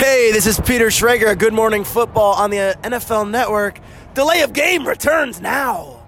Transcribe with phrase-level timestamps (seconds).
[0.00, 1.38] Hey, this is Peter Schrager.
[1.38, 3.78] Good Morning Football on the uh, NFL Network.
[4.14, 5.98] Delay of game returns now.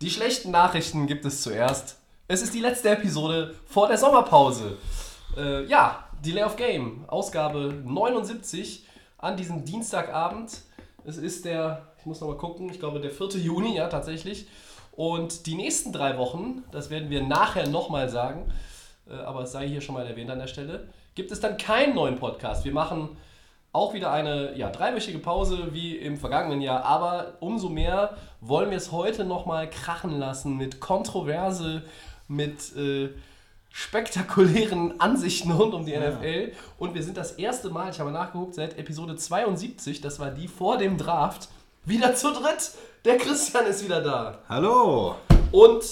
[0.00, 1.99] Die schlechten Nachrichten gibt es zuerst.
[2.32, 4.76] Es ist die letzte Episode vor der Sommerpause.
[5.36, 8.86] Äh, ja, Delay of Game, Ausgabe 79
[9.18, 10.60] an diesem Dienstagabend.
[11.04, 13.30] Es ist der, ich muss nochmal gucken, ich glaube der 4.
[13.40, 14.46] Juni, ja tatsächlich.
[14.92, 18.52] Und die nächsten drei Wochen, das werden wir nachher nochmal sagen,
[19.10, 21.96] äh, aber es sei hier schon mal erwähnt an der Stelle, gibt es dann keinen
[21.96, 22.64] neuen Podcast.
[22.64, 23.08] Wir machen
[23.72, 28.76] auch wieder eine ja, dreiwöchige Pause wie im vergangenen Jahr, aber umso mehr wollen wir
[28.76, 31.82] es heute nochmal krachen lassen mit Kontroverse,
[32.30, 33.10] mit äh,
[33.70, 36.52] spektakulären Ansichten rund um die NFL.
[36.78, 40.48] Und wir sind das erste Mal, ich habe nachgeguckt, seit Episode 72, das war die
[40.48, 41.48] vor dem Draft,
[41.84, 42.72] wieder zu dritt.
[43.04, 44.38] Der Christian ist wieder da.
[44.48, 45.16] Hallo!
[45.50, 45.82] Und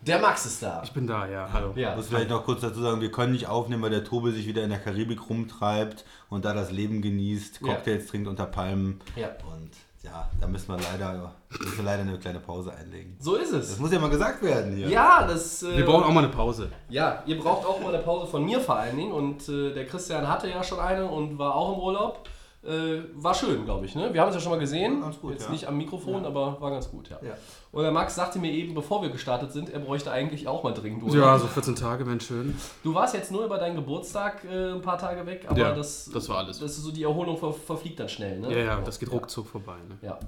[0.00, 0.82] der Max ist da.
[0.84, 1.72] Ich bin da, ja, hallo.
[1.74, 1.90] Ja.
[1.90, 4.46] Ich muss vielleicht noch kurz dazu sagen, wir können nicht aufnehmen, weil der Tobi sich
[4.46, 7.74] wieder in der Karibik rumtreibt und da das Leben genießt, Ja.
[7.74, 9.00] Cocktails trinkt unter Palmen.
[9.16, 9.28] Ja.
[9.52, 9.70] Und
[10.06, 13.16] ja, da müssen wir leider, müssen wir leider eine kleine Pause einlegen.
[13.20, 13.78] So ist Das es.
[13.78, 14.88] muss ja mal gesagt werden hier.
[14.88, 15.62] Ja, das.
[15.64, 16.70] Äh, Wir brauchen auch mal eine Pause.
[16.88, 19.12] Ja, ihr braucht auch mal eine Pause von mir vor allen Dingen.
[19.12, 22.28] Und äh, der Christian hatte ja schon eine und war auch im Urlaub.
[22.66, 23.94] Äh, war schön, glaube ich.
[23.94, 24.12] Ne?
[24.12, 25.00] Wir haben es ja schon mal gesehen.
[25.00, 25.50] Ganz gut, Jetzt ja.
[25.52, 27.18] nicht am Mikrofon, aber war ganz gut, ja.
[27.22, 27.34] Ja.
[27.70, 30.72] Und der Max sagte mir eben, bevor wir gestartet sind, er bräuchte eigentlich auch mal
[30.72, 31.16] dringend Urlaub.
[31.16, 32.56] Ja, so 14 Tage wären schön.
[32.82, 36.10] Du warst jetzt nur über deinen Geburtstag äh, ein paar Tage weg, aber Ja, das,
[36.12, 36.58] das war alles.
[36.58, 38.50] Das ist so die Erholung ver verfliegt dann schnell, ne?
[38.50, 39.76] Ja, ja, das geht ruckzuck vorbei.
[39.88, 39.98] Ne?
[40.02, 40.18] Ja.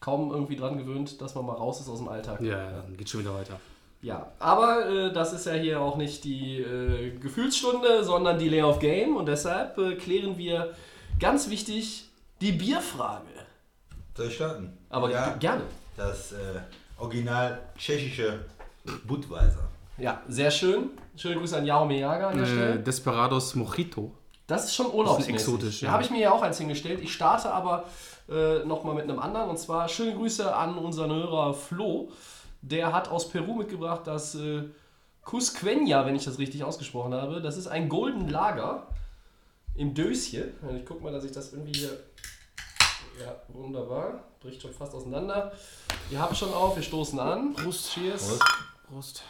[0.00, 2.40] Kaum irgendwie dran gewöhnt, dass man mal raus ist aus dem Alltag.
[2.40, 3.58] Ja, ja, dann geht schon wieder weiter.
[4.02, 8.62] Ja, aber äh, das ist ja hier auch nicht die äh, Gefühlsstunde, sondern die Lay
[8.62, 10.72] of Game und deshalb äh, klären wir
[11.20, 12.08] ganz wichtig
[12.40, 13.26] die Bierfrage.
[14.16, 14.76] Soll ich starten?
[14.88, 15.62] Aber ja, gerne.
[15.96, 16.36] das äh,
[16.98, 18.44] original tschechische
[19.06, 19.68] Budweiser.
[19.98, 20.90] Ja, sehr schön.
[21.16, 22.78] Schöne Grüße an Jaume Jager an der Äh, Stelle.
[22.80, 24.12] Desperados Mojito.
[24.46, 25.34] Das ist schon urlaubsmäßig.
[25.34, 25.92] exotisch, Da ja.
[25.92, 27.00] habe ich mir ja auch eins hingestellt.
[27.02, 27.84] Ich starte aber
[28.28, 29.50] äh, nochmal mit einem anderen.
[29.50, 32.10] Und zwar schöne Grüße an unseren Hörer Flo.
[32.62, 34.62] Der hat aus Peru mitgebracht das äh,
[35.24, 37.40] Cusqueña, wenn ich das richtig ausgesprochen habe.
[37.40, 38.86] Das ist ein Golden Lager
[39.74, 40.52] im Döschen.
[40.76, 41.98] Ich gucke mal, dass ich das irgendwie hier...
[43.20, 44.24] Ja, wunderbar.
[44.40, 45.52] Bricht schon fast auseinander.
[46.10, 47.54] Ihr habt schon auf, wir stoßen an.
[47.54, 47.92] Prost.
[47.92, 48.38] Cheers.
[48.88, 49.22] Prost.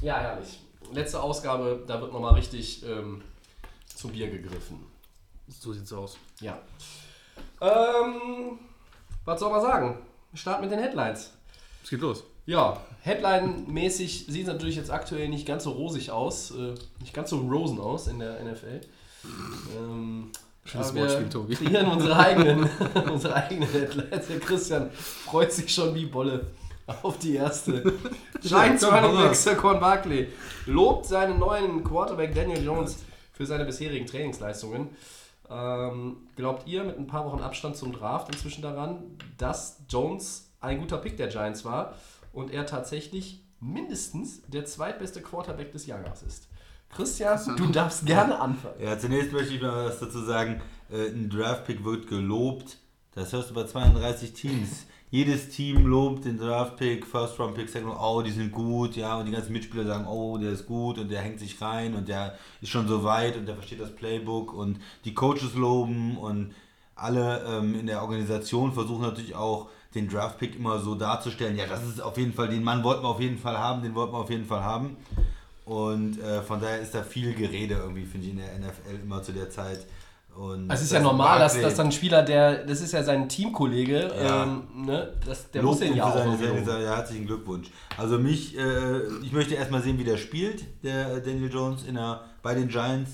[0.00, 0.60] Ja, herrlich.
[0.92, 3.22] Letzte Ausgabe, da wird nochmal richtig ähm,
[3.86, 4.84] zum Bier gegriffen.
[5.48, 6.16] So sieht's aus.
[6.40, 6.60] Ja.
[7.60, 8.58] Ähm,
[9.24, 10.06] was soll man sagen?
[10.30, 11.32] Wir starten mit den Headlines.
[11.82, 12.24] Es geht los.
[12.46, 17.30] Ja, Headline-mäßig sieht es natürlich jetzt aktuell nicht ganz so rosig aus, äh, nicht ganz
[17.30, 18.80] so rosen aus in der NFL.
[19.76, 20.30] Ähm,
[20.64, 21.54] Schönes wir Wortspiel, Tobi.
[21.56, 22.70] kreieren unsere eigenen,
[23.10, 24.28] unsere eigenen Headlines.
[24.28, 26.46] Der Christian freut sich schon wie Bolle
[27.02, 27.92] auf die erste.
[28.40, 29.34] Giants Running Back.
[29.34, 30.28] Saquon Barkley
[30.66, 32.98] lobt seinen neuen Quarterback Daniel Jones
[33.32, 34.90] für seine bisherigen Trainingsleistungen.
[35.50, 39.02] Ähm, glaubt ihr mit ein paar Wochen Abstand zum Draft inzwischen daran,
[39.38, 41.94] dass Jones ein guter Pick der Giants war
[42.32, 46.48] und er tatsächlich mindestens der zweitbeste Quarterback des Jahrgangs ist?
[46.90, 48.74] Christian, du darfst gerne anfangen.
[48.78, 50.60] Ja, zunächst möchte ich mal was dazu sagen.
[50.90, 52.76] Äh, ein Draftpick wird gelobt.
[53.14, 54.86] Das hörst du bei 32 Teams.
[55.10, 59.18] Jedes Team lobt den Draftpick, First Round Pick, Second Round, oh, die sind gut, ja,
[59.18, 62.08] und die ganzen Mitspieler sagen, oh, der ist gut und der hängt sich rein und
[62.08, 66.54] der ist schon so weit und der versteht das Playbook und die Coaches loben und
[66.94, 71.82] alle ähm, in der Organisation versuchen natürlich auch den Draftpick immer so darzustellen, ja, das
[71.86, 74.18] ist auf jeden Fall, den Mann wollten wir auf jeden Fall haben, den wollten wir
[74.18, 74.96] auf jeden Fall haben.
[75.64, 79.22] Und äh, von daher ist da viel Gerede irgendwie, finde ich, in der NFL immer
[79.22, 79.86] zu der Zeit.
[80.36, 83.28] Und Es ist ja normal, dass, dass dann ein Spieler, der, das ist ja sein
[83.28, 84.44] Teamkollege, Ja.
[84.44, 86.66] ähm, ne, das, der muss lobt den ja auch seine loben.
[86.66, 87.68] Ja, herzlichen Glückwunsch.
[87.98, 92.22] Also mich, äh, ich möchte erstmal sehen, wie der spielt, der Daniel Jones in der,
[92.42, 93.10] bei den Giants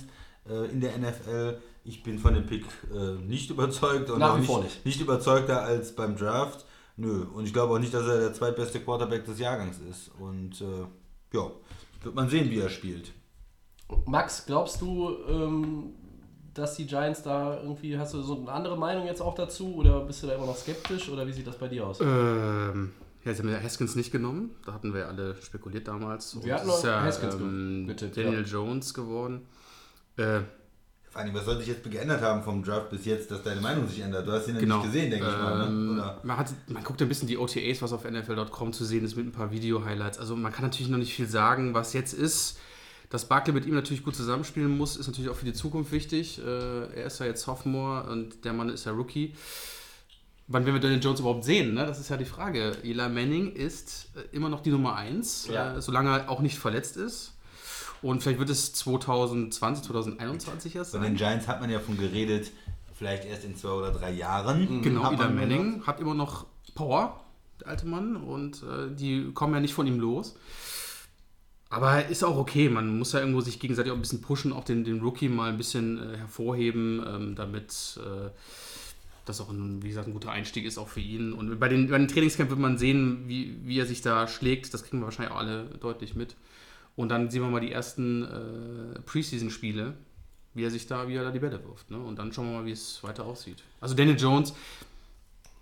[0.48, 1.58] äh, in der NFL.
[1.84, 2.64] Ich bin von dem Pick
[2.94, 4.86] äh, nicht überzeugt und Nach auch wie nicht, vor nicht.
[4.86, 6.64] nicht überzeugter als beim Draft.
[6.98, 10.10] Nö, und ich glaube auch nicht, dass er der zweitbeste Quarterback des Jahrgangs ist.
[10.18, 10.84] Und äh,
[11.32, 11.50] ja,
[12.02, 13.12] wird man sehen, wie er spielt.
[14.06, 15.94] Max, glaubst du, ähm,
[16.54, 20.00] dass die Giants da irgendwie, hast du so eine andere Meinung jetzt auch dazu oder
[20.00, 22.00] bist du da immer noch skeptisch oder wie sieht das bei dir aus?
[22.00, 22.90] Ähm,
[23.24, 24.56] ja, sie haben ja Haskins nicht genommen.
[24.66, 26.34] Da hatten wir ja alle spekuliert damals.
[26.34, 28.46] Und Wir hatten noch ja Haskins ähm, Daniel ja.
[28.46, 29.46] Jones geworden.
[30.16, 30.40] Äh,
[31.18, 34.00] Allem, was soll sich jetzt geändert haben vom Draft bis jetzt, dass deine Meinung sich
[34.00, 34.26] ändert?
[34.26, 34.76] Du hast ihn ja Genau.
[34.78, 35.66] nicht gesehen, denke ich mal.
[35.66, 35.92] Ähm, Ne?
[35.94, 36.20] Oder?
[36.22, 39.26] man, hat, man guckt ein bisschen die OTAs, was auf NFL.com zu sehen ist, mit
[39.26, 40.18] ein paar Video-Highlights.
[40.18, 42.58] Also man kann natürlich noch nicht viel sagen, was jetzt ist.
[43.10, 46.38] Dass Barkley mit ihm natürlich gut zusammenspielen muss, ist natürlich auch für die Zukunft wichtig.
[46.38, 49.34] Äh, er ist ja jetzt Sophomore und der Mann ist ja Rookie.
[50.46, 51.74] Wann werden wir Daniel Jones überhaupt sehen?
[51.74, 51.84] Ne?
[51.86, 52.76] Das ist ja die Frage.
[52.82, 55.76] Eli Manning ist äh, immer noch die Nummer 1, Ja.
[55.76, 57.32] äh, solange er auch nicht verletzt ist.
[58.02, 61.10] Und vielleicht wird es 2020, 2021 erst Von sein.
[61.10, 62.50] den Giants hat man ja von geredet,
[62.94, 64.82] vielleicht erst in zwei oder drei Jahren.
[64.82, 67.20] Genau, hat Eli man Manning hat immer noch Power,
[67.60, 70.36] der alte Mann, und äh, die kommen ja nicht von ihm los.
[71.70, 74.64] Aber ist auch okay, man muss ja irgendwo sich gegenseitig auch ein bisschen pushen, auch
[74.64, 78.30] den, den Rookie mal ein bisschen äh, hervorheben, ähm, damit äh,
[79.26, 81.34] das auch ein, wie gesagt, ein guter Einstieg ist auch für ihn.
[81.34, 84.72] Und bei den, bei den Trainingscamp wird man sehen, wie, wie er sich da schlägt.
[84.72, 86.36] Das kriegen wir wahrscheinlich auch alle deutlich mit.
[86.98, 89.94] Und dann sehen wir mal die ersten äh, Preseason-Spiele,
[90.54, 91.92] wie er sich da, wie er da die Bälle wirft.
[91.92, 91.96] Ne?
[91.96, 93.62] Und dann schauen wir mal, wie es weiter aussieht.
[93.80, 94.52] Also Daniel Jones,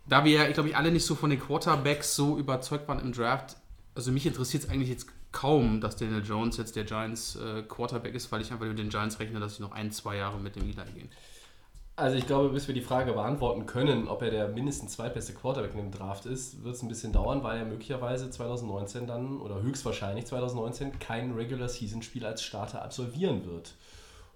[0.08, 3.12] da wir ja, glaube ich, alle nicht so von den Quarterbacks so überzeugt waren im
[3.12, 3.58] Draft,
[3.94, 8.14] also mich interessiert es eigentlich jetzt kaum, dass Daniel Jones jetzt der Giants äh, Quarterback
[8.14, 10.56] ist, weil ich einfach mit den Giants rechne, dass sie noch ein, zwei Jahre mit
[10.56, 11.10] dem Eli gehen.
[11.98, 15.70] Also ich glaube, bis wir die Frage beantworten können, ob er der mindestens zweitbeste Quarterback
[15.72, 19.62] in dem Draft ist, wird es ein bisschen dauern, weil er möglicherweise 2019 dann oder
[19.62, 23.72] höchstwahrscheinlich 2019 kein Regular Season Spiel als Starter absolvieren wird.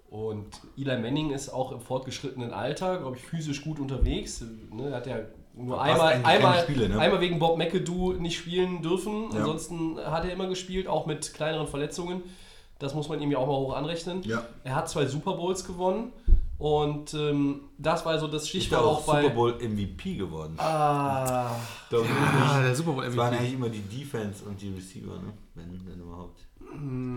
[0.09, 0.49] Und
[0.79, 4.43] Eli Manning ist auch im fortgeschrittenen Alter, glaube ich, physisch gut unterwegs.
[4.73, 5.19] Ne, er hat ja
[5.55, 6.99] nur einmal, einmal, Spiele, ne?
[6.99, 9.31] einmal wegen Bob McAdoo nicht spielen dürfen.
[9.33, 9.41] Ja.
[9.41, 12.23] Ansonsten hat er immer gespielt, auch mit kleineren Verletzungen.
[12.79, 14.23] Das muss man ihm ja auch mal hoch anrechnen.
[14.23, 14.45] Ja.
[14.65, 16.13] Er hat zwei Super Bowls gewonnen.
[16.61, 19.23] Und ähm, das war so das Stichwort ja auch auch bei.
[19.23, 20.55] Super Bowl MVP geworden.
[20.59, 21.51] Ah,
[21.91, 22.67] ich Ah, nicht.
[22.69, 23.39] der Super Bowl Es waren MVP.
[23.41, 25.33] eigentlich immer die Defense und die Receiver, ne?
[25.55, 26.41] Wenn, wenn überhaupt.
[26.61, 26.67] Ich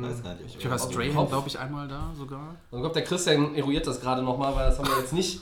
[0.10, 0.56] weiß gar nicht.
[0.58, 2.56] Ich war Strahan, glaube ich, einmal da sogar.
[2.72, 5.42] und ich glaube, der Christian eruiert das gerade nochmal, weil das haben wir jetzt nicht,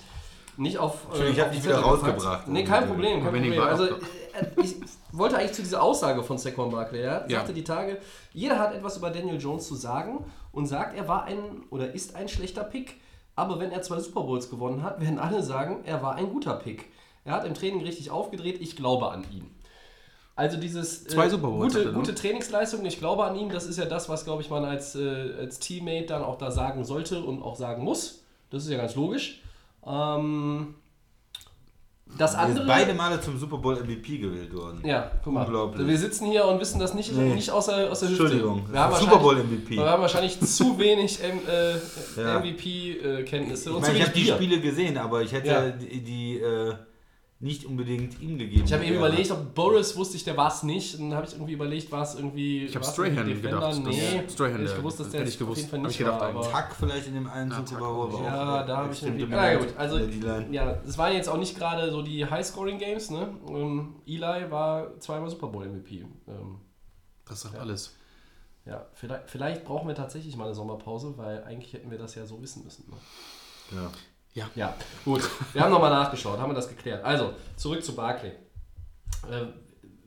[0.58, 1.06] nicht auf.
[1.06, 2.48] Entschuldigung, ich hab auf dich die wieder rausgebracht.
[2.48, 3.62] Nee, kein Problem, kein ich Problem.
[3.62, 3.98] Also, äh,
[4.64, 4.76] ich
[5.12, 7.02] wollte eigentlich zu dieser Aussage von Saquon Barkley.
[7.02, 7.38] Er Ja.
[7.38, 8.00] sagte die Tage,
[8.34, 11.38] jeder hat etwas über Daniel Jones zu sagen und sagt, er war ein
[11.70, 13.00] oder ist ein schlechter Pick.
[13.36, 16.54] Aber wenn er zwei Super Bowls gewonnen hat, werden alle sagen, er war ein guter
[16.56, 16.90] Pick.
[17.24, 19.50] Er hat im Training richtig aufgedreht, ich glaube an ihn.
[20.36, 21.06] Also dieses
[21.38, 21.94] Bowls gute, ne?
[21.94, 24.96] gute Trainingsleistung, ich glaube an ihn, das ist ja das, was, glaube ich, man als,
[24.96, 28.24] äh, als Teammate dann auch da sagen sollte und auch sagen muss.
[28.50, 29.42] Das ist ja ganz logisch.
[29.86, 30.76] Ähm,
[32.18, 32.68] das Wir sind andere...
[32.68, 34.82] beide Male zum Super Bowl MVP gewählt worden.
[34.86, 35.46] Ja, guck mal.
[35.46, 35.88] Unglaublich.
[35.88, 37.34] Wir sitzen hier und wissen das nicht, Nee.
[37.36, 38.24] nicht aus, der, aus der Hüfte.
[38.24, 39.76] Entschuldigung, Wir haben, Super Bowl wahrscheinlich- MVP.
[39.78, 41.72] wir haben wahrscheinlich zu wenig äh,
[42.22, 42.40] Ja.
[42.40, 43.70] MVP-Kenntnisse.
[43.70, 44.26] Ich und meine, zu ich habe die.
[44.28, 45.70] Spiele gesehen, aber ich hätte Ja.
[45.70, 46.74] die, die äh,
[47.42, 48.64] nicht unbedingt ihm gegeben.
[48.66, 49.00] Ich habe eben Ja.
[49.00, 51.00] überlegt, ob Boris wusste ich, der war es nicht.
[51.00, 52.66] Und dann habe ich irgendwie überlegt, war es irgendwie.
[52.66, 53.80] Ich habe Strahan gedacht.
[53.84, 55.58] Nee, Strahan, ich gewusst, dass das der es ich auf gewusst.
[55.62, 56.28] jeden Fall nicht ich gedacht, war.
[56.30, 58.14] ein Aber Tack vielleicht in dem einen Ja, Super Tack Bowl.
[58.14, 59.26] war war ja, auch da habe ich irgendwie.
[59.34, 60.00] Ja, gut, also.
[60.52, 63.30] Ja, das waren jetzt auch nicht gerade so die High-Scoring-Games, ne?
[63.50, 66.06] Ähm, Eli war zweimal Super Bowl-MVP.
[66.28, 66.58] Ähm,
[67.28, 67.62] Das sagt Ja.
[67.62, 67.96] alles.
[68.68, 72.26] ja, vielleicht, vielleicht brauchen wir tatsächlich mal eine Sommerpause, weil eigentlich hätten wir das ja
[72.28, 72.86] so wissen müssen.
[73.72, 73.90] Ne?
[74.34, 74.50] Ja.
[74.56, 75.22] Ja, gut.
[75.54, 77.04] Wir haben nochmal nachgeschaut, haben wir das geklärt.
[77.04, 78.30] Also, zurück zu Barclay.
[79.30, 79.48] Äh,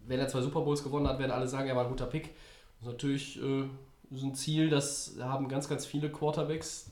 [0.07, 2.35] wenn er zwei Super Bowls gewonnen hat, werden alle sagen, er war ein guter Pick.
[2.79, 3.65] Das ist natürlich äh,
[4.11, 6.91] so ein Ziel, das haben ganz, ganz viele Quarterbacks,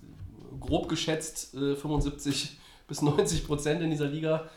[0.60, 2.58] grob geschätzt äh, 75
[2.88, 4.48] bis 90 Prozent in dieser Liga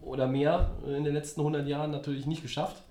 [0.00, 2.82] oder mehr äh, in den letzten 100 Jahren natürlich nicht geschafft.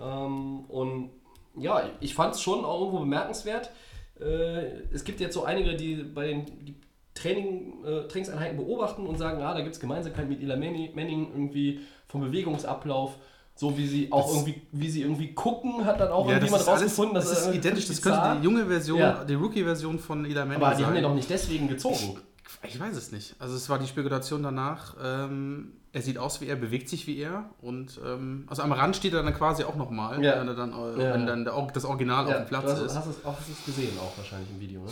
[0.00, 1.10] Ähm, und
[1.56, 3.70] ja, ich fand es schon auch irgendwo bemerkenswert.
[4.20, 6.76] Äh, es gibt jetzt so einige, die bei den
[7.16, 10.56] Training, äh, Trainingseinheiten beobachten und sagen, ah, da gibt es Gemeinsamkeit mit Eli
[10.94, 13.16] Manning, irgendwie vom Bewegungsablauf,
[13.56, 16.40] so wie sie auch Das- irgendwie, wie sie irgendwie gucken, hat dann auch Ja, irgendwie
[16.40, 17.86] das jemand ist, alles, rausgefunden, das dass ist er identisch.
[17.88, 19.24] Das könnte die junge Version, Ja.
[19.24, 20.86] die Rookie-Version von Eli Manning Aber die sein.
[20.86, 22.20] haben den doch nicht deswegen gezogen.
[22.62, 23.34] Ich weiß es nicht.
[23.38, 24.94] Also es war die Spekulation danach.
[25.02, 28.96] Ähm, er sieht aus wie er, bewegt sich wie er und ähm, also am Rand
[28.96, 30.38] steht er dann quasi auch nochmal, Ja.
[30.40, 31.14] wenn, er dann, äh, Ja.
[31.14, 32.94] wenn dann das Original auf dem Platz du hast, ist.
[32.96, 34.80] hast, es, auch, hast es gesehen auch wahrscheinlich im Video.
[34.82, 34.90] Ne?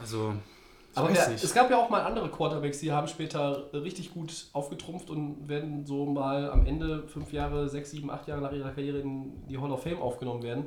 [0.00, 0.49] Also ich
[0.94, 5.08] Aber ja, es gab ja auch mal andere Quarterbacks, die haben später richtig gut aufgetrumpft
[5.08, 8.98] und werden so mal am Ende fünf Jahre, sechs, sieben, acht Jahre nach ihrer Karriere
[8.98, 10.66] in die Hall of Fame aufgenommen werden.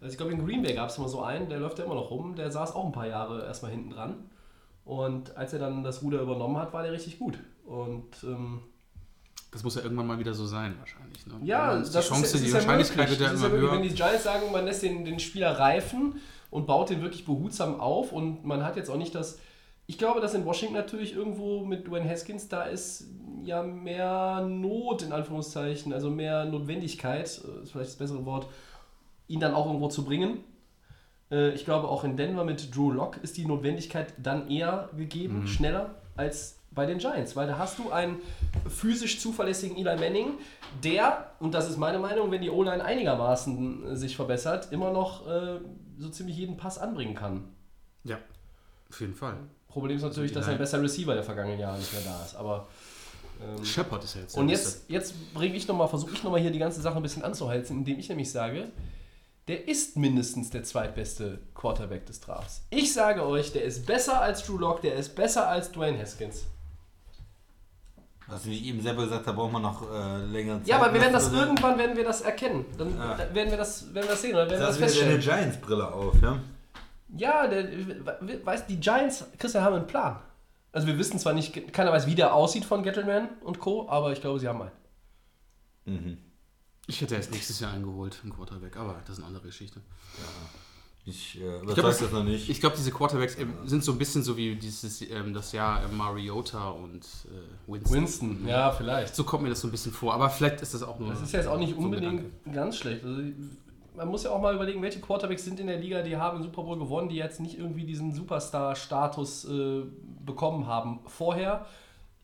[0.00, 1.94] Also ich glaube, in Green Bay gab es mal so einen, der läuft ja immer
[1.94, 4.30] noch rum, der saß auch ein paar Jahre erstmal hinten dran.
[4.84, 7.38] Und als er dann das Ruder übernommen hat, war der richtig gut.
[7.64, 8.62] Und ähm,
[9.52, 11.26] das muss ja irgendwann mal wieder so sein wahrscheinlich.
[11.26, 11.34] Ne?
[11.44, 13.54] ja, die das ist Chance, ja, es die ist Wahrscheinlichkeit ja wird ja ist immer
[13.54, 13.72] ja höher.
[13.72, 17.78] Wenn die Giants sagen, man lässt den, den Spieler reifen und baut den wirklich behutsam
[17.78, 19.38] auf und man hat jetzt auch nicht das.
[19.86, 23.06] Ich glaube, dass in Washington natürlich irgendwo mit Dwayne Haskins da ist
[23.44, 28.46] ja mehr Not in Anführungszeichen, also mehr Notwendigkeit, äh, ist vielleicht das bessere Wort,
[29.28, 30.44] ihn dann auch irgendwo zu bringen.
[31.30, 35.46] Äh, ich glaube, auch in Denver mit Drew Lock ist die Notwendigkeit dann eher gegeben,
[35.46, 38.20] schneller als bei den Giants, weil da hast du einen
[38.68, 40.38] physisch zuverlässigen Eli Manning,
[40.82, 45.26] der, und das ist meine Meinung, wenn die O-Line einigermaßen äh, sich verbessert, immer noch
[45.26, 45.60] äh,
[45.98, 47.44] so ziemlich jeden Pass anbringen kann.
[48.04, 48.18] Ja,
[48.88, 49.36] auf jeden Fall.
[49.72, 52.34] Problem ist natürlich, dass Eli- ein besser Receiver der vergangenen Jahre nicht mehr da ist,
[52.36, 52.66] aber
[53.42, 54.36] ähm, Shepard ist ja jetzt.
[54.36, 57.02] und jetzt, jetzt bringe ich noch mal, versuche ich nochmal hier die ganze Sache ein
[57.02, 58.68] bisschen anzuheizen, indem ich nämlich sage,
[59.48, 62.62] der ist mindestens der zweitbeste Quarterback des Drafts.
[62.70, 66.44] Ich sage euch, der ist besser als Drew Lock, der ist besser als Dwayne Haskins.
[68.28, 70.68] Was ich eben selber gesagt habe, braucht man noch äh, länger Zeit.
[70.68, 72.64] Ja, aber wir werden das irgendwann werden wir das erkennen.
[72.78, 73.18] Dann Ja.
[73.34, 75.40] werden wir das werden wir das sehen oder werden wir Das das wieder deine feststellen.
[75.42, 76.38] Giants-Brille auf, ja?
[77.16, 80.18] Ja, der, we- weißt die Giants, Christian, haben einen Plan.
[80.72, 84.12] Also wir wissen zwar nicht, keiner weiß, wie der aussieht von Gettleman und Co., aber
[84.12, 84.70] ich glaube, sie haben einen.
[85.84, 86.18] Mhm.
[86.86, 89.80] Ich hätte erst nächstes Jahr eingeholt, einen Quarterback, aber das ist eine andere Geschichte.
[91.04, 92.48] Ich äh, Ich überzeug glaube, das noch nicht.
[92.48, 95.82] ich glaub, diese Quarterbacks ähm, sind so ein bisschen so wie dieses, ähm, das Jahr
[95.84, 97.92] äh, Mariota und äh, Winston.
[97.96, 99.14] Winston, ja, vielleicht.
[99.16, 101.10] So kommt mir das so ein bisschen vor, aber vielleicht ist das auch nur.
[101.10, 102.52] Das ist ja jetzt auch nicht so unbedingt Gedanke.
[102.54, 103.04] ganz schlecht.
[103.04, 103.20] Also,
[103.94, 106.42] man muss ja auch mal überlegen, welche Quarterbacks sind in der Liga, die haben den
[106.42, 109.82] Super Bowl gewonnen, die jetzt nicht irgendwie diesen Superstar-Status äh,
[110.24, 111.66] bekommen haben vorher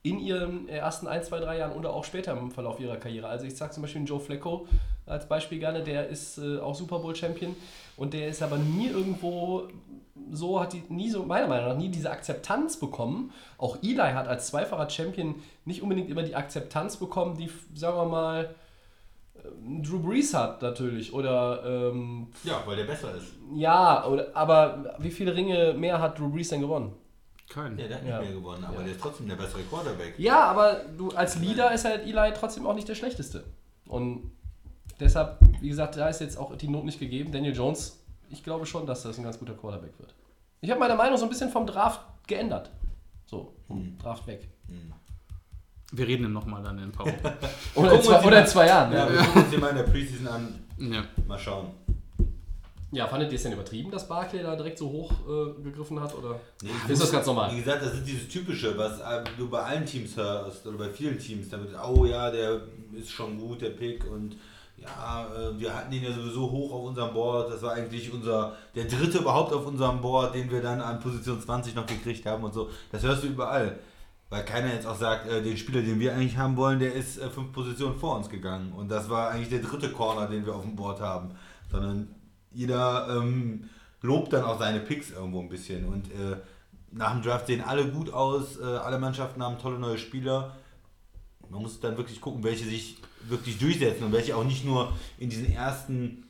[0.02, 3.26] in ihren ersten 1, 2, 3 Jahren oder auch später im Verlauf ihrer Karriere.
[3.26, 4.66] Also ich sage zum Beispiel Joe Flacco
[5.06, 7.56] als Beispiel gerne, der ist äh, auch Super Bowl-Champion
[7.96, 9.68] und der ist aber nie irgendwo
[10.30, 13.32] so, hat die nie so, meiner Meinung nach, nie diese Akzeptanz bekommen.
[13.56, 18.04] Auch Eli hat als zweifacher Champion nicht unbedingt immer die Akzeptanz bekommen, die, sagen wir
[18.04, 18.54] mal,
[19.82, 21.12] Drew Brees hat natürlich.
[21.12, 23.32] Oder ähm, ja, weil der besser ist.
[23.54, 26.92] ja, oder, aber wie viele Ringe mehr hat Drew Brees denn gewonnen?
[27.48, 27.78] Kein.
[27.78, 28.18] Ja, der hat Ja.
[28.20, 28.82] nicht mehr gewonnen, aber Ja.
[28.82, 30.18] der ist trotzdem der bessere Quarterback.
[30.18, 33.44] Ja, aber du als Leader ist halt Eli trotzdem auch nicht der schlechteste.
[33.86, 34.30] Und
[35.00, 37.32] deshalb, wie gesagt, da ist jetzt auch die Not nicht gegeben.
[37.32, 40.14] Daniel Jones, ich glaube schon, dass das ein ganz guter Quarterback wird.
[40.60, 42.70] Ich habe meine Meinung so ein bisschen vom Draft geändert.
[43.24, 44.48] So, vom Draft weg.
[45.92, 47.14] Wir reden dann nochmal dann in ein paar Wochen.
[47.74, 48.92] Oder, in zwei, oder in zwei Jahren.
[48.92, 50.54] Ja, Ja, wir gucken uns den mal in der Preseason an.
[50.78, 51.04] ja.
[51.26, 51.68] Mal schauen.
[52.92, 56.14] ja fandet ihr es denn übertrieben, dass Barkley da direkt so hoch äh, gegriffen hat?
[56.14, 57.52] Oder Nee, ist das ganz normal?
[57.52, 60.90] Wie gesagt, das ist dieses Typische, was äh, du bei allen Teams hörst oder bei
[60.90, 61.48] vielen Teams.
[61.48, 62.60] Da wird, oh ja, der
[62.92, 64.36] ist schon gut, der Pick und
[64.76, 67.50] ja, äh, wir hatten ihn ja sowieso hoch auf unserem Board.
[67.52, 71.40] Das war eigentlich unser, der dritte überhaupt auf unserem Board, den wir dann an Position
[71.40, 72.68] 20 noch gekriegt haben und so.
[72.92, 73.78] Das hörst du überall.
[74.30, 77.18] Weil keiner jetzt auch sagt, äh, den Spieler, den wir eigentlich haben wollen, der ist
[77.18, 78.72] äh, fünf Positionen vor uns gegangen.
[78.72, 81.30] Und das war eigentlich der dritte Corner, den wir auf dem Board haben.
[81.70, 82.14] Sondern
[82.52, 83.68] jeder ähm,
[84.02, 85.86] lobt dann auch seine Picks irgendwo ein bisschen.
[85.86, 86.36] Und äh,
[86.90, 90.56] nach dem Draft sehen alle gut aus, äh, alle Mannschaften haben tolle neue Spieler.
[91.50, 95.30] Man muss dann wirklich gucken, welche sich wirklich durchsetzen und welche auch nicht nur in
[95.30, 96.28] diesen ersten,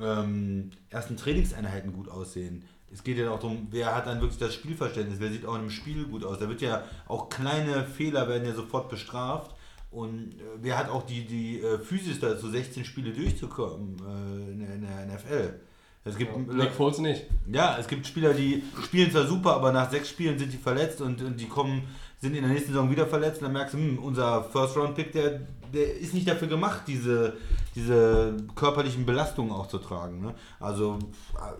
[0.00, 2.64] ähm, ersten Trainingseinheiten gut aussehen.
[2.92, 5.60] Es geht ja auch darum, wer hat dann wirklich das Spielverständnis, wer sieht auch in
[5.62, 6.38] einem Spiel gut aus.
[6.38, 9.54] Da wird ja auch kleine Fehler werden ja sofort bestraft.
[9.90, 14.60] Und äh, wer hat auch die, die äh, Physis dazu, 16 Spiele durchzukommen äh, in,
[14.60, 15.60] der- in der NFL?
[16.04, 17.26] Es gibt Nick Foles nicht.
[17.52, 21.00] ja, es gibt Spieler, die spielen zwar super, aber nach sechs Spielen sind die verletzt
[21.00, 21.82] und, und die kommen,
[22.20, 25.42] sind in der nächsten Saison wieder verletzt und dann merkst du, hm, unser First-Round-Pick, der,
[25.72, 27.34] der ist nicht dafür gemacht, diese,
[27.74, 30.20] diese körperlichen Belastungen auch zu tragen.
[30.20, 30.34] Ne?
[30.60, 30.98] Also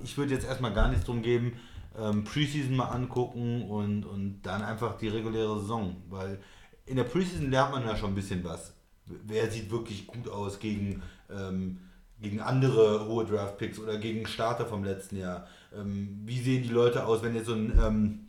[0.03, 1.55] ich würde jetzt erstmal gar nichts drum geben,
[1.99, 6.41] ähm, Preseason mal angucken und, und dann einfach die reguläre Saison, weil
[6.87, 8.75] in der Preseason lernt man ja schon ein bisschen was.
[9.07, 11.79] Wer sieht wirklich gut aus gegen, ähm,
[12.21, 15.47] gegen andere hohe Draft-Picks oder gegen Starter vom letzten Jahr?
[15.75, 18.21] Ähm, wie sehen die Leute aus, wenn jetzt so ein ähm,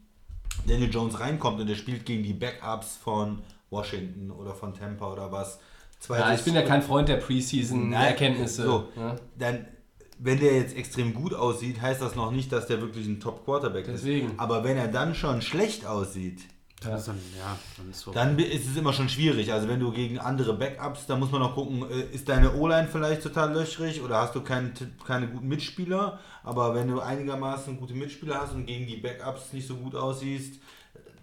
[0.67, 5.31] Daniel Jones reinkommt und der spielt gegen die Backups von Washington oder von Tampa oder
[5.31, 5.59] was?
[6.09, 8.63] Ja, ich bin ja kein Freund der Preseason-Erkenntnisse.
[8.63, 9.15] So, Ja.
[9.37, 9.65] dann,
[10.19, 13.87] wenn der jetzt extrem gut aussieht, heißt das noch nicht, dass der wirklich ein Top-Quarterback
[13.87, 14.03] ist.
[14.03, 14.33] Deswegen.
[14.37, 16.41] Aber wenn er dann schon schlecht aussieht,
[16.81, 18.11] Dann ist dann, ja, dann ist so.
[18.11, 19.53] dann ist es immer schon schwierig.
[19.53, 22.89] Also wenn du gegen andere Backups, da muss man noch gucken, äh, ist deine O-Line
[22.91, 24.73] vielleicht total löchrig oder hast du kein,
[25.07, 26.19] keine guten Mitspieler.
[26.43, 30.59] Aber wenn du einigermaßen gute Mitspieler hast und gegen die Backups nicht so gut aussiehst,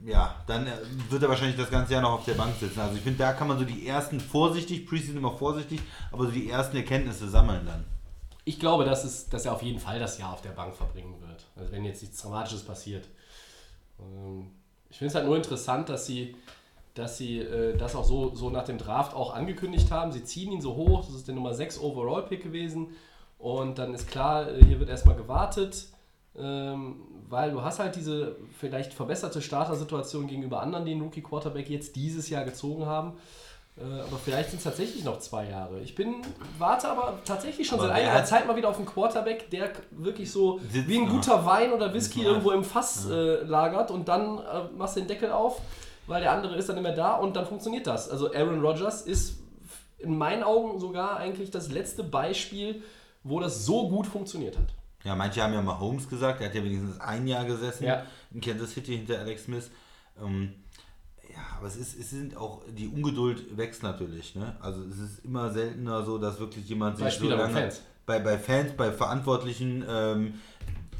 [0.04, 0.72] ja, dann äh,
[1.08, 2.80] wird er wahrscheinlich das ganze Jahr noch auf der Bank sitzen.
[2.80, 5.80] Also ich finde, da kann man so die ersten vorsichtig, Preseason immer vorsichtig,
[6.12, 7.84] aber so die ersten Erkenntnisse sammeln dann.
[8.44, 11.14] Ich glaube, dass, es, dass er auf jeden Fall das Jahr auf der Bank verbringen
[11.20, 11.46] wird.
[11.56, 13.06] Also wenn jetzt nichts Dramatisches passiert.
[14.00, 14.50] Ähm,
[14.90, 16.34] Ich finde es halt nur interessant, dass sie,
[16.94, 20.10] dass sie äh, das auch so, so nach dem Draft auch angekündigt haben.
[20.12, 22.88] Sie ziehen ihn so hoch, das ist der Nummer 6 Overall-Pick gewesen.
[23.38, 25.86] Und dann ist klar, äh, hier wird erstmal gewartet,
[26.40, 32.28] weil du hast halt diese vielleicht verbesserte Startersituation gegenüber anderen, die den Rookie-Quarterback jetzt dieses
[32.28, 33.14] Jahr gezogen haben.
[33.78, 35.80] Äh, aber vielleicht sind es tatsächlich noch zwei Jahre.
[35.80, 36.16] Ich bin,
[36.58, 40.30] warte aber tatsächlich schon Aber seit einiger Zeit mal wieder auf einen Quarterback, der wirklich
[40.30, 44.42] so wie ein guter Wein oder Whisky irgendwo im Fass äh, lagert und dann äh,
[44.76, 45.60] machst du den Deckel auf,
[46.06, 48.10] weil der andere ist dann nicht mehr da und dann funktioniert das.
[48.10, 49.38] Also Aaron Rodgers ist
[49.98, 52.82] in meinen Augen sogar eigentlich das letzte Beispiel,
[53.22, 54.74] wo das so gut funktioniert hat.
[55.04, 58.04] Ja, manche haben ja mal Holmes gesagt, er hat ja wenigstens ein Jahr gesessen Ja.
[58.32, 59.70] in Kansas City hinter Alex Smith.
[60.22, 60.52] Ähm,
[61.28, 64.34] ja, aber es, ist, es sind auch, die Ungeduld wächst natürlich.
[64.34, 64.56] Ne?
[64.60, 67.60] Also es ist immer seltener so, dass wirklich jemand Bei sich so Spielern und lange...
[67.60, 67.82] Fans.
[68.06, 70.34] Bei, bei Fans, bei Verantwortlichen, ähm,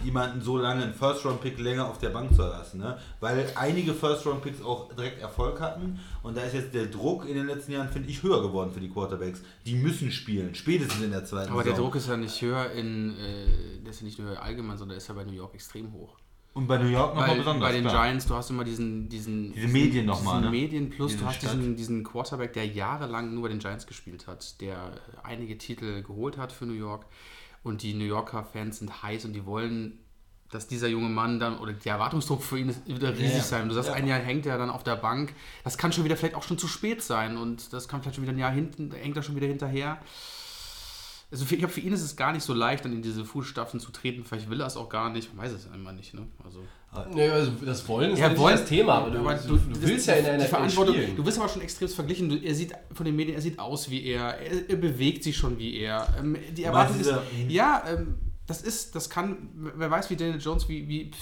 [0.05, 2.79] jemanden so lange einen First-Round-Pick länger auf der Bank zu lassen.
[2.79, 2.99] Ne?
[3.21, 7.47] Weil einige First-Round-Picks auch direkt Erfolg hatten und da ist jetzt der Druck in den
[7.47, 9.43] letzten Jahren, finde ich, höher geworden für die Quarterbacks.
[9.67, 11.87] Die müssen spielen, spätestens in der zweiten Aber der Saison.
[11.87, 14.99] Druck ist ja nicht höher in, äh, der ist ja nicht nur allgemein, sondern der
[14.99, 16.17] ist ja bei New York extrem hoch.
[16.53, 17.69] Und bei New York nochmal besonders.
[17.69, 18.07] bei den klar.
[18.07, 20.51] Giants, du hast immer diesen, diesen Diese Medien noch mal, diesen ne?
[20.51, 21.55] Medien plus Diese du hast Stadt.
[21.55, 24.91] diesen, diesen Quarterback, der jahrelang nur bei den Giants gespielt hat, der
[25.23, 27.07] einige Titel geholt hat für New York
[27.63, 29.99] und die New Yorker Fans sind heiß und die wollen,
[30.51, 33.43] dass dieser junge Mann dann oder der Erwartungsdruck für ihn ist wieder riesig Ja.
[33.43, 33.69] sein.
[33.69, 33.95] Du sagst, Ja.
[33.95, 35.33] ein Jahr hängt er dann auf der Bank.
[35.63, 38.23] Das kann schon wieder vielleicht auch schon zu spät sein und das kann vielleicht schon
[38.25, 39.99] wieder ein Jahr hinten, hängt er schon wieder hinterher.
[41.31, 43.25] Also für, ich glaube, für ihn ist es gar nicht so leicht, dann in diese
[43.25, 44.25] Fußstapfen zu treten.
[44.25, 45.33] Vielleicht will er es auch gar nicht.
[45.35, 46.13] Man weiß es einmal nicht.
[46.13, 46.27] Ne?
[46.45, 46.59] Also,
[47.15, 50.09] Naja, also das Wollen ist ja, wollen- das Thema, aber du, aber du, du willst
[50.09, 50.97] ja in NFL Verantwortung.
[51.17, 52.29] Du wirst aber schon extrem verglichen.
[52.29, 55.37] Du, er sieht von den Medien, er sieht aus wie er, er, er bewegt sich
[55.37, 56.09] schon wie er.
[56.19, 57.13] Ähm, die Erwartung ist,
[57.49, 61.13] ja, ähm, das ist, das kann, wer weiß, wie Daniel Jones, wie, wie,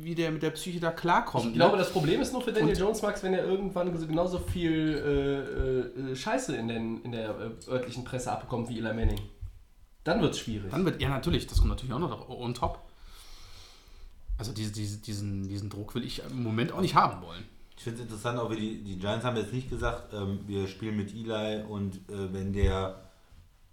[0.00, 1.48] wie der mit der Psyche da klarkommt.
[1.48, 1.82] Ich glaube, ne?
[1.82, 5.92] das Problem ist nur für Daniel Und- Jones, Max, wenn er irgendwann so- genauso viel
[6.00, 7.30] äh, äh, Scheiße in, den, in der
[7.68, 9.20] äh, örtlichen Presse abbekommt wie Eli Manning.
[10.04, 10.70] Dann wird es schwierig.
[10.70, 12.78] Dann wird, ja natürlich, das kommt natürlich auch noch on top.
[14.38, 17.44] Also diese, diese, diesen, diesen Druck will ich im Moment auch nicht haben wollen.
[17.76, 20.66] Ich finde es interessant, auch wie die, die Giants haben jetzt nicht gesagt, ähm, wir
[20.68, 23.00] spielen mit Eli und äh, wenn der,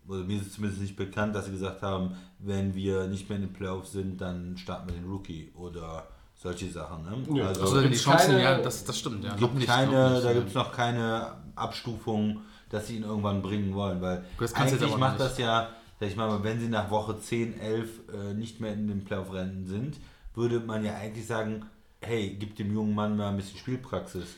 [0.07, 3.37] oder mir ist es zumindest nicht bekannt, dass sie gesagt haben, wenn wir nicht mehr
[3.37, 7.03] in den Playoffs sind, dann starten wir den Rookie oder solche Sachen.
[7.03, 7.17] Ne?
[7.29, 9.23] Nö, also Also die gibt's Chancen, keine- ja, das, das stimmt.
[9.23, 9.35] Ja.
[9.35, 10.33] gibt nicht, keine, nicht, da ja.
[10.33, 15.19] gibt es noch keine Abstufung, dass sie ihn irgendwann bringen wollen, weil Das eigentlich macht
[15.19, 15.25] nicht.
[15.29, 15.69] das ja,
[15.99, 19.65] sag ich mal, wenn sie nach Woche 10, 11 äh, nicht mehr in den Playoff-Rennen
[19.67, 19.97] sind,
[20.35, 21.65] würde man ja eigentlich sagen,
[22.01, 24.35] hey, gib dem jungen Mann mal ein bisschen Spielpraxis.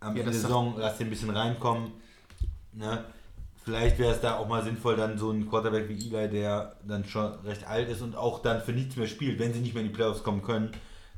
[0.00, 1.92] Am Ja, Ende der Saison, lass den ein bisschen reinkommen.
[2.72, 3.04] Ne?
[3.64, 7.04] Vielleicht wäre es da auch mal sinnvoll, dann so ein Quarterback wie Eli, der dann
[7.04, 9.82] schon recht alt ist und auch dann für nichts mehr spielt, wenn sie nicht mehr
[9.84, 10.70] in die Playoffs kommen können,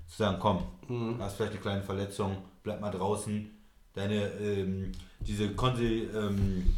[0.09, 1.16] zu sagen, komm, Mhm.
[1.20, 3.50] hast vielleicht eine kleine Verletzung, bleib mal draußen.
[3.94, 6.74] Deine, ähm, diese Konse, ähm,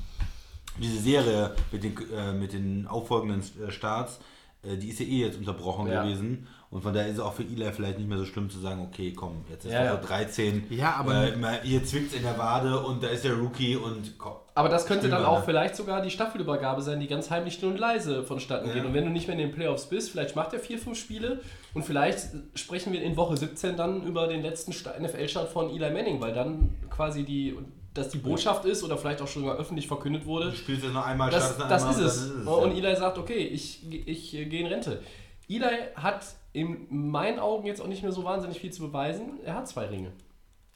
[0.81, 4.19] diese Serie mit den, äh, mit den auffolgenden äh, Starts,
[4.63, 6.03] äh, die ist ja eh jetzt unterbrochen Ja.
[6.03, 6.47] gewesen.
[6.69, 8.83] Und von daher ist es auch für Eli vielleicht nicht mehr so schlimm zu sagen,
[8.93, 9.97] okay, komm, jetzt ist Ja, Woche ja.
[10.09, 10.65] 13.
[10.69, 14.19] Ja, aber- äh, mal- ihr zwickt in der Wade und da ist der Rookie und
[14.19, 14.33] komm.
[14.57, 17.79] Aber das könnte dann auch vielleicht sogar die Staffelübergabe sein, die ganz heimlich still und
[17.79, 18.75] leise vonstatten Ja.
[18.75, 18.85] geht.
[18.85, 21.41] Und wenn du nicht mehr in den Playoffs bist, vielleicht macht er vier, fünf Spiele
[21.73, 25.91] und vielleicht sprechen wir in Woche 17 dann über den letzten Sta- NFL-Start von Eli
[25.91, 27.55] Manning, weil dann quasi die,
[27.97, 30.93] dass die Botschaft ist oder vielleicht auch schon mal öffentlich verkündet wurde, Du spielst jetzt
[30.93, 32.45] noch einmal, das, das einmal ist und es.
[32.45, 32.89] dann Und ja.
[32.89, 35.03] Eli sagt, okay, ich, ich, gehe in Rente.
[35.49, 39.41] Eli hat in meinen Augen jetzt auch nicht mehr so wahnsinnig viel zu beweisen.
[39.45, 40.13] Er hat zwei Ringe.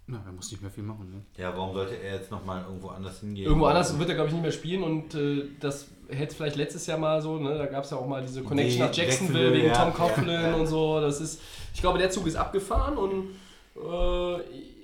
[0.06, 1.08] Na, er muss nicht mehr viel machen.
[1.10, 1.22] Ne?
[1.36, 3.46] Ja, warum sollte er jetzt nochmal irgendwo anders hingehen?
[3.46, 6.86] Irgendwo anders wird er, glaube ich, nicht mehr spielen und äh, das hätte vielleicht letztes
[6.86, 9.54] Jahr mal so, ne, da gab es ja auch mal diese Connection Die nach Jacksonville
[9.54, 10.54] Jacksonville, wegen ja, Tom ja, Coughlin ja.
[10.54, 11.00] und so.
[11.00, 11.40] Das ist,
[11.72, 13.28] ich glaube, der Zug ist abgefahren und
[13.76, 14.40] äh,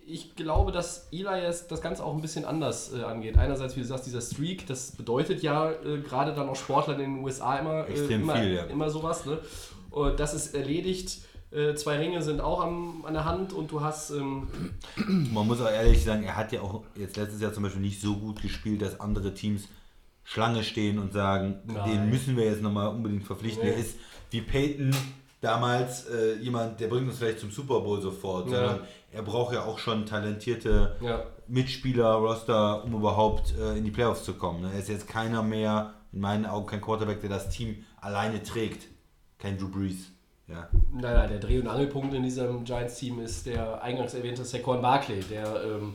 [0.09, 3.37] ich glaube, dass Eli jetzt das Ganze auch ein bisschen anders äh, angeht.
[3.37, 7.16] Einerseits, wie du sagst, dieser Streak, das bedeutet ja äh, gerade dann auch Sportlern in
[7.16, 8.64] den USA immer, äh, immer, viel, ja.
[8.64, 9.27] immer sowas.
[9.27, 9.38] Ne?
[9.90, 11.23] Und das ist erledigt.
[11.51, 14.49] Äh, zwei Ringe sind auch am, an der Hand und du hast ähm,
[14.97, 18.01] Man muss auch ehrlich sagen, er hat ja auch jetzt letztes Jahr zum Beispiel nicht
[18.01, 19.69] so gut gespielt, dass andere Teams
[20.23, 21.90] Schlange stehen und sagen, Nein.
[21.90, 23.64] den müssen wir jetzt nochmal unbedingt verpflichten.
[23.64, 23.73] Nee.
[23.73, 23.97] Er ist
[24.31, 24.95] wie Peyton
[25.47, 28.57] damals äh, jemand, der bringt uns vielleicht zum Super Bowl sofort, Ja.
[28.59, 28.81] sondern
[29.13, 34.25] er braucht ja auch schon talentierte ja, Mitspieler, Roster, um überhaupt äh, in die Playoffs
[34.25, 34.61] zu kommen.
[34.63, 34.71] ne?
[34.75, 38.89] Er ist jetzt keiner mehr, in meinen Augen kein Quarterback, der das Team alleine trägt.
[39.39, 40.11] Kein Drew Brees.
[40.49, 40.69] Ja.
[40.93, 45.21] Nein, nein, der Dreh- und Angelpunkt in diesem Giants-Team ist der eingangs erwähnte Saquon Barkley.
[45.31, 45.95] Der, ähm,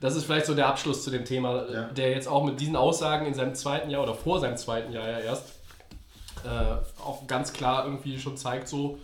[0.00, 1.82] das ist vielleicht so der Abschluss zu dem Thema, Ja.
[1.88, 5.08] der jetzt auch mit diesen Aussagen in seinem zweiten Jahr oder vor seinem zweiten Jahr
[5.08, 5.59] ja erst
[6.44, 8.98] äh, auch ganz klar irgendwie schon zeigt, so,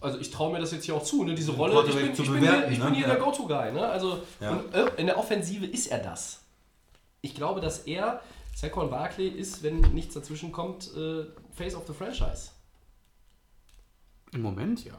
[0.00, 2.16] also ich traue mir das jetzt hier auch zu, ne, diese Rolle, ich bin, ich
[2.16, 2.84] bin bewerten, hier, ich ne?
[2.84, 3.14] bin hier Ja.
[3.14, 3.72] der Go-To-Guy.
[3.72, 3.86] Ne?
[3.88, 4.50] Also, Ja.
[4.50, 6.40] und äh, in der Offensive ist er das.
[7.22, 8.20] Ich glaube, dass er,
[8.54, 11.24] Saquon Barkley, ist, wenn nichts dazwischen kommt, äh,
[11.54, 12.50] Face of the Franchise.
[14.32, 14.94] Im Moment ja.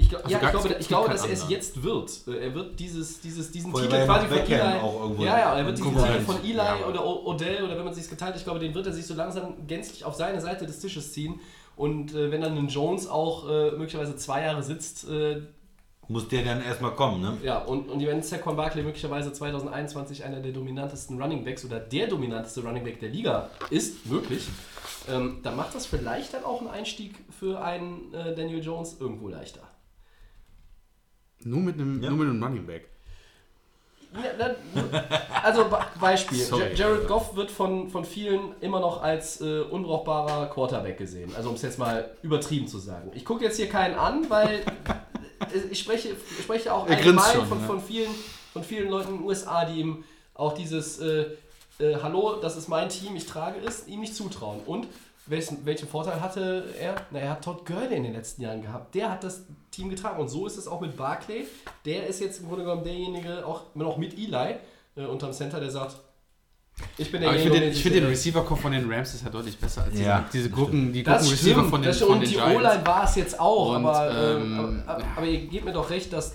[0.00, 2.10] Ich, glaub, Also ja, ich glaube, ich glaube dass er es jetzt wird.
[2.28, 5.24] Äh, Er wird dieses, dieses, diesen Vorher Titel quasi von Eli.
[5.24, 8.08] ja, ja, er wird diesen Titel von Eli Ja, oder Odell oder wenn man sich
[8.08, 11.12] geteilt, ich glaube, den wird er sich so langsam gänzlich auf seine Seite des Tisches
[11.12, 11.40] ziehen.
[11.74, 15.42] Und äh, wenn dann ein Jones auch äh, möglicherweise zwei Jahre sitzt, äh,
[16.06, 17.36] Muss der dann erstmal kommen, ne?
[17.42, 22.06] ja, und, und wenn Saquon Barkley möglicherweise 2021 einer der dominantesten Running Backs oder der
[22.06, 24.48] dominanteste Running Back der Liga ist, möglich,
[25.08, 29.28] ähm, dann macht das vielleicht dann auch einen Einstieg für einen äh, Daniel Jones irgendwo
[29.28, 29.60] leichter.
[31.44, 32.10] Nur mit einem, Ja.
[32.10, 32.88] nur mit einem Running Back.
[34.14, 34.54] Ja,
[35.42, 36.38] also Be- Beispiel.
[36.38, 36.72] Sorry.
[36.74, 41.30] Jared Goff wird von, von vielen immer noch als äh, unbrauchbarer Quarterback gesehen.
[41.36, 43.10] Also um es jetzt mal übertrieben zu sagen.
[43.14, 44.60] Ich gucke jetzt hier keinen an, weil
[45.54, 47.66] äh, ich spreche, ich spreche auch allgemein schon, von, ja.
[47.66, 48.10] von, vielen,
[48.52, 51.26] von vielen Leuten in den USA, die ihm auch dieses äh,
[51.78, 54.60] äh, Hallo, das ist mein Team, ich trage es, ihm nicht zutrauen.
[54.64, 54.86] Und
[55.28, 56.96] welchen, welchen Vorteil hatte er?
[57.10, 58.94] Na, er hat Todd Gurley in den letzten Jahren gehabt.
[58.94, 60.20] Der hat das Team getragen.
[60.20, 61.46] Und so ist es auch mit Barclay.
[61.84, 64.56] Der ist jetzt im Grunde genommen derjenige, auch noch mit Eli
[64.96, 65.96] äh, unterm Center, der sagt,
[66.96, 69.30] ich bin Aber ich finde den, ich find den Receiver-Core von den Rams ist ja
[69.30, 72.10] deutlich besser als Ja, diese, diese Gurken, die das Gurken-Receiver stimmt, von den, das stimmt.
[72.10, 72.56] von und den die.
[72.56, 75.88] O-Line war es jetzt auch, Und, aber, ähm, ähm, aber, aber ihr gebt mir doch
[75.90, 76.34] recht, dass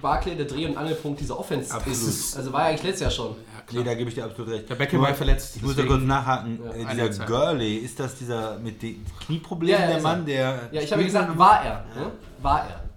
[0.00, 1.98] Barclay der Dreh- und Angelpunkt dieser Offense Absolut.
[1.98, 2.36] ist.
[2.36, 3.36] Also war ja eigentlich letztes Jahr schon.
[3.72, 4.68] Nee, da gebe ich dir absolut recht.
[4.68, 6.58] Der Beckham war verletzt, Ich muss da kurz nachhaken.
[6.64, 7.24] Ja, äh, dieser.
[7.24, 10.02] Gurley, ist das dieser mit den Knieproblemen, Ja, ja, der er.
[10.02, 10.68] Mann, der.
[10.72, 11.84] Ja, ich habe ja gesagt, noch- war er.
[11.94, 12.10] Ne?
[12.42, 12.89] War er.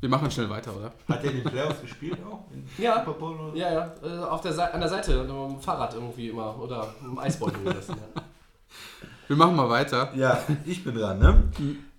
[0.00, 0.92] Wir machen schnell weiter, oder?
[1.08, 2.44] Hat er den Playoffs gespielt auch?
[2.52, 3.00] In Ja.
[3.04, 3.56] Super Bowl oder so?
[3.56, 3.94] Ja, ja.
[4.02, 7.18] äh, Auf der Seite, an der Seite, mit dem Fahrrad irgendwie immer oder mit dem
[7.18, 7.96] Eisbeutel gesessen.
[8.14, 8.22] Ja.
[9.28, 10.12] Wir machen mal weiter.
[10.16, 11.42] Ja, ich bin dran, ne?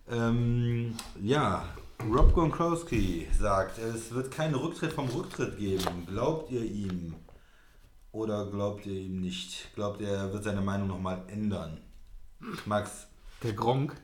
[0.09, 1.63] Ähm, ja,
[2.11, 6.07] Rob Gronkowski sagt, es wird keinen Rücktritt vom Rücktritt geben.
[6.07, 7.13] Glaubt ihr ihm?
[8.11, 9.69] Oder glaubt ihr ihm nicht?
[9.75, 11.81] Glaubt ihr, er wird seine Meinung nochmal ändern?
[12.65, 13.07] Max,
[13.43, 13.95] Der Gronk.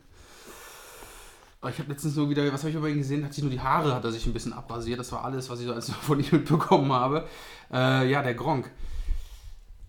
[1.65, 3.25] Aber ich habe letztens nur wieder, was habe ich über ihn gesehen?
[3.25, 4.99] Hat sich nur die Haare, hat er sich ein bisschen abrasiert.
[4.99, 7.27] Das war alles, was ich so als von ihm mitbekommen habe.
[7.73, 8.69] Äh, ja, der Gronk.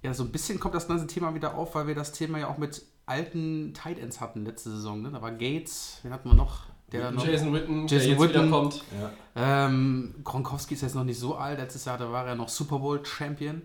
[0.03, 2.49] Ja, so ein bisschen kommt das ganze Thema wieder auf, weil wir das Thema ja
[2.49, 5.03] auch mit alten Tight Ends hatten letzte Saison.
[5.03, 5.11] Ne?
[5.11, 6.63] Da war Gates, wen hatten wir noch?
[6.93, 8.45] Der noch Jason Witten, der Jason jetzt Witten.
[8.45, 8.83] wieder kommt.
[8.99, 11.59] ja, ähm, Gronkowski ist jetzt noch nicht so alt.
[11.59, 13.61] Letztes Jahr da war er noch Super Bowl Champion.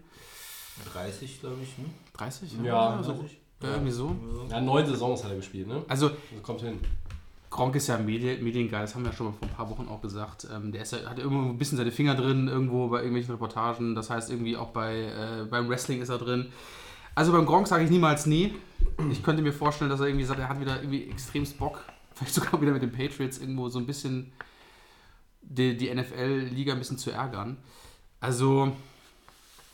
[0.92, 1.86] 30, glaube ich, ne?
[2.18, 2.58] 30?
[2.62, 3.38] Ja, so, 30.
[3.62, 4.14] irgendwie so.
[4.50, 5.86] Ja, neun Saisons hat er gespielt, ne?
[5.88, 6.78] Also Also kommt hin.
[7.52, 10.02] Gronk ist ja Medien, mediengeil, das haben wir ja schon vor ein paar Wochen auch
[10.02, 10.48] gesagt.
[10.52, 13.32] Ähm, der ist ja, hat ja irgendwo ein bisschen seine Finger drin, irgendwo bei irgendwelchen
[13.32, 13.94] Reportagen.
[13.94, 16.52] Das heißt, irgendwie auch bei, äh, beim Wrestling ist er drin.
[17.14, 18.56] Also beim Gronk sage ich niemals nie.
[19.12, 21.84] Ich könnte mir vorstellen, dass er irgendwie sagt, er hat wieder irgendwie extremst Bock,
[22.16, 24.32] vielleicht sogar wieder mit den Patriots irgendwo so ein bisschen
[25.42, 27.58] die, die NFL-Liga ein bisschen zu ärgern.
[28.22, 28.72] Also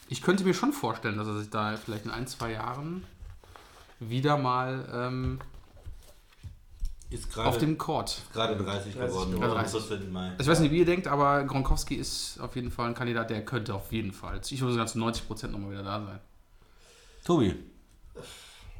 [0.09, 3.03] ich könnte mir schon vorstellen, dass er sich da vielleicht in ein, zwei Jahren
[3.99, 5.39] wieder mal ähm,
[7.09, 9.31] Ist auf gerade dem Court gerade 30 geworden.
[9.31, 9.43] geworden.
[9.43, 9.81] am 30.
[9.81, 10.11] 14.
[10.11, 10.29] Mai.
[10.31, 13.29] Also ich weiß nicht, wie ihr denkt, aber Gronkowski ist auf jeden Fall ein Kandidat,
[13.29, 16.19] der könnte auf jeden Fall, ich würde sogar zu 90% nochmal wieder da sein.
[17.23, 17.55] Tobi.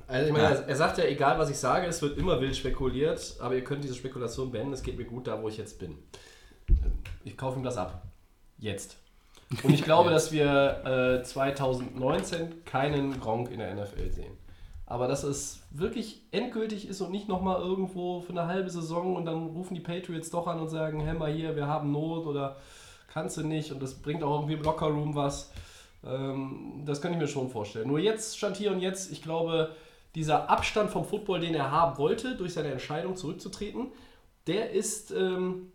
[0.08, 0.62] Also ich meine, Ja.
[0.62, 3.84] er sagt ja, egal was ich sage, es wird immer wild spekuliert, aber ihr könnt
[3.84, 5.98] diese Spekulation beenden, es geht mir gut da, wo ich jetzt bin.
[7.24, 8.04] Ich kaufe ihm das ab.
[8.58, 8.98] Jetzt.
[9.64, 14.38] Und ich glaube, dass wir äh, 2019 keinen Gronk in der NFL sehen.
[14.90, 19.26] Aber dass es wirklich endgültig ist und nicht nochmal irgendwo für eine halbe Saison und
[19.26, 22.56] dann rufen die Patriots doch an und sagen, hör mal hier, wir haben Not oder
[23.14, 25.52] kannst du nicht und das bringt auch irgendwie im Lockerroom was.
[26.06, 27.90] Ähm, das kann ich mir schon vorstellen.
[27.90, 29.76] Nur jetzt stand hier und jetzt, ich glaube,
[30.16, 33.88] dieser Abstand vom Football, den er haben wollte, durch seine Entscheidung zurückzutreten,
[34.48, 35.74] der ist, ähm,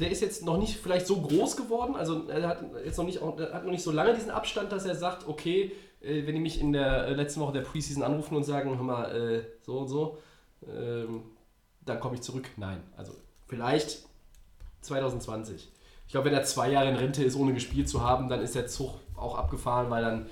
[0.00, 1.94] der ist jetzt noch nicht vielleicht so groß geworden.
[1.94, 4.86] Also er hat jetzt noch nicht, er hat noch nicht so lange diesen Abstand, dass
[4.86, 5.70] er sagt, okay,
[6.02, 8.84] äh, wenn die mich in der äh, letzten Woche der Preseason anrufen und sagen, hör
[8.84, 10.18] mal, äh, so und so,
[10.66, 11.22] ähm,
[11.84, 12.48] dann komme ich zurück.
[12.56, 13.14] Nein, also
[13.46, 14.06] vielleicht
[14.82, 15.70] 2020.
[16.06, 18.54] Ich glaube, wenn er zwei Jahre in Rente ist, ohne gespielt zu haben, dann ist
[18.54, 20.26] der Zug auch abgefahren, weil dann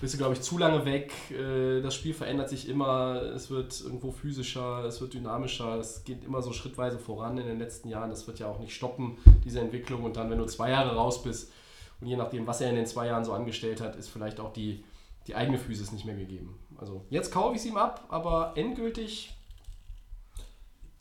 [0.00, 1.12] bist du, glaube ich, zu lange weg.
[1.30, 3.22] Äh, Das Spiel verändert sich immer.
[3.34, 5.78] Es wird irgendwo physischer, es wird dynamischer.
[5.78, 8.10] Es geht immer so schrittweise voran in den letzten Jahren.
[8.10, 10.04] Das wird ja auch nicht stoppen, diese Entwicklung.
[10.04, 11.52] Und dann, wenn du zwei Jahre raus bist
[12.00, 14.52] und je nachdem, was er in den zwei Jahren so angestellt hat, ist vielleicht auch
[14.52, 14.84] die,
[15.26, 16.58] die eigene Physis nicht mehr gegeben.
[16.76, 19.34] Also jetzt kaufe ich es ihm ab, aber endgültig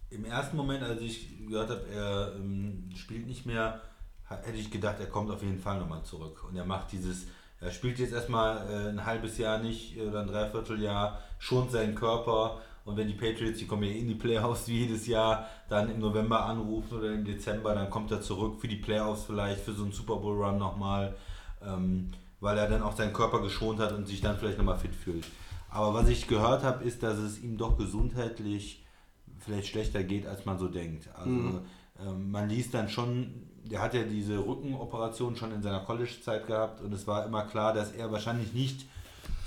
[0.10, 3.82] Im ersten Moment, als ich gehört habe, er ähm, spielt nicht mehr,
[4.30, 6.44] hätte ich gedacht, er kommt auf jeden Fall nochmal zurück.
[6.48, 7.28] Und er macht dieses,
[7.60, 12.62] er spielt jetzt erstmal äh, ein halbes Jahr nicht oder ein Dreivierteljahr, schont seinen Körper.
[12.86, 15.90] Und wenn die Patriots, die kommen ja eh in die Playoffs wie jedes Jahr, dann
[15.90, 19.74] im November anrufen oder im Dezember, dann kommt er zurück für die Playoffs vielleicht, für
[19.74, 21.16] so einen Super Bowl Run nochmal,
[21.66, 22.12] ähm,
[22.44, 25.26] weil er dann auch seinen Körper geschont hat und sich dann vielleicht nochmal fit fühlt.
[25.70, 28.84] Aber was ich gehört habe, ist, dass es ihm doch gesundheitlich
[29.40, 31.08] vielleicht schlechter geht, als man so denkt.
[31.16, 31.60] Also Mhm.
[32.06, 36.82] ähm, man liest dann schon, der hat ja diese Rückenoperation schon in seiner College-Zeit gehabt
[36.82, 38.86] und es war immer klar, dass er wahrscheinlich nicht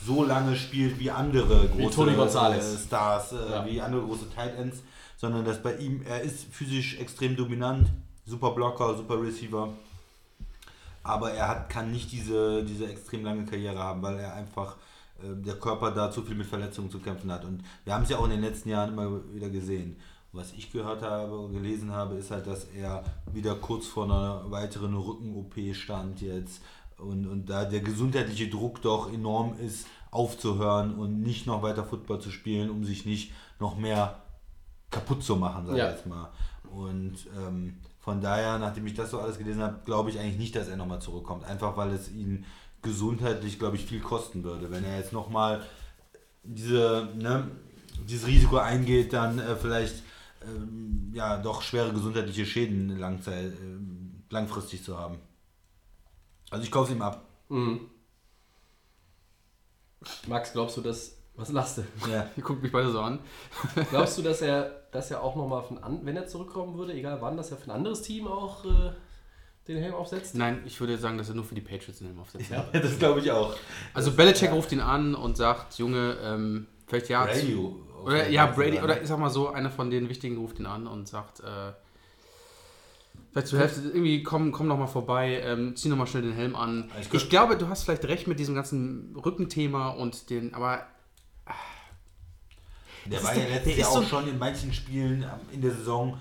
[0.04, 2.74] so lange spielt wie andere große Gonzalez.
[2.74, 3.66] äh, Stars, äh, Ja.
[3.66, 4.78] wie andere große Tight Ends,
[5.18, 7.88] sondern dass bei ihm, er ist physisch extrem dominant,
[8.24, 9.68] super Blocker, super Receiver,
[11.06, 14.76] aber er hat, kann nicht diese, diese extrem lange Karriere haben, weil er einfach
[15.22, 17.44] äh, der Körper da zu viel mit Verletzungen zu kämpfen hat.
[17.44, 19.96] Und wir haben es ja auch in den letzten Jahren immer wieder gesehen.
[20.32, 24.94] Was ich gehört habe gelesen habe, ist halt, dass er wieder kurz vor einer weiteren
[24.94, 26.60] Rücken-OP stand jetzt
[26.98, 32.20] und, und da der gesundheitliche Druck doch enorm ist, aufzuhören und nicht noch weiter Football
[32.20, 34.20] zu spielen, um sich nicht noch mehr
[34.90, 35.90] kaputt zu machen, sag ich Ja.
[35.90, 36.30] jetzt mal.
[36.70, 40.54] Und ähm, von daher, nachdem ich das so alles gelesen habe, glaube ich eigentlich nicht,
[40.54, 41.42] dass er nochmal zurückkommt.
[41.42, 42.44] Einfach weil es ihn
[42.80, 44.70] gesundheitlich, glaube ich, viel kosten würde.
[44.70, 45.64] Wenn er jetzt nochmal
[46.44, 47.50] diese, ne,
[48.08, 50.04] dieses Risiko eingeht, dann äh, vielleicht
[50.42, 55.18] ähm, ja doch schwere gesundheitliche Schäden langzeit, ähm, langfristig zu haben.
[56.50, 57.26] Also ich kaufe es ihm ab.
[57.48, 57.90] Mhm.
[60.28, 61.15] Max, glaubst du, dass.
[61.36, 61.82] Was lachst du?
[62.10, 62.28] Ja.
[62.36, 63.18] Ihr guckt mich beide so an.
[63.90, 67.18] Glaubst du, dass er, dass er auch nochmal von an, wenn er zurückkommen würde, egal
[67.20, 68.92] wann, dass er für ein anderes Team auch äh,
[69.68, 70.34] den Helm aufsetzt?
[70.34, 72.50] Nein, ich würde sagen, dass er nur für die Patriots den Helm aufsetzt.
[72.50, 72.64] Ja.
[72.72, 73.54] Das glaube ich auch.
[73.92, 77.24] Also Belichick ruft ihn an und sagt, Junge, ähm, vielleicht ja.
[77.26, 77.52] Brady.
[77.54, 80.66] zu- Oder ja, Brady, oder ich sag mal so, einer von den Wichtigen ruft ihn
[80.66, 81.72] an und sagt, äh,
[83.32, 86.32] vielleicht zur Hälfte, irgendwie komm, komm noch mal vorbei, ähm, zieh noch mal schnell den
[86.32, 86.90] Helm an.
[87.00, 90.86] Ich Ich, glaub- glaube, du hast vielleicht recht mit diesem ganzen Rückenthema und den, aber
[93.10, 96.18] Der war ja letztes Jahr auch so- schon in manchen Spielen in der Saison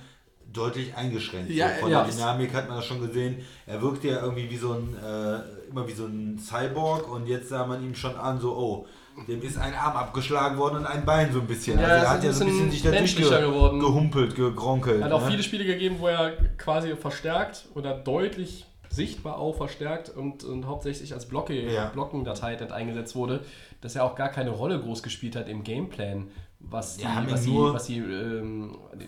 [0.52, 1.50] deutlich eingeschränkt.
[1.52, 2.04] Ja, so von ja.
[2.04, 3.40] der Dynamik hat man das schon gesehen.
[3.66, 7.50] Er wirkte ja irgendwie wie so ein, äh, immer wie so ein Cyborg und jetzt
[7.50, 8.86] sah man ihm schon an, so, oh,
[9.28, 11.80] dem ist ein Arm abgeschlagen worden und ein Bein so ein bisschen.
[11.80, 13.80] Ja, also er hat ja so ein bisschen sich da menschlicher durchge- geworden.
[13.80, 15.00] gehumpelt, gegronkelt.
[15.00, 15.32] Er hat auch ne?
[15.32, 21.14] viele Spiele gegeben, wo er quasi verstärkt oder deutlich sichtbar auch verstärkt und, und hauptsächlich
[21.14, 21.88] als Blocke, Ja.
[21.88, 23.44] Blockendatei eingesetzt wurde,
[23.82, 26.28] dass er auch gar keine Rolle groß gespielt hat im Gameplan,
[26.70, 29.08] was die, Ja, haben was die, nur was die ähm, den, den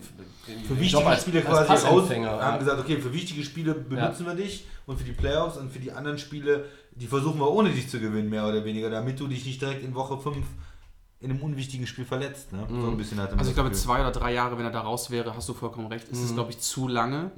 [0.64, 2.56] für Job wichtige als- Spiele als quasi raus, Passempfänger, haben ja.
[2.58, 5.92] gesagt, okay, für wichtige Spiele benutzen wir dich und für die Playoffs und für die
[5.92, 9.44] anderen Spiele, die versuchen wir ohne dich zu gewinnen, mehr oder weniger, damit du dich
[9.44, 10.44] nicht direkt in Woche 5
[11.20, 12.52] in einem unwichtigen Spiel verletzt.
[12.52, 12.64] Ne?
[12.70, 13.82] So ein bisschen hatte man Also ich glaube, Gefühl.
[13.84, 16.12] zwei oder drei Jahre, wenn er da raus wäre, hast du vollkommen recht, Mhm.
[16.12, 17.32] ist es, glaube ich, zu lange.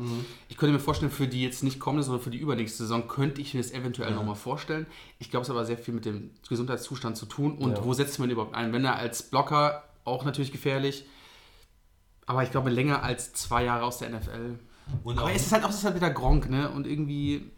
[0.50, 3.40] Ich könnte mir vorstellen, für die jetzt nicht kommende, sondern für die übernächste Saison könnte
[3.40, 4.86] ich mir das eventuell noch mal vorstellen.
[5.18, 7.82] Ich glaube, es hat aber sehr viel mit dem Gesundheitszustand zu tun und Ja.
[7.84, 8.74] wo setzt man ihn überhaupt ein?
[8.74, 11.04] Wenn er als Blocker auch natürlich gefährlich,
[12.26, 14.58] aber ich glaube, länger als zwei Jahre aus der NFL.
[15.04, 16.68] Und Aber es ist halt auch es ist halt wieder Gronk, ne?
[16.70, 17.50] Und irgendwie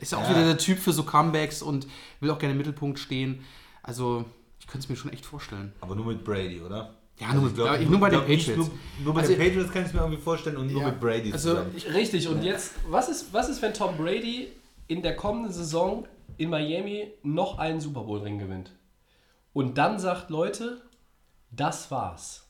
[0.00, 0.30] ist er auch Ja.
[0.30, 1.86] wieder der Typ für so Comebacks und
[2.20, 3.44] will auch gerne im Mittelpunkt stehen.
[3.82, 4.24] Also,
[4.60, 5.72] ich könnte es mir schon echt vorstellen.
[5.80, 6.94] Aber nur mit Brady, oder?
[7.18, 8.56] Ja, nur mit- ich glaub, ja, nur bei den Patriots.
[8.56, 8.70] Nur,
[9.02, 11.00] nur bei Also- den Patriots kann ich es mir irgendwie vorstellen und nur Ja, mit
[11.00, 14.52] Brady also ich- Richtig, und jetzt, was ist, was ist, wenn Tom Brady
[14.86, 16.06] in der kommenden Saison
[16.36, 18.70] in Miami noch einen Super Bowl-Ring gewinnt?
[19.52, 20.80] Und dann sagt, Leute,
[21.50, 22.44] das war's.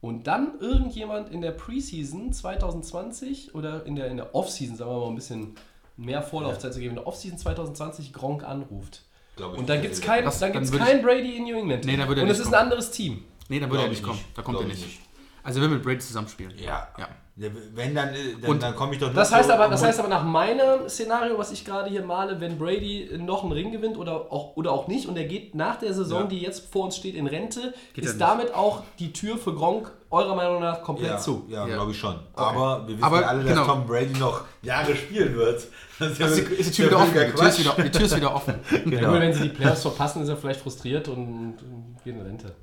[0.00, 5.00] Und dann irgendjemand in der Preseason 2020 oder in der, in der Offseason, sagen wir
[5.00, 5.54] mal ein bisschen
[5.96, 9.02] mehr Vorlaufzeit zu geben, in der Offseason 2020 Gronk anruft.
[9.36, 11.84] Glaub ich Und dann gibt es er kein, Brady in New England.
[11.84, 13.24] Nee, dann würde er Und es ist ein anderes Team.
[13.48, 14.18] Nee, da würde er nicht ich kommen.
[14.18, 14.36] nicht.
[14.38, 14.84] Da kommt er nicht.
[14.84, 15.00] nicht.
[15.42, 16.56] Also, er will mit Brady zusammenspielen.
[16.58, 16.88] Ja.
[16.98, 17.08] Ja.
[17.38, 19.82] Wenn dann, äh, dann, Und dann komme ich doch nur Das heißt, so- aber, das
[19.84, 23.72] heißt aber nach meinem Szenario, was ich gerade hier male, wenn Brady noch einen Ring
[23.72, 26.26] gewinnt oder auch, oder auch nicht und er geht nach der Saison, Ja.
[26.28, 29.92] die jetzt vor uns steht, in Rente, Geht ist damit auch die Tür für Gronk
[30.08, 31.44] eurer Meinung nach komplett ja, zu.
[31.48, 31.74] ja, Ja.
[31.74, 32.14] glaube ich schon.
[32.34, 33.66] Aber wir wissen Aber ja alle, dass genau.
[33.66, 35.62] Tom Brady noch Jahre spielen wird.
[35.98, 37.12] Das Also, wirklich- ist die Tür wieder offen.
[37.14, 38.54] Die Tür, ist wieder, die Tür ist wieder offen.
[38.84, 39.10] Genau.
[39.12, 42.54] gut, wenn sie die Playoffs verpassen, ist er vielleicht frustriert und, und geht in Rente.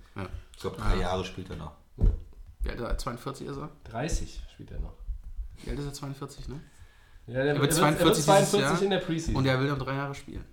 [0.56, 1.72] Ich glaube, drei Jahre spielt er noch.
[2.64, 2.98] Wie alt ist er?
[2.98, 3.70] 42 ist er?
[3.92, 4.94] 30 spielt er noch.
[5.64, 5.94] Wie alt ist er?
[5.94, 6.60] 42, ne?
[7.28, 8.82] Ja, der Er wird er 42 er wird dieses 42 Jahr.
[8.82, 9.36] in der Preseason.
[9.36, 10.44] Und er will noch drei Jahre spielen.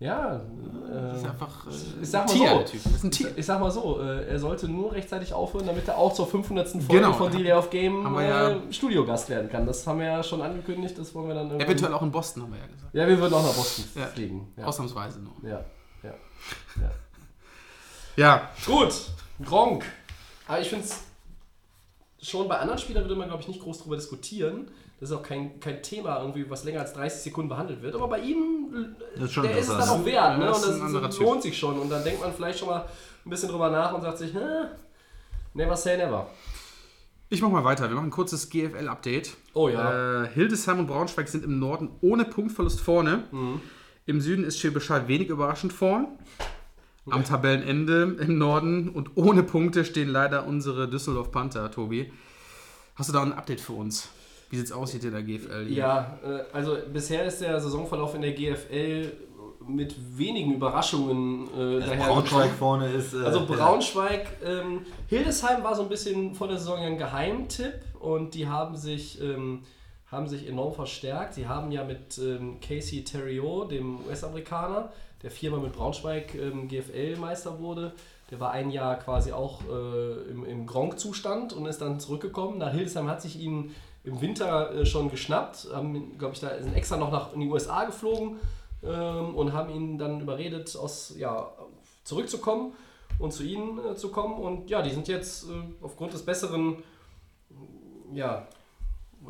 [0.00, 0.40] ja,
[0.88, 1.66] Das ist äh, einfach.
[1.66, 1.70] Äh,
[2.02, 2.56] ich sag mal Tier, so.
[2.58, 2.82] der Typ.
[2.84, 3.32] Das ist ein Tier.
[3.38, 6.68] ich sag mal so, äh, er sollte nur rechtzeitig aufhören, damit er auch zur 500.
[6.68, 7.12] Folge Genau.
[7.12, 9.66] von Delay of Game ja- äh, Studiogast werden kann.
[9.66, 12.52] Das haben wir ja schon angekündigt, das wollen wir dann Eventuell auch in Boston, haben
[12.52, 12.94] wir ja gesagt.
[12.94, 14.06] Ja, wir würden auch nach Boston Ja.
[14.06, 14.52] fliegen.
[14.56, 14.64] Ja.
[14.64, 15.32] Ausnahmsweise nur.
[15.42, 15.64] Ja.
[16.02, 16.14] Ja.
[16.80, 16.90] ja.
[18.16, 18.94] Ja, Gut,
[19.44, 19.84] Gronk.
[20.48, 21.02] Aber ich finde es
[22.28, 24.68] schon bei anderen Spielern würde man, glaube ich, nicht groß drüber diskutieren.
[24.98, 27.94] Das ist auch kein, kein Thema, irgendwie, was länger als 30 Sekunden behandelt wird.
[27.94, 30.38] Aber bei ihm, ist der ist es dann auch wert.
[30.38, 30.46] Ne?
[30.46, 31.78] Und das das, lohnt sich schon.
[31.78, 32.88] Und dann denkt man vielleicht schon mal
[33.24, 34.68] ein bisschen drüber nach und sagt sich, Hä,
[35.52, 36.30] never say never.
[37.28, 37.88] ich mach mal weiter.
[37.88, 39.36] Wir machen ein kurzes GFL-Update.
[39.52, 40.24] Oh ja.
[40.24, 43.24] Äh, Hildesheim und Braunschweig sind im Norden ohne Punktverlust vorne.
[43.30, 43.60] Mhm.
[44.06, 46.08] Im Süden ist Schwäbisch wenig überraschend vorn.
[47.08, 52.12] Am Tabellenende im Norden und ohne Punkte stehen leider unsere Düsseldorf Panther, Tobi.
[52.96, 54.08] Hast du da ein Update für uns?
[54.50, 55.66] Wie sieht's aus hier in der GFL?
[55.66, 55.76] hier?
[55.76, 59.12] Ja, äh, also bisher ist der Saisonverlauf in der GFL
[59.68, 63.14] mit wenigen Überraschungen äh, daher Braunschweig vorne ist.
[63.14, 63.44] äh, Also ja.
[63.46, 68.76] Braunschweig, ähm, Hildesheim war so ein bisschen vor der Saison ein Geheimtipp und die haben
[68.76, 69.62] sich, ähm,
[70.06, 71.34] haben sich enorm verstärkt.
[71.34, 74.92] Sie haben ja mit ähm, Casey Theriot, dem US-Amerikaner,
[75.26, 77.92] der viermal mit Braunschweig ähm, GFL-Meister wurde,
[78.30, 82.58] der war ein Jahr quasi auch äh, im, im Gronk-Zustand und ist dann zurückgekommen.
[82.58, 86.76] Nach Hildesheim hat sich ihn im Winter äh, schon geschnappt, haben, glaube ich, da sind
[86.76, 88.36] extra noch nach in die USA geflogen
[88.84, 91.50] ähm, und haben ihn dann überredet, aus, ja,
[92.04, 92.72] zurückzukommen
[93.18, 94.34] und zu ihnen äh, zu kommen.
[94.34, 96.84] Und ja, die sind jetzt äh, aufgrund des besseren
[98.14, 98.46] ja,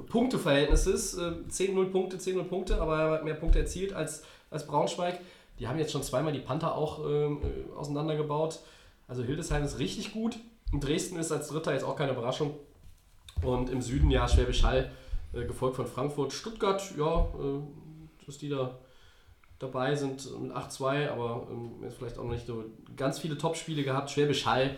[0.09, 5.21] Punkteverhältnisses, äh, 10-0 Punkte, 10-0 Punkte, aber er hat mehr Punkte erzielt als, als Braunschweig.
[5.59, 8.61] Die haben jetzt schon zweimal die Panther auch ähm, äh, auseinandergebaut.
[9.09, 10.39] Also Hildesheim ist richtig gut.
[10.73, 12.55] Und Dresden ist als Dritter jetzt auch keine Überraschung.
[13.43, 14.91] Und im Süden ja Schwäbisch Hall,
[15.33, 16.33] äh, gefolgt von Frankfurt.
[16.33, 18.79] Stuttgart, ja, äh, dass die da
[19.59, 22.65] dabei sind mit 8-2, aber ähm, jetzt vielleicht auch noch nicht so
[22.95, 24.11] ganz viele Topspiele gehabt.
[24.11, 24.77] Schwäbisch Hall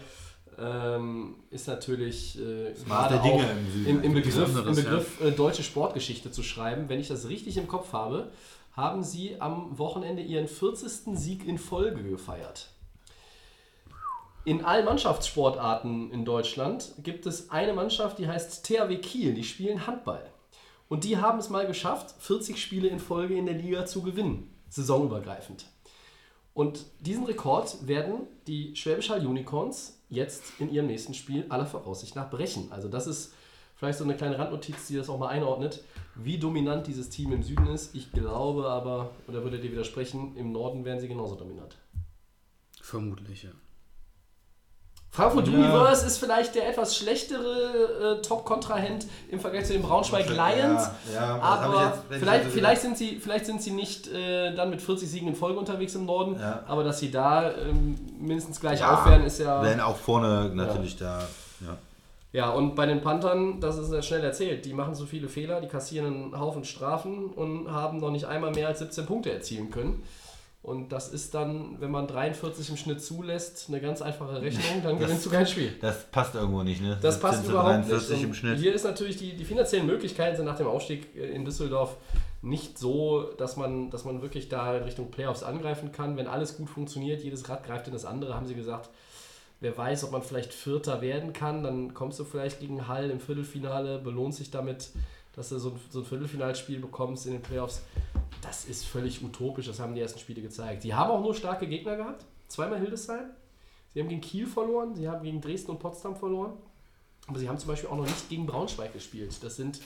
[0.59, 6.31] ähm, ist natürlich äh, gerade auch im im, im Begriff, im Begriff äh, deutsche Sportgeschichte
[6.31, 6.89] zu schreiben.
[6.89, 8.31] Wenn ich das richtig im Kopf habe,
[8.73, 11.19] haben sie am Wochenende ihren 40.
[11.19, 12.71] Sieg in Folge gefeiert.
[14.45, 19.87] In allen Mannschaftssportarten in Deutschland gibt es eine Mannschaft, die heißt THW Kiel, die spielen
[19.87, 20.31] Handball.
[20.89, 24.55] Und die haben es mal geschafft, 40 Spiele in Folge in der Liga zu gewinnen,
[24.71, 25.67] saisonübergreifend.
[26.55, 32.17] Und diesen Rekord werden die Schwäbisch Hall Unicorns jetzt in ihrem nächsten Spiel aller Voraussicht
[32.17, 32.73] nach brechen.
[32.73, 33.35] Also das ist
[33.79, 35.83] vielleicht so eine kleine Randnotiz, die das auch mal einordnet,
[36.17, 37.95] wie dominant dieses Team im Süden ist.
[37.95, 41.77] Ich glaube aber, oder würde dir widersprechen, im Norden wären sie genauso dominant.
[42.83, 43.51] Vermutlich, ja.
[45.11, 45.55] Frankfurt Ja.
[45.55, 50.91] Universe ist vielleicht der etwas schlechtere äh, Top-Kontrahent im Vergleich zu den Braunschweig Lions.
[51.13, 54.07] Ja, ja, Aber jetzt- wenn ich vielleicht, jetzt- vielleicht, sind sie, vielleicht sind sie nicht
[54.09, 56.63] äh, dann mit 40 Siegen in Folge unterwegs im Norden, Ja.
[56.67, 59.63] aber dass sie da ähm, mindestens gleich Ja, auf werden, ist ja.
[59.63, 61.21] Werden auch vorne natürlich da.
[61.61, 61.79] Ja.
[62.39, 65.67] Ja, und bei den Panthern, das ist schnell erzählt, die machen so viele Fehler, die
[65.67, 70.05] kassieren einen Haufen Strafen und haben noch nicht einmal mehr als 17 Punkte erzielen können.
[70.63, 74.99] Und das ist dann, wenn man 43 im Schnitt zulässt, eine ganz einfache Rechnung, dann
[75.01, 75.73] gewinnst du kein Spiel.
[75.81, 76.97] Das passt irgendwo nicht, ne?
[77.03, 78.23] Das 17 passt überhaupt 43 nicht.
[78.23, 78.59] im Und Schnitt.
[78.61, 81.97] Hier ist natürlich die, die finanziellen Möglichkeiten sind nach dem Aufstieg äh, in Düsseldorf
[82.43, 86.17] nicht so, dass man, dass man wirklich da in Richtung Playoffs angreifen kann.
[86.17, 88.91] Wenn alles gut funktioniert, jedes Rad greift in das andere, haben sie gesagt.
[89.61, 93.19] Wer weiß, ob man vielleicht Vierter werden kann, dann kommst du vielleicht gegen Hall im
[93.19, 94.91] Viertelfinale, belohnt sich damit,
[95.35, 97.83] dass du so ein, so ein Viertelfinalspiel bekommst in den Playoffs.
[98.41, 100.83] Das ist völlig utopisch, das haben die ersten Spiele gezeigt.
[100.83, 103.31] Sie haben auch nur starke Gegner gehabt, zweimal Hildesheim.
[103.93, 106.53] Sie haben gegen Kiel verloren, sie haben gegen Dresden und Potsdam verloren.
[107.27, 109.43] Aber sie haben zum Beispiel auch noch nicht gegen Braunschweig gespielt.
[109.43, 109.81] Das sind,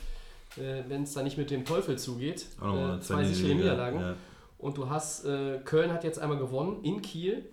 [0.56, 4.00] äh, wenn es da nicht mit dem Teufel zugeht, äh, zwei sichere Niederlagen.
[4.00, 4.16] Ja.
[4.58, 7.46] Und du hast, äh, Köln hat jetzt einmal gewonnen in Kiel.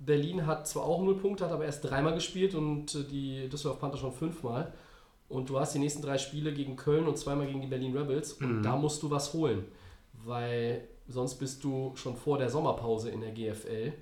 [0.00, 3.80] Berlin hat zwar auch null Punkte, hat aber erst dreimal gespielt und äh, die Düsseldorf
[3.80, 4.72] Panther schon fünfmal.
[5.28, 8.32] Und du hast die nächsten drei Spiele gegen Köln und zweimal gegen die Berlin Rebels.
[8.32, 9.64] Und da musst du was holen.
[10.24, 13.92] Weil sonst bist du schon vor der Sommerpause in der GFL.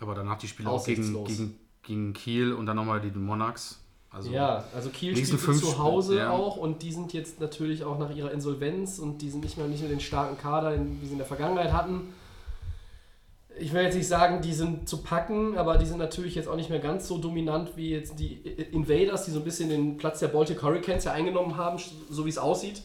[0.00, 3.80] Aber danach die Spiele auch gegen, gegen, gegen Kiel und dann nochmal die Monarchs.
[4.10, 6.30] Also, Ja, also Kiel spielt zu Hause ja.
[6.30, 9.68] auch und die sind jetzt natürlich auch nach ihrer Insolvenz und die sind nicht mehr,
[9.68, 12.12] nicht mehr den starken Kader, wie sie in der Vergangenheit hatten.
[13.58, 16.56] Ich will jetzt nicht sagen, die sind zu packen, aber die sind natürlich jetzt auch
[16.56, 20.18] nicht mehr ganz so dominant wie jetzt die Invaders, die so ein bisschen den Platz
[20.20, 21.78] der Baltic Hurricanes ja eingenommen haben,
[22.10, 22.82] so wie es aussieht.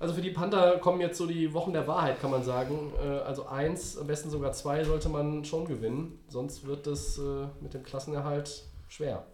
[0.00, 2.92] Also für die Panther kommen jetzt so die Wochen der Wahrheit, kann man sagen.
[3.00, 7.46] Äh, Also eins, am besten sogar zwei sollte man schon gewinnen, sonst wird es äh,
[7.60, 9.24] mit dem Klassenerhalt schwer.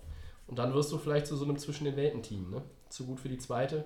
[0.46, 2.62] Und dann wirst du vielleicht zu so einem zwischen den Welten Team, ne?
[2.90, 3.84] Zu gut für die zweite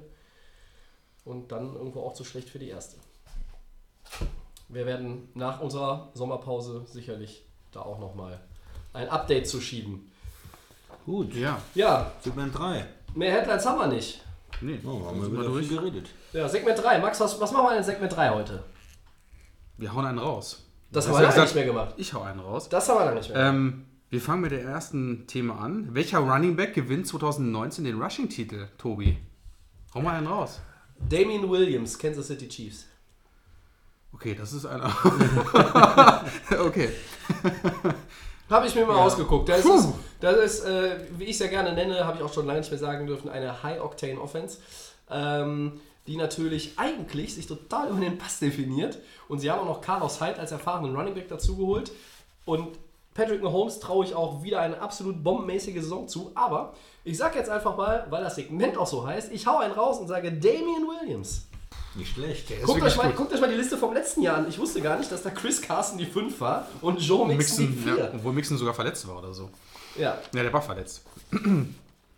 [1.24, 2.96] und dann irgendwo auch zu schlecht für die erste.
[4.72, 8.40] Wir werden nach unserer Sommerpause sicherlich da auch nochmal
[8.92, 10.10] ein Update zu schieben.
[11.04, 11.34] Gut.
[11.34, 11.58] ja.
[11.74, 12.86] Ja, Segment 3.
[13.14, 14.22] mehr Headlines haben wir nicht.
[14.60, 15.66] Nee, Oh, haben wir wieder durch.
[15.66, 16.08] viel geredet.
[16.32, 17.00] Ja, Segment 3.
[17.00, 18.62] Max, was, was machen wir in Segment 3 heute?
[19.76, 20.64] Wir hauen einen raus.
[20.92, 21.94] Das Du haben wir lange gesagt- nicht mehr gemacht.
[21.96, 22.68] Ich hau einen raus.
[22.68, 23.54] Das haben wir lange nicht mehr gemacht.
[23.54, 25.94] Ähm, wir fangen mit der ersten Thema an.
[25.94, 29.18] Welcher Running Back gewinnt 2019 den Rushing-Titel, Tobi?
[29.94, 30.60] Hau mal einen raus.
[31.08, 32.86] Damien Williams, Kansas City Chiefs.
[34.14, 34.86] Okay, das ist einer.
[36.64, 36.90] okay.
[38.50, 39.04] Habe ich mir mal Ja.
[39.04, 39.48] ausgeguckt.
[39.48, 39.74] Das Puh.
[39.74, 39.88] ist,
[40.20, 42.70] das ist äh, wie ich es ja gerne nenne, habe ich auch schon lange nicht
[42.70, 44.58] mehr sagen dürfen, eine High-Octane-Offense,
[45.10, 48.98] ähm, die natürlich eigentlich sich total über den Pass definiert.
[49.28, 51.92] Und sie haben auch noch Carlos Hyde als erfahrenen Running Back dazugeholt.
[52.44, 52.68] Und
[53.14, 56.32] Patrick Mahomes traue ich auch wieder eine absolut bombenmäßige Saison zu.
[56.34, 59.72] Aber ich sag jetzt einfach mal, weil das Segment auch so heißt, ich hau einen
[59.74, 61.46] raus und sage Damian Williams.
[61.94, 62.50] Nicht schlecht.
[62.64, 64.48] Guckt euch, mal, guckt euch mal die Liste vom letzten Jahr an.
[64.48, 67.72] Ich wusste gar nicht, dass da Chris Carson die 5 war und Joe Mixon, die
[67.74, 68.04] Mixon, 4.
[68.04, 69.50] ja, obwohl Mixon sogar verletzt war oder so.
[69.98, 70.18] Ja.
[70.34, 71.02] Ja, der war verletzt.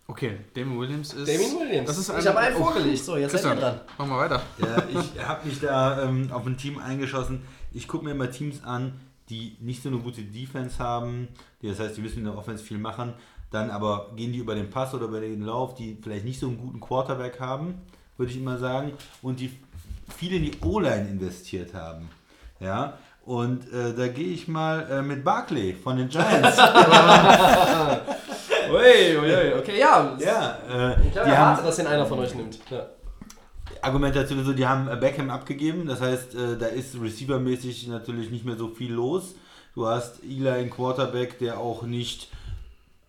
[0.06, 1.26] Okay, Damon Williams ist.
[1.26, 1.86] Damien Williams.
[1.86, 3.02] Das ist ein, ich habe einen vorgelegt.
[3.02, 3.80] So, jetzt seid ihr Christian, dran.
[3.96, 4.42] Machen wir weiter.
[4.58, 7.42] Ja, ich habe mich da ähm, auf ein Team eingeschossen.
[7.72, 9.00] Ich gucke mir immer Teams an,
[9.30, 11.28] die nicht so eine gute Defense haben.
[11.62, 13.14] Die, das heißt, die müssen in der Offense viel machen.
[13.50, 16.48] Dann aber gehen die über den Pass oder über den Lauf, die vielleicht nicht so
[16.48, 17.80] einen guten Quarterback haben,
[18.18, 18.92] würde ich immer sagen.
[19.22, 19.52] Und die
[20.16, 22.10] viel in die O-Line investiert haben.
[22.60, 22.98] Ja.
[23.24, 26.58] Und äh, da gehe ich mal äh, mit Barkley von den Giants.
[28.70, 29.52] Ui, ui, ui.
[29.58, 30.16] Okay, ja.
[30.18, 32.58] ja, äh, Ich haben, erwartet, dass den einer von euch nimmt.
[32.70, 32.86] Ja.
[33.82, 38.30] Argumentation ist so, die haben äh, Beckham abgegeben, das heißt, äh, da ist receivermäßig natürlich
[38.30, 39.34] nicht mehr so viel los.
[39.74, 42.28] Du hast Eli, ein Quarterback, der auch nicht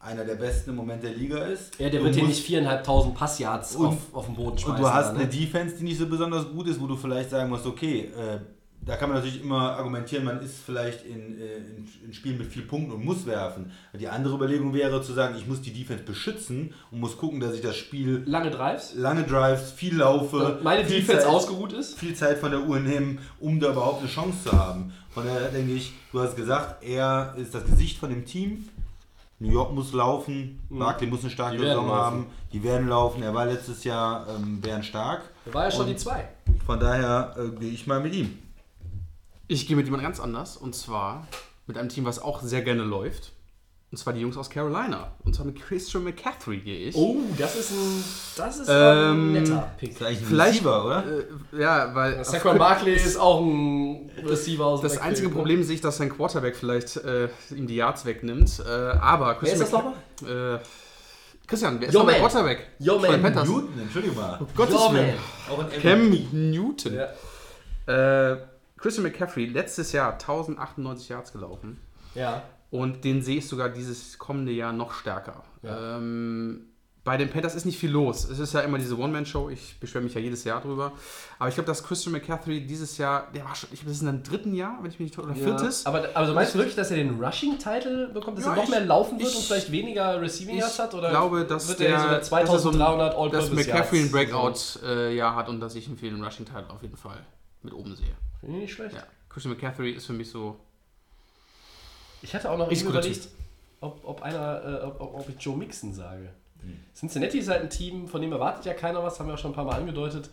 [0.06, 1.78] einer der besten im Moment der Liga ist.
[1.80, 4.76] Ja, der wird hier nicht 4.500 Passyards auf, auf den Boden schmeißen.
[4.76, 5.30] Und du hast dann, eine ne?
[5.30, 8.39] Defense, die nicht so besonders gut ist, wo du vielleicht sagen musst, okay, äh,
[8.86, 12.47] da kann man natürlich immer argumentieren, man ist vielleicht in, äh, in, in Spielen mit
[12.47, 13.72] viel Punkten und muss werfen.
[13.99, 17.56] Die andere Überlegung wäre zu sagen, ich muss die Defense beschützen und muss gucken, dass
[17.56, 18.93] ich das Spiel Lange Drives.
[18.95, 21.97] lange Drives, viel laufe, Meine viel Defense Zeit- ausgeruht ist.
[21.97, 24.93] viel Zeit von der Uhr nehmen, um da überhaupt eine Chance zu haben.
[25.10, 28.70] Von daher denke ich, du hast gesagt, er ist das Gesicht von dem Team.
[29.39, 31.61] New York muss laufen, Barkley muss eine starke Mhm.
[31.61, 31.99] Saison laufen.
[32.01, 33.21] haben, die werden laufen.
[33.21, 35.23] Er war letztes Jahr ähm, bärenstark.
[35.45, 36.27] Da war ja schon Und- die 2.
[36.65, 38.38] Von daher äh, gehe ich mal mit ihm.
[39.47, 41.27] Ich gehe mit jemand ganz anders und zwar
[41.67, 43.33] mit einem Team, was auch sehr gerne läuft.
[43.96, 45.14] Und zwar die Jungs aus Carolina.
[45.24, 46.96] Und zwar mit Christian McCaffrey gehe ich.
[46.98, 48.04] Oh, das ist ein,
[48.36, 50.02] das ist Ähm, ein netter Pick.
[50.02, 51.04] Eigentlich ein Vielleicht, Receiver, oder?
[51.08, 52.26] Äh, ja, weil.
[52.26, 55.34] Saquon Barkley ist auch ein Receiver aus dem Das Backfield, einzige ne?
[55.34, 58.62] Problem sehe ich, dass sein Quarterback vielleicht äh, ihm die Yards wegnimmt.
[58.68, 60.56] Äh, aber Wer ist das Christian nochmal?
[60.56, 60.60] Äh,
[61.48, 62.30] Christian, wer ist Yo, noch der man.
[62.30, 62.68] Quarterback?
[62.80, 63.22] Man.
[63.22, 63.48] Panthers.
[63.48, 64.39] Newton, entschuldige mal.
[64.58, 65.14] Gottes Yo, Willen.
[65.48, 65.56] man.
[65.58, 66.10] Auch ein Cam
[66.52, 66.93] Newton.
[67.88, 68.32] Ja.
[68.34, 68.38] Äh,
[68.78, 71.80] Christian McCaffrey, letztes Jahr 1098 Yards gelaufen.
[72.14, 72.43] ja.
[72.76, 75.43] Und den sehe ich sogar dieses kommende Jahr noch stärker.
[75.63, 75.97] Ja.
[75.97, 76.67] Ähm,
[77.03, 78.28] bei den Panthers ist nicht viel los.
[78.28, 79.49] Es ist ja immer diese One-Man-Show.
[79.49, 80.91] Ich beschwere mich ja jedes Jahr drüber.
[81.38, 84.01] Aber ich glaube, dass Christian McCaffrey dieses Jahr, der war schon, ich glaube, das ist
[84.01, 85.86] in seinem dritten Jahr, wenn ich mich nicht oder viertes.
[85.86, 88.69] Aber also meinst du wirklich, dass er den Rushing-Title bekommt, dass Ja, er noch ich-
[88.71, 90.95] mehr laufen wird ich- und vielleicht weniger Receiving Yards hat?
[90.95, 93.30] Oder ich glaube, dass wird der, er so der dass er so ein- 2300 all
[93.30, 94.11] dass McCaffrey ein.
[94.11, 97.23] Breakout-Jahr hat und dass ich ihn für den Rushing-Teil auf jeden Fall
[97.61, 98.15] mit oben sehe.
[98.39, 98.95] Finde ich nicht schlecht.
[98.95, 99.03] Ja.
[99.30, 100.59] Christian McCaffrey ist für mich so.
[102.26, 103.28] Ich hatte auch noch guter überlegt,
[103.82, 106.30] ob, ob, einer, äh, ob, ob ich Joe Mixon sage.
[106.61, 106.80] Hm.
[106.95, 109.51] Cincinnati ist halt ein Team, von dem erwartet ja keiner was, haben wir auch schon
[109.51, 110.32] ein paar Mal angedeutet.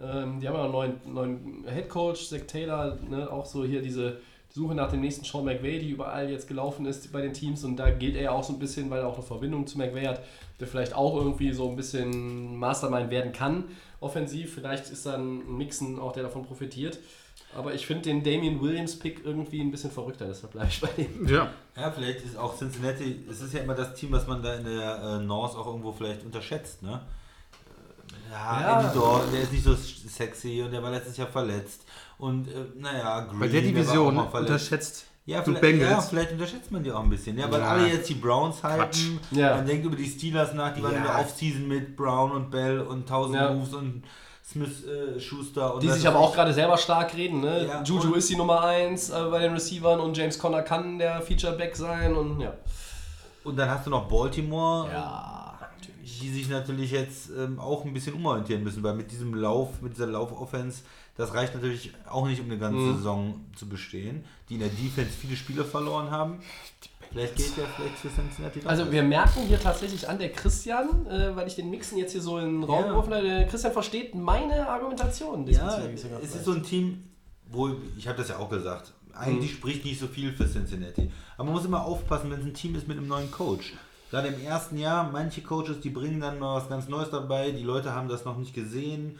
[0.00, 3.82] Ähm, die haben ja einen neuen, neuen Head Coach, Zach Taylor, ne, auch so hier
[3.82, 7.62] diese Suche nach dem nächsten Sean McVay, die überall jetzt gelaufen ist bei den Teams
[7.62, 9.76] und da gilt er ja auch so ein bisschen, weil er auch eine Verbindung zu
[9.76, 10.22] McVay hat,
[10.60, 13.64] der vielleicht auch irgendwie so ein bisschen Mastermind werden kann,
[14.00, 14.54] offensiv.
[14.54, 16.98] Vielleicht ist dann ein Mixon auch, der davon profitiert.
[17.56, 21.26] Aber ich finde den Damian Williams-Pick irgendwie ein bisschen verrückter, deshalb bleibe ich bei dem.
[21.28, 21.50] Ja.
[21.76, 24.64] Ja, vielleicht ist auch Cincinnati, es ist ja immer das Team, was man da in
[24.64, 27.00] der äh, North auch irgendwo vielleicht unterschätzt, ne?
[28.30, 28.82] Ja, Ja.
[28.82, 31.82] Dalton, der ist nicht so sexy und der war letztes Jahr verletzt.
[32.18, 34.34] Und äh, naja, Green, Bei der Division verletzt.
[34.34, 37.38] unterschätzt Ja, du vielleicht, ja, vielleicht unterschätzt man die auch ein bisschen.
[37.38, 37.68] Ja, weil Ja.
[37.70, 39.20] alle jetzt die Browns halten.
[39.30, 39.56] Ja.
[39.56, 40.98] Man denkt über die Steelers nach, die waren Ja.
[40.98, 43.52] in der Offseason mit Brown und Bell und 1000 Ja.
[43.52, 44.02] Moves und
[44.54, 45.74] Smith äh, Schuster.
[45.74, 47.40] Und Die sich aber auch gerade selber stark reden.
[47.40, 47.66] Ne?
[47.66, 50.98] Ja, Juju und- ist die Nummer 1 äh, bei den Receivern und James Conner kann
[50.98, 52.14] der Featureback sein.
[52.14, 52.52] Und ja.
[53.42, 54.88] Und dann hast du noch Baltimore.
[54.90, 56.20] Ja, natürlich.
[56.20, 59.94] die sich natürlich jetzt ähm, auch ein bisschen umorientieren müssen, weil mit diesem Lauf, mit
[59.94, 60.82] dieser Laufoffense,
[61.16, 62.96] das reicht natürlich auch nicht, um eine ganze Mhm.
[62.96, 66.38] Saison zu bestehen, die in der Defense viele Spiele verloren haben.
[67.12, 71.06] Vielleicht geht ja vielleicht für Cincinnati doch Also wir merken hier tatsächlich an der Christian,
[71.06, 72.88] äh, weil ich den Mixen jetzt hier so in den Raum Ja.
[72.90, 75.46] geworfen habe, der Christian versteht meine Argumentation.
[75.46, 75.80] ja,
[76.22, 77.04] es ist so ein Team,
[77.50, 79.56] wo, ich habe das ja auch gesagt, eigentlich Mhm.
[79.56, 81.10] spricht nicht so viel für Cincinnati.
[81.36, 83.74] Aber man muss immer aufpassen, wenn es ein Team ist mit einem neuen Coach.
[84.10, 87.62] Gerade im ersten Jahr, manche Coaches, die bringen dann mal was ganz Neues dabei, die
[87.62, 89.18] Leute haben das noch nicht gesehen.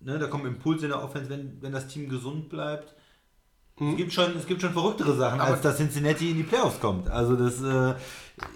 [0.00, 2.94] Ne, da kommen Impulse in der Offense, wenn, wenn das Team gesund bleibt.
[3.80, 7.08] Es, gibt schon, es gibt schon verrücktere Sachen, als dass Cincinnati in die Playoffs kommt.
[7.08, 7.94] Also das, äh,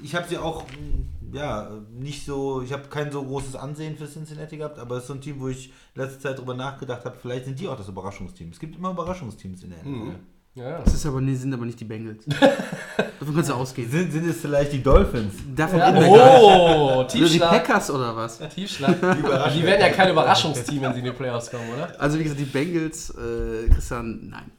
[0.02, 4.06] ich habe sie auch, mh, ja, nicht so, ich habe kein so großes Ansehen für
[4.06, 7.16] Cincinnati gehabt, aber es ist so ein Team, wo ich letzte Zeit drüber nachgedacht habe,
[7.20, 8.50] vielleicht sind die auch das Überraschungsteam.
[8.50, 10.18] Es gibt immer Überraschungsteams in der NFL.
[10.54, 10.78] ja, ja.
[10.84, 12.24] Das ist aber, nee, sind aber nicht die Bengals.
[13.18, 13.90] Davon kannst du ausgehen.
[13.90, 15.34] Sind, sind es vielleicht die Dolphins?
[15.54, 17.50] Davon Ja, oh, Oder die Tiefschlag.
[17.50, 18.38] Packers oder was?
[18.54, 19.00] Tiefschlag.
[19.00, 21.98] Die werden ja kein Überraschungsteam, wenn sie in die Playoffs kommen, oder?
[22.00, 24.50] Also wie gesagt, die Bengals, äh, Christian, nein.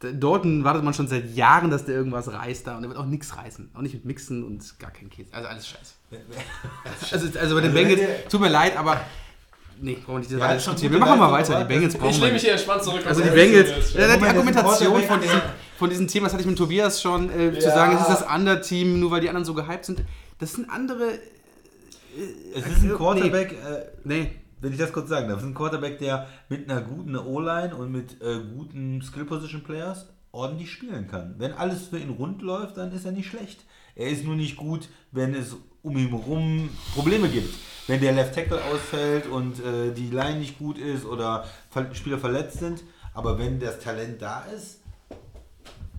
[0.00, 3.04] Dortmund wartet man schon seit Jahren, dass der irgendwas reißt da und der wird auch
[3.06, 3.70] nichts reißen.
[3.74, 5.28] Auch nicht mit Mixen und gar kein Käse.
[5.32, 5.94] Also alles scheiße.
[7.12, 9.00] Also, also bei den Also Bengals, tut mir leid, aber.
[9.82, 10.92] Nee, brauchen wir nicht Ja, diskutieren.
[10.92, 11.58] gute Wir machen mal weiter.
[11.60, 13.02] Die Bengals brauchen Ich lehne mich hier entspannt zurück.
[13.06, 15.40] Also und die Bengals, ja, die Argumentation von diesem,
[15.78, 17.74] von diesem Thema, das hatte ich mit Tobias schon, äh, zu Ja.
[17.74, 20.02] sagen, es ist das Under-Team, nur weil die anderen so gehypt sind.
[20.38, 21.18] Das sind andere.
[22.54, 23.56] Es ist ein Quarterback, äh,
[24.04, 27.74] Nee, wenn ich das kurz sagen darf, ist ein Quarterback, der mit einer guten O-Line
[27.74, 31.34] und mit äh, guten Skill-Position-Players ordentlich spielen kann.
[31.38, 33.64] Wenn alles für ihn rund läuft, dann ist er nicht schlecht.
[33.96, 37.54] Er ist nur nicht gut, wenn es um ihn herum Probleme gibt.
[37.86, 41.44] Wenn der Left Tackle ausfällt und äh, die Line nicht gut ist oder
[41.92, 42.82] Spieler verletzt sind.
[43.14, 44.80] Aber wenn das Talent da ist,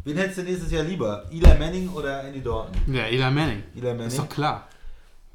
[0.06, 1.26] wen hättest du nächstes Jahr lieber?
[1.30, 2.72] Eli Manning oder Andy Dalton?
[2.88, 3.64] ja, Eli Manning.
[3.76, 4.08] Eli Manning?
[4.08, 4.68] Ist doch klar.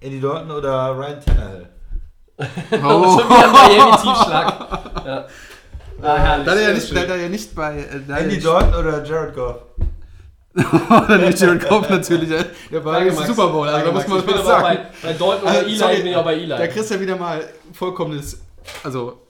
[0.01, 1.69] Andy Dalton oder Ryan Tannehill?
[2.39, 3.19] Oh.
[3.19, 4.69] Schon wieder ein Miami-Tiefschlag.
[5.07, 5.25] Ja.
[6.03, 6.45] Ah, herrlich.
[6.45, 6.95] Da hat er ja nicht, schön.
[6.97, 7.79] da hat er ja nicht bei.
[7.79, 9.57] Äh, da Andy Dalton oder Jared Goff?
[10.91, 12.29] Oder nicht Jared Goff natürlich.
[12.71, 13.15] Der war im.
[13.15, 14.63] Super Bowl, also da muss man was sagen.
[14.63, 16.49] Bei, bei Dalton oder Also, Eli sorry, bin ich auch bei Eli.
[16.49, 18.41] Da kriegst du ja wieder mal vollkommenes.
[18.83, 19.21] Also,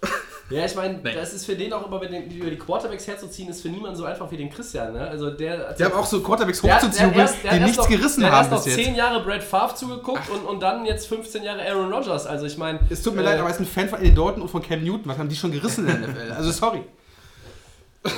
[0.49, 1.13] Ja, ich meine, Nee.
[1.13, 4.05] das ist für den auch immer, den, über die Quarterbacks herzuziehen, ist für niemanden so
[4.05, 4.93] einfach wie den Christian.
[4.93, 5.01] Ne?
[5.01, 7.77] Also der, die haben auch so Quarterbacks der hat- der hat der hat die nichts
[7.79, 8.87] noch, gerissen der haben hat erst bis noch jetzt.
[8.87, 12.27] 10 Jahre Brad Favre zugeguckt und, und dann jetzt 15 Jahre Aaron Rodgers.
[12.27, 12.79] Also ich meine...
[12.89, 14.63] Es tut mir äh, leid, aber er ist ein Fan von Andy Dalton und von
[14.63, 15.03] Cam Newton.
[15.07, 16.33] Was haben die schon gerissen in der NFL?
[16.37, 16.83] Also, sorry.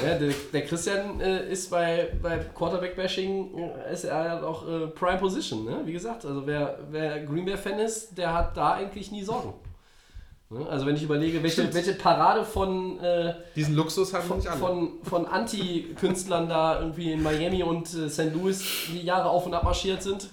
[0.07, 3.57] Ja, der, der Christian äh, ist bei, bei Quarterback-Bashing
[3.89, 5.81] äh, ist er halt auch äh, Prime Position, ne?
[5.87, 9.55] Wie gesagt, also wer, wer Green Bay-Fan ist, der hat da eigentlich nie Sorgen.
[10.51, 10.67] Ne?
[10.67, 15.27] Also wenn ich überlege, welche, welche Parade von, äh, Diesen Luxus haben von, von, von
[15.27, 18.33] Anti-Künstlern da irgendwie in Miami und äh, St.
[18.33, 20.31] Louis die Jahre auf und ab marschiert sind.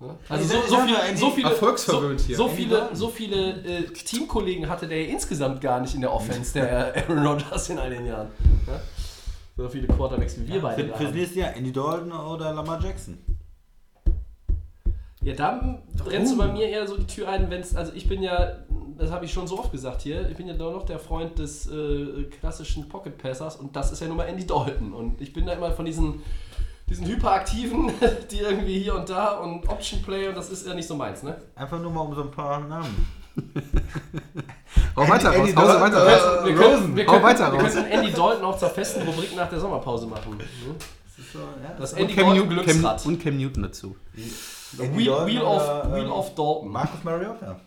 [0.00, 0.16] Ne?
[0.28, 2.36] Also so, so, viel, so viele, Erfolgsverwöhnt so, hier.
[2.36, 6.96] so viele, so viele äh, Teamkollegen hatte der insgesamt gar nicht in der Offense, der
[7.08, 8.28] Aaron Rodgers in all den Jahren.
[8.66, 8.80] Ne?
[9.56, 11.16] So viele Quarterbacks wie wir beide Für, da fürs haben.
[11.16, 13.18] nächste Jahr Andy Dalton oder Lamar Jackson?
[15.24, 18.08] Ja, da rennst du bei mir eher so die Tür ein, wenn es, also ich
[18.08, 18.56] bin ja,
[18.98, 21.38] das habe ich schon so oft gesagt hier, ich bin ja doch noch der Freund
[21.38, 25.32] des äh, klassischen Pocket Passers und das ist ja nun mal Andy Dalton und ich
[25.32, 26.22] bin da immer von diesen,
[26.90, 27.92] diesen Hyperaktiven,
[28.32, 31.22] die irgendwie hier und da und Option Play und das ist ja nicht so meins,
[31.22, 31.36] ne?
[31.54, 33.06] Einfach nur mal um so ein paar Namen.
[34.96, 36.44] Hau weiter Andy raus, hau Dalton, weiter raus.
[36.44, 37.72] Wir Rosen, könnten, wir hau könnten, weiter wir raus.
[37.72, 40.36] könnten Andy Dalton auch zur festen Rubrik nach der Sommerpause machen.
[40.36, 40.44] Ne?
[41.78, 43.02] Das Und Andy Cam, Dalton Glücksrad.
[43.02, 43.96] Cam, und Cam Newton dazu.
[44.78, 46.68] Andy Wheel, Dalton Wheel, of, Wheel ähm, of Dalton.
[46.70, 47.60] Marcus Mariota.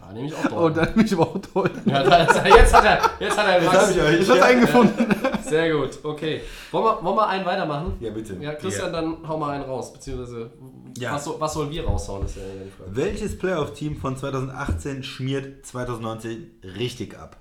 [0.00, 0.58] Ah, nehme ich auch Dalton.
[0.58, 1.70] Oh, da bin ich aber auch toll.
[1.84, 3.78] ja, da, jetzt hat er, jetzt hat er Das Max.
[3.86, 4.20] hab ich euch.
[4.20, 5.06] Ich hab's eingefunden.
[5.42, 6.40] Sehr gut, okay.
[6.70, 7.94] Wollen wir, wollen wir einen weitermachen?
[8.00, 8.36] Ja, bitte.
[8.40, 9.92] Ja, Christian, dann hau mal einen raus.
[9.92, 10.50] Beziehungsweise,
[10.98, 11.14] Ja.
[11.14, 12.96] was, was sollen wir raushauen, ist ja die Frage.
[12.96, 17.36] Welches Playoff-Team von 2018 schmiert 2019 richtig ab?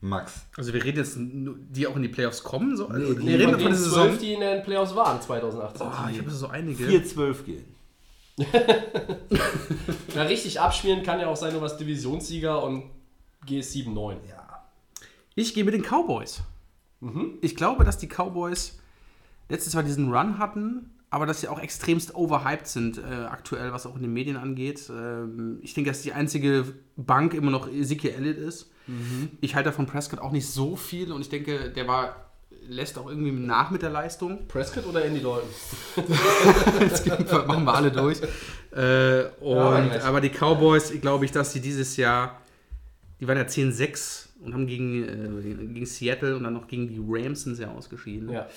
[0.00, 0.46] Max.
[0.56, 2.74] Also wir reden jetzt, die auch in die Playoffs kommen?
[2.76, 2.86] So?
[2.88, 4.18] Also, Nee, die wir reden Von zwölf, Saison.
[4.18, 5.86] die in den Playoffs waren 2018.
[5.86, 6.84] Oh, ich habe so einige.
[6.86, 7.69] 4-12 gehen.
[10.14, 12.84] Na, richtig abschmieren kann ja auch sein, du warst Divisionssieger und
[13.46, 14.16] gehst 7-9.
[14.28, 14.64] Ja.
[15.34, 16.42] Ich gehe mit den Cowboys.
[17.00, 17.38] Mhm.
[17.40, 18.78] Ich glaube, dass die Cowboys
[19.48, 23.86] letztes Jahr diesen Run hatten, aber dass sie auch extremst overhyped sind äh, aktuell, was
[23.86, 24.90] auch in den Medien angeht.
[24.90, 28.70] Ähm, ich denke, dass die einzige Bank immer noch Ezekiel Elliott ist.
[28.86, 29.30] Mhm.
[29.40, 32.29] Ich halte davon Prescott auch nicht so viel und ich denke, der war
[32.68, 34.46] lässt auch irgendwie nach mit der Leistung.
[34.46, 35.48] Prescott oder Andy Dalton?
[36.80, 37.06] Jetzt
[37.46, 38.20] machen wir alle durch.
[38.72, 40.04] Äh, und, gleich.
[40.04, 42.40] aber die Cowboys, glaube ich, dass sie dieses Jahr,
[43.20, 47.00] die waren ja 10-6 und haben gegen, äh, gegen Seattle und dann noch gegen die
[47.04, 48.30] Rams sind sie ja ausgeschieden.
[48.30, 48.48] Ja,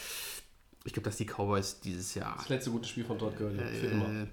[0.84, 3.58] Ich glaube, dass die Cowboys dieses Jahr, das letzte gute Spiel von Todd Gurley.
[3.80, 4.06] Für immer.
[4.06, 4.28] äh,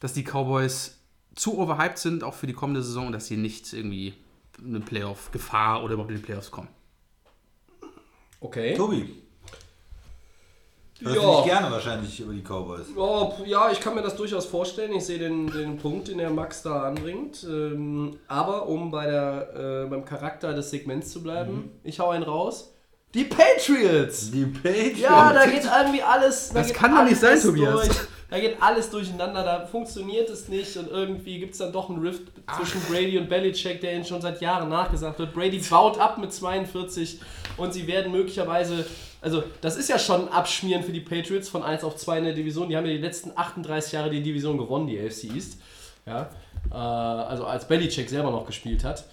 [0.00, 0.98] dass die Cowboys
[1.34, 4.14] zu overhyped sind, auch für die kommende Saison, dass sie nicht irgendwie
[4.62, 6.68] eine Playoff-Gefahr oder überhaupt in die Playoffs kommen.
[8.42, 8.74] Okay.
[8.74, 9.22] Tobi.
[11.00, 11.22] Hörst Ja.
[11.22, 12.86] du nicht gerne wahrscheinlich über die Cowboys.
[12.96, 14.92] Oh, ja, ich kann mir das durchaus vorstellen.
[14.92, 17.44] Ich sehe den, den Punkt, den der Max da anbringt.
[17.48, 22.22] Ähm, aber um bei der, äh, beim Charakter des Segments zu bleiben, ich hau einen
[22.24, 22.72] raus.
[23.14, 24.30] Die Patriots!
[24.30, 25.00] Die Patriots.
[25.00, 26.48] Ja, da geht irgendwie alles.
[26.48, 27.86] Da Das geht kann doch nicht sein, Tobias.
[27.86, 27.98] Durch.
[28.32, 32.00] Da geht alles durcheinander, da funktioniert es nicht und irgendwie gibt es dann doch einen
[32.00, 32.22] Rift
[32.56, 35.34] zwischen Brady und Belichick, der ihnen schon seit Jahren nachgesagt wird.
[35.34, 37.20] Brady baut ab mit 42
[37.58, 38.86] und sie werden möglicherweise,
[39.20, 42.24] also das ist ja schon ein Abschmieren für die Patriots von 1 auf 2 in
[42.24, 42.70] der Division.
[42.70, 45.58] Die haben ja die letzten 38 Jahre die Division gewonnen, die AFC East.
[46.06, 46.30] Ja,
[46.70, 49.04] äh, also als Belichick selber noch gespielt hat,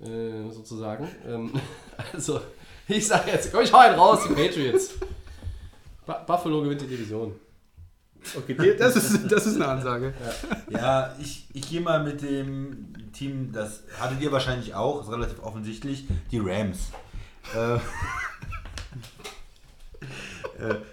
[0.00, 1.08] äh, sozusagen.
[1.26, 1.52] Ähm,
[2.12, 2.40] also
[2.86, 4.94] ich sage jetzt, komm, ich hau einen raus, die Patriots.
[6.06, 7.34] Bu- Buffalo gewinnt die Division.
[8.36, 10.12] Okay, das ist, das ist eine Ansage.
[10.70, 15.42] Ja, ich, ich gehe mal mit dem Team, das hattet ihr wahrscheinlich auch, ist relativ
[15.42, 16.78] offensichtlich, die Rams.
[17.54, 17.78] Äh,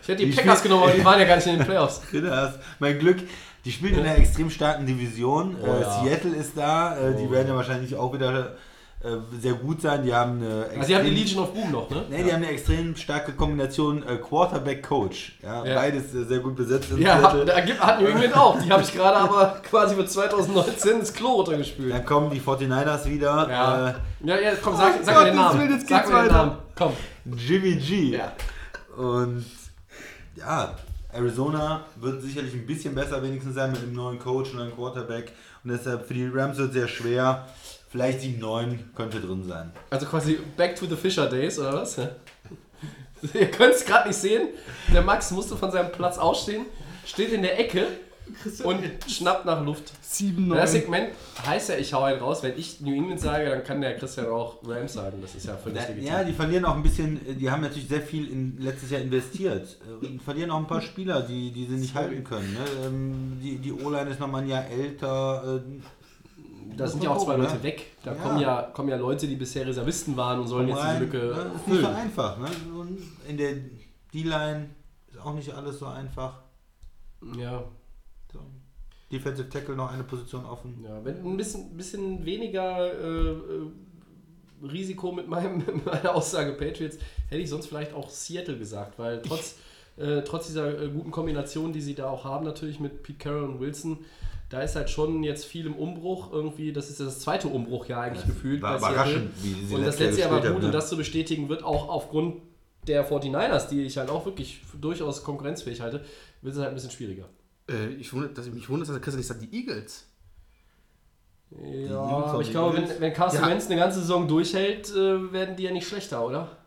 [0.01, 2.01] Ich hätte die, Die Packers genommen, aber die waren ja gar nicht in den Playoffs.
[2.13, 3.17] Das, mein Glück.
[3.65, 5.55] Die spielen in einer extrem starken Division.
[5.59, 6.03] Oh äh, ja.
[6.03, 6.95] Seattle ist da.
[6.97, 7.31] Äh, Die Oh.
[7.31, 8.45] werden ja wahrscheinlich auch wieder äh,
[9.39, 10.03] sehr gut sein.
[10.03, 12.03] Die haben eine Also die haben die Legion of Boom noch, ne?
[12.09, 15.39] Nee, die haben eine extrem starke Kombination äh, Quarterback-Coach.
[15.43, 15.75] Ja, Ja.
[15.75, 18.59] Beides äh, sehr gut besetzt Ja, hat, da gibt- hat New England auch.
[18.61, 21.93] Die habe ich gerade aber quasi für 2019 ins Klo runtergespült.
[21.93, 23.47] Dann kommen die 49ers wieder.
[23.49, 23.89] Ja.
[23.89, 23.93] Äh,
[24.23, 25.59] Ja, ja, komm, sag, Oh sag mir den Namen.
[25.59, 26.37] Willen, jetzt sag geht's mir den weiter.
[26.45, 26.57] Namen.
[26.75, 26.91] Komm.
[27.37, 28.17] Jimmy G.
[28.17, 28.31] Ja.
[28.97, 29.45] Und
[30.35, 30.73] ja,
[31.13, 35.31] Arizona wird sicherlich ein bisschen besser wenigstens sein mit einem neuen Coach und einem Quarterback.
[35.63, 37.45] Und deshalb für die Rams wird es sehr schwer.
[37.89, 39.71] Vielleicht 7-9 könnte drin sein.
[39.89, 41.97] Also quasi Back to the Fisher Days, oder was?
[43.33, 44.49] Ihr könnt es gerade nicht sehen.
[44.93, 46.65] Der Max musste von seinem Platz ausstehen,
[47.05, 47.88] steht in der Ecke
[48.63, 49.93] und schnappt nach Luft.
[50.01, 51.09] 7, Das Segment
[51.45, 52.41] heißt ja, ich hau einen raus.
[52.43, 55.17] Wenn ich New England sage, dann kann der Christian auch Rams sagen.
[55.21, 56.07] Das ist ja völlig Ja, legitim.
[56.07, 59.77] ja, die verlieren auch ein bisschen, die haben natürlich sehr viel in, letztes Jahr investiert.
[60.01, 62.05] Äh, Und verlieren auch ein paar Spieler, die, die sie nicht Sorry.
[62.07, 62.53] halten können.
[62.53, 62.59] Ne?
[62.86, 65.61] Ähm, Die, die O-Line ist nochmal ein Jahr älter.
[66.78, 67.63] Da sind ja auch zwei Leute ne?
[67.63, 67.88] weg.
[68.03, 68.21] Da Ja.
[68.21, 70.99] Kommen, ja, kommen ja Leute, die bisher Reservisten waren und sollen jetzt diese rein.
[70.99, 71.51] Lücke Ne?
[71.55, 72.38] Ist nicht so einfach.
[72.38, 72.47] Ne?
[72.78, 73.53] Und in der
[74.13, 74.69] D-Line
[75.07, 76.41] ist auch nicht alles so einfach.
[77.38, 77.63] Ja,
[78.32, 78.39] So.
[79.11, 80.84] Defensive Tackle noch eine Position offen.
[80.84, 83.71] ja, wenn ein bisschen, bisschen weniger äh, äh,
[84.63, 86.97] Risiko mit, meinem, mit meiner Aussage Patriots,
[87.30, 89.55] hätte ich sonst vielleicht auch Seattle gesagt, weil trotz,
[89.97, 93.45] äh, trotz dieser äh, guten Kombination, die sie da auch haben, natürlich mit Pete Carroll
[93.45, 93.99] und Wilson,
[94.55, 96.71] da ist halt schon jetzt viel im Umbruch irgendwie.
[96.71, 98.61] Das ist das zweite Umbruchjahr eigentlich gefühlt.
[98.61, 100.71] War überraschend, wie sie Und das letzte Jahr war gut haben, und ne?
[100.71, 102.41] das zu bestätigen wird auch aufgrund
[102.87, 106.05] der 49ers, die ich halt auch wirklich durchaus konkurrenzfähig halte,
[106.41, 107.27] wird es halt ein bisschen schwieriger.
[107.69, 110.07] Äh, ich wundere, dass ich mich wundere, dass der Christian nicht sagt, die Eagles.
[111.89, 113.49] Ja, aber ich den glaube, wenn, wenn Carsten Ja.
[113.49, 116.57] Wentz eine ganze Saison durchhält, äh, werden die ja nicht schlechter, oder?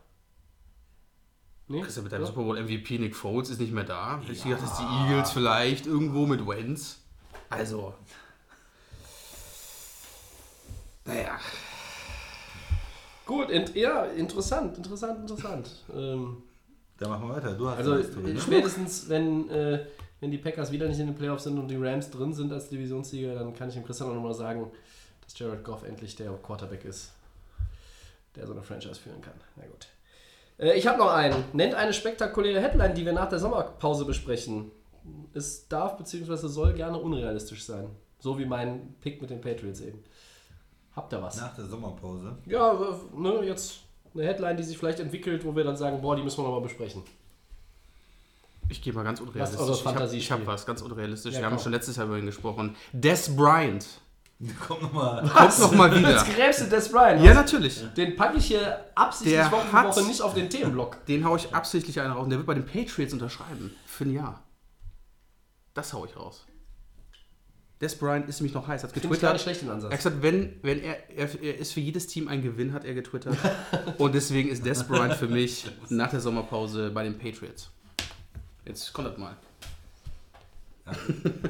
[1.68, 1.80] Nee?
[1.80, 2.26] Christian mit deinem?
[2.26, 4.20] Super Bowl MVP Nick Foles ist nicht mehr da.
[4.20, 7.07] Hätte ich gedacht, dass die Eagles vielleicht irgendwo mit Wentz.
[7.50, 7.94] Also.
[11.04, 11.38] Naja.
[13.24, 15.70] Gut, int ja, interessant, interessant, interessant.
[15.94, 16.42] Ähm,
[16.98, 17.52] Da machen wir weiter.
[17.54, 18.40] Du hast also ne?
[18.40, 19.84] spätestens, wenn, äh,
[20.20, 22.68] wenn die Packers wieder nicht in den Playoffs sind und die Rams drin sind als
[22.68, 24.70] Divisionssieger, dann kann ich dem Christian auch nochmal sagen,
[25.24, 27.12] dass Jared Goff endlich der Quarterback ist,
[28.34, 29.34] der so eine Franchise führen kann.
[29.56, 29.88] Na gut.
[30.58, 31.44] Äh, ich habe noch einen.
[31.52, 34.70] Nennt eine spektakuläre Headline, die wir nach der Sommerpause besprechen.
[35.34, 36.36] Es darf bzw.
[36.48, 37.88] soll gerne unrealistisch sein.
[38.18, 40.02] So wie mein Pick mit den Patriots eben.
[40.96, 41.36] Habt ihr was?
[41.36, 42.36] Nach der Sommerpause.
[42.46, 42.76] Ja,
[43.14, 43.80] ne, jetzt
[44.14, 46.62] eine Headline, die sich vielleicht entwickelt, wo wir dann sagen, boah, die müssen wir nochmal
[46.62, 47.02] besprechen.
[48.68, 49.60] Ich gehe mal ganz unrealistisch.
[49.60, 51.34] eure ich habe Fantasie hab was, ganz unrealistisch.
[51.34, 52.74] Ja, Wir haben schon letztes Jahr über ihn gesprochen.
[52.92, 53.86] Des Bryant.
[54.66, 55.28] Komm nochmal.
[55.28, 56.10] Kommt noch mal wieder.
[56.10, 57.22] Jetzt gräbst du Des Bryant.
[57.24, 57.82] Ja, natürlich.
[57.96, 61.04] Den packe ich hier absichtlich Der Woche hat- Woche nicht auf den Themenblock.
[61.06, 62.24] Den haue ich absichtlich einen raus.
[62.24, 63.74] Und der wird bei den Patriots unterschreiben.
[63.86, 64.42] Für ein Jahr.
[65.78, 66.44] Das haue ich raus.
[67.80, 68.82] Des Bryant ist nämlich noch heiß.
[68.82, 69.60] Hat Finde ich gar nicht getwittert.
[69.60, 69.96] schlecht den Er hat Ansatz.
[69.96, 73.36] gesagt, wenn, wenn er, er, er ist für jedes Team ein Gewinn, hat er getwittert.
[73.98, 77.70] Und deswegen ist Des Bryant für mich nach der Sommerpause bei den Patriots.
[78.64, 79.36] Jetzt kommt das mal.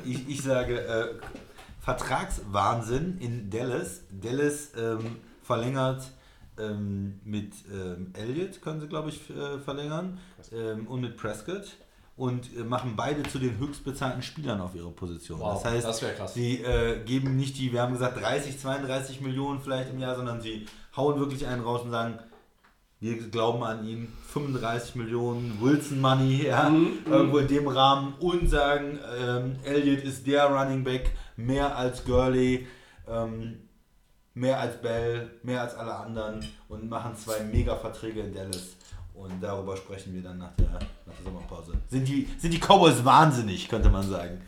[0.04, 1.14] Ich, ich sage äh,
[1.80, 4.02] Vertragswahnsinn in Dallas.
[4.10, 6.02] Dallas ähm, verlängert
[6.58, 10.18] ähm, mit ähm, Elliott, können sie glaube ich äh, verlängern,
[10.52, 11.78] ähm, und mit Prescott
[12.18, 15.38] und äh, machen beide zu den höchstbezahlten Spielern auf ihrer Position.
[15.38, 19.60] Wow, das heißt, das sie äh, geben nicht die, wir haben gesagt 30, 32 Millionen
[19.60, 20.66] vielleicht im Jahr, sondern sie
[20.96, 22.18] hauen wirklich einen raus und sagen,
[23.00, 28.50] wir glauben an ihn, 35 Millionen Wilson Money, ja, Mhm, irgendwo in dem Rahmen und
[28.50, 32.66] sagen, ähm, Elliott ist der Running Back, mehr als Gurley,
[33.08, 33.60] ähm,
[34.34, 38.76] mehr als Bell, mehr als alle anderen und machen zwei Mega-Verträge in Dallas.
[39.18, 41.72] Und darüber sprechen wir dann nach der, nach der Sommerpause.
[41.88, 44.40] Sind die, sind die Cowboys wahnsinnig, könnte man sagen.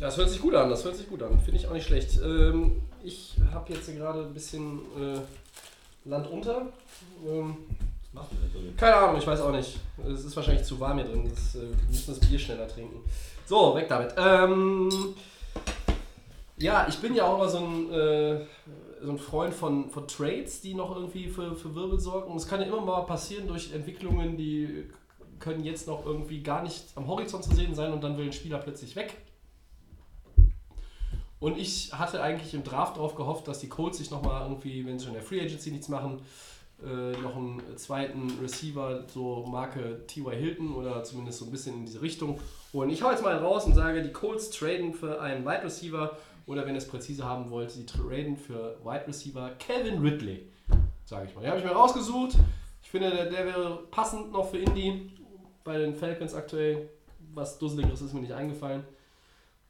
[0.00, 1.38] Das hört sich gut an, das hört sich gut an.
[1.40, 2.20] Finde ich auch nicht schlecht.
[2.22, 6.72] Ähm, ich habe jetzt hier gerade ein bisschen äh, Land unter.
[7.26, 7.56] Ähm,
[8.12, 9.78] Was machst du denn, keine Ahnung, ich weiß auch nicht.
[10.06, 11.30] Es ist wahrscheinlich zu warm hier drin.
[11.30, 12.98] Das, äh, wir müssen das Bier schneller trinken.
[13.46, 14.12] So, weg damit.
[14.18, 15.14] Ähm,
[16.58, 18.40] ja, ich bin ja auch immer so ein, äh,
[19.02, 22.30] so ein Freund von, von Trades, die noch irgendwie für, für Wirbel sorgen.
[22.30, 24.90] Und es kann ja immer mal passieren durch Entwicklungen, die
[25.38, 28.32] können jetzt noch irgendwie gar nicht am Horizont zu sehen sein und dann will ein
[28.32, 29.16] Spieler plötzlich weg.
[31.38, 34.98] Und ich hatte eigentlich im Draft darauf gehofft, dass die Colts sich nochmal irgendwie, wenn
[34.98, 36.22] sie schon in der Free Agency nichts machen,
[36.82, 40.34] äh, noch einen zweiten Receiver, so Marke T.Y.
[40.34, 42.40] Hilton oder zumindest so ein bisschen in diese Richtung
[42.72, 42.90] holen.
[42.90, 46.16] Ich hau jetzt mal raus und sage, die Colts traden für einen Wide Receiver
[46.46, 50.48] oder wenn ihr es präzise haben wollt, sie traden für Wide Receiver Kevin Ridley,
[51.04, 51.40] sage ich mal.
[51.42, 52.36] Den habe ich mir rausgesucht.
[52.82, 55.10] Ich finde, der, der wäre passend noch für Indy.
[55.64, 56.88] bei den Falcons aktuell.
[57.34, 58.84] Was Dusseligeres ist mir nicht eingefallen.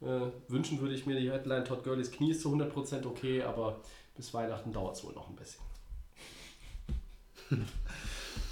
[0.01, 3.81] Äh, wünschen würde ich mir die Headline Todd Gurley's Knie ist zu 100% okay, aber
[4.15, 5.61] bis Weihnachten dauert es wohl noch ein bisschen.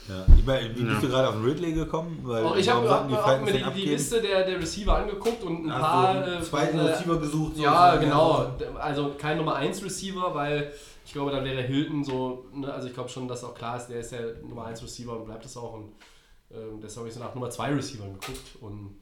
[0.08, 0.26] Ja.
[0.38, 2.20] Ich meine, wie bist du gerade auf den Ridley gekommen?
[2.24, 3.10] Weil Auch Oh, ich habe hab,
[3.42, 3.92] mir den die, abgeben?
[3.92, 6.14] Liste der, der Receiver angeguckt und ein Hast paar.
[6.14, 7.58] du einen äh, zweiten äh, Receiver gesucht?
[7.58, 8.58] Ja, sozusagen?
[8.60, 8.78] genau.
[8.80, 10.72] Also kein Nummer 1 Receiver, weil
[11.06, 13.88] ich glaube, dann wäre Hilton so, ne, also ich glaube schon, dass auch klar ist,
[13.88, 15.74] der ist der Nummer 1 Receiver und bleibt es auch.
[15.74, 15.92] Und
[16.52, 18.98] ähm, deshalb habe ich so nach Nummer 2 Receivern geguckt und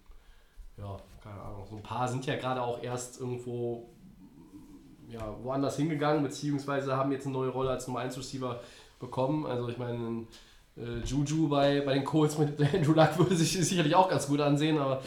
[0.77, 1.65] ja, keine Ahnung.
[1.69, 3.89] So ein paar sind ja gerade auch erst irgendwo
[5.09, 8.59] ja, woanders hingegangen, beziehungsweise haben jetzt eine neue Rolle als Nummer 1 Receiver
[8.99, 9.45] bekommen.
[9.45, 10.25] Also ich meine,
[10.77, 14.41] äh, Juju bei, bei den Colts mit Andrew Luck würde sich sicherlich auch ganz gut
[14.41, 15.01] ansehen, aber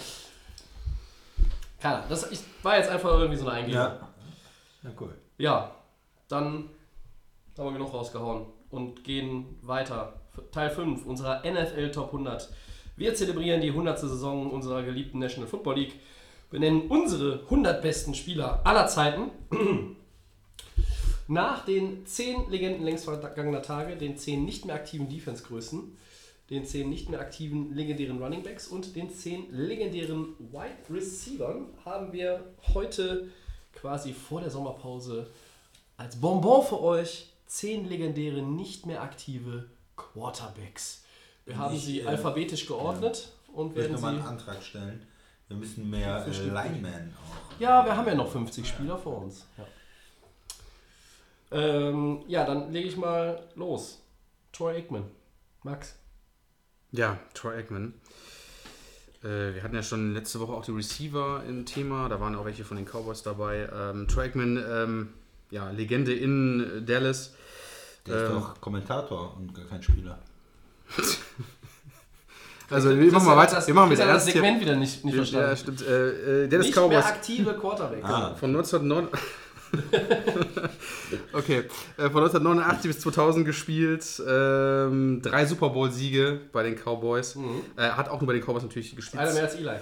[1.81, 2.09] keine Ahnung.
[2.09, 3.81] Das ich, war jetzt einfach irgendwie so eine Eingebung.
[3.81, 4.09] Ja.
[4.83, 5.15] Ja, cool.
[5.39, 5.73] Ja,
[6.29, 6.71] dann
[7.59, 10.21] haben wir genug rausgehauen und gehen weiter.
[10.53, 12.51] Teil 5 unserer NFL Top 100.
[12.97, 13.99] Wir zelebrieren die 100.
[13.99, 16.01] Saison unserer geliebten National Football League.
[16.51, 19.31] Wir nennen unsere 100 besten Spieler aller Zeiten.
[21.29, 25.97] Nach den 10 Legenden längst vergangener Tage, den 10 nicht mehr aktiven Defense-Größen,
[26.51, 32.13] den 10 nicht mehr aktiven legendären Running Backs und den 10 legendären Wide Receivern haben
[32.13, 33.29] wir heute
[33.73, 35.27] quasi vor der Sommerpause
[35.97, 39.67] als Bonbon für euch 10 legendäre nicht mehr aktive
[39.97, 41.03] Quarterbacks.
[41.45, 44.21] Wir haben Ich, sie äh, alphabetisch geordnet und Ich werde werden nochmal sie.
[44.21, 45.07] einen Antrag stellen.
[45.49, 46.31] Wir müssen mehr äh.
[46.31, 47.61] Linemen auch.
[47.61, 49.47] Ja, wir haben ja noch 50 Spieler vor uns.
[49.57, 49.65] Ja,
[51.57, 54.03] ähm, ja dann lege ich mal los.
[54.53, 55.05] Troy Aikman.
[55.63, 55.95] Max.
[56.93, 57.95] Ja, Troy Aikman.
[59.23, 62.09] Äh, wir hatten ja schon letzte Woche auch die Receiver im Thema.
[62.09, 63.69] Da waren auch welche von den Cowboys dabei.
[63.73, 65.09] Ähm, Troy Aikman, ähm,
[65.51, 67.35] ja, Legende in Dallas.
[68.07, 70.19] Der ist Ähm, doch Kommentator und gar kein Spieler.
[72.69, 73.55] Also wir machen mal weiter.
[73.57, 74.33] Das, wir machen mit das ernst hier.
[74.35, 75.49] Segment wieder nicht, nicht verstanden.
[75.51, 75.83] Ja, stimmt.
[75.87, 76.91] Äh, äh, Dallas nicht Cowboys.
[76.91, 78.05] mehr aktive Quarterback.
[78.05, 78.35] Ah.
[78.35, 79.09] Von 1909
[81.33, 81.65] okay,
[81.97, 87.37] äh, von 1989 bis 2000 gespielt, ähm, drei Super Bowl-Siege bei den Cowboys.
[87.77, 89.23] Äh, hat auch nur bei den Cowboys natürlich gespielt.
[89.23, 89.77] Einer mehr als Eli.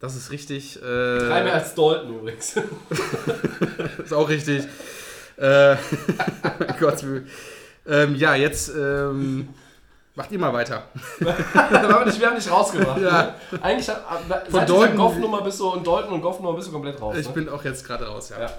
[0.00, 0.76] Das ist richtig.
[0.76, 2.56] Äh, Drei mehr als Dalton übrigens.
[4.04, 4.64] ist auch richtig.
[5.36, 5.76] Äh,
[6.80, 7.04] Gott,
[7.86, 9.50] ähm, ja, jetzt ähm,
[10.14, 10.84] macht ihr mal weiter.
[11.18, 13.00] wir, haben nicht, wir haben nicht rausgemacht.
[13.00, 13.22] Ja.
[13.22, 13.62] Ne?
[13.62, 17.00] Eigentlich hat, seit Von Dalton- Goff-Nummer bist du und Dalton und Goff-Nummer bist du komplett
[17.00, 17.16] raus.
[17.16, 17.34] Ich ne?
[17.34, 18.40] bin auch jetzt gerade raus, ja.
[18.40, 18.50] Ja.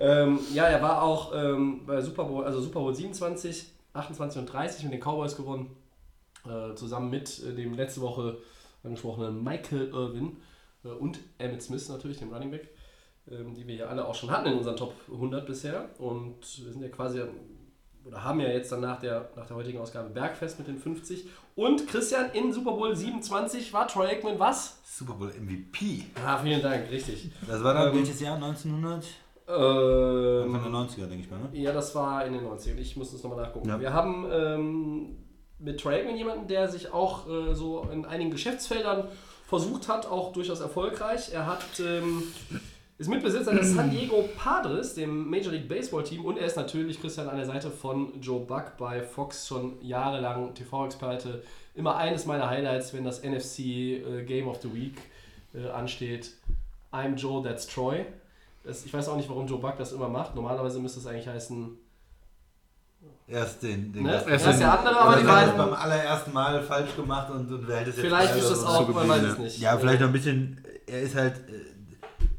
[0.00, 4.46] Ähm, ja, er war auch ähm, bei Super Bowl, also Super Bowl 27, 28 und
[4.46, 5.76] 30 mit den Cowboys gewonnen.
[6.46, 8.38] Äh, zusammen mit äh, dem letzte Woche
[8.84, 10.36] angesprochenen Michael Irvin
[10.84, 12.68] äh, und Emmett Smith natürlich, dem Running Back,
[13.30, 15.90] ähm, die wir ja alle auch schon hatten in unseren Top 100 bisher.
[15.98, 17.22] Und wir sind ja quasi,
[18.08, 21.28] oder haben ja jetzt dann nach der, nach der heutigen Ausgabe Bergfest mit den 50.
[21.54, 24.78] Und Christian, in Super Bowl 27 war Troy Aikman was?
[24.84, 26.04] Super Bowl MVP.
[26.24, 27.30] Ah, vielen Dank, richtig.
[27.46, 28.34] Das war dann Ähm, welches Jahr?
[28.36, 29.04] 1900?
[29.50, 31.48] Ähm, Anfang der 90er, denke ich mal, ne?
[31.52, 32.76] Ja, das war in den 90ern.
[32.78, 33.68] Ich muss das nochmal nachgucken.
[33.68, 33.80] Ja.
[33.80, 35.16] Wir haben ähm,
[35.58, 39.08] mit Troy Aikman jemanden, der sich auch äh, so in einigen Geschäftsfeldern
[39.46, 41.32] versucht hat, auch durchaus erfolgreich.
[41.32, 42.22] Er hat, ähm,
[42.98, 47.00] ist Mitbesitzer des San Diego Padres, dem Major League Baseball Team, und er ist natürlich
[47.00, 51.42] Christian an der Seite von Joe Buck bei Fox schon jahrelang TV-Experte.
[51.74, 54.96] Immer eines meiner Highlights, wenn das NFC äh, Game of the Week
[55.54, 56.32] äh, ansteht.
[56.92, 58.04] I'm Joe, that's Troy.
[58.64, 60.34] Das, ich weiß auch nicht, warum Joe Buck das immer macht.
[60.34, 61.78] Normalerweise müsste es eigentlich heißen,
[63.28, 63.92] Erst den.
[63.92, 64.10] den Ne?
[64.12, 66.96] das- Das ist der andere, aber die er hat es beiden- beim allerersten Mal falsch
[66.96, 68.66] gemacht und, und hält es jetzt Vielleicht ist das so.
[68.66, 69.42] auch, man weiß es ja.
[69.44, 69.58] nicht.
[69.60, 70.64] Ja, vielleicht noch ein bisschen.
[70.86, 71.36] Er ist halt.
[71.48, 71.52] äh,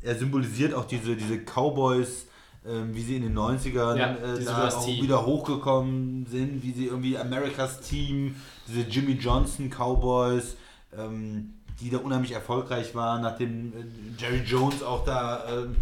[0.02, 2.28] Er symbolisiert auch diese, diese Cowboys,
[2.66, 6.86] ähm, wie sie in den 90ern Ja, äh, da auch wieder hochgekommen sind, wie sie
[6.88, 8.36] irgendwie Americas Team,
[8.68, 10.56] diese Jimmy Johnson Cowboys,
[10.97, 15.76] ähm, die da unheimlich erfolgreich waren, nachdem äh, Jerry Jones auch da ähm,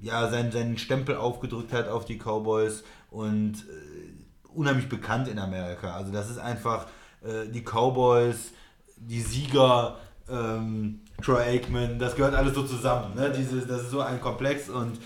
[0.00, 5.94] ja, seinen, seinen Stempel aufgedrückt hat auf die Cowboys und äh, unheimlich bekannt in Amerika.
[5.94, 6.86] Also das ist einfach
[7.22, 8.52] äh, die Cowboys,
[8.96, 9.96] die Sieger,
[10.28, 13.14] ähm, Troy Aikman, das gehört alles so zusammen.
[13.14, 13.32] Ne?
[13.36, 14.98] Dieses, das ist so ein Komplex und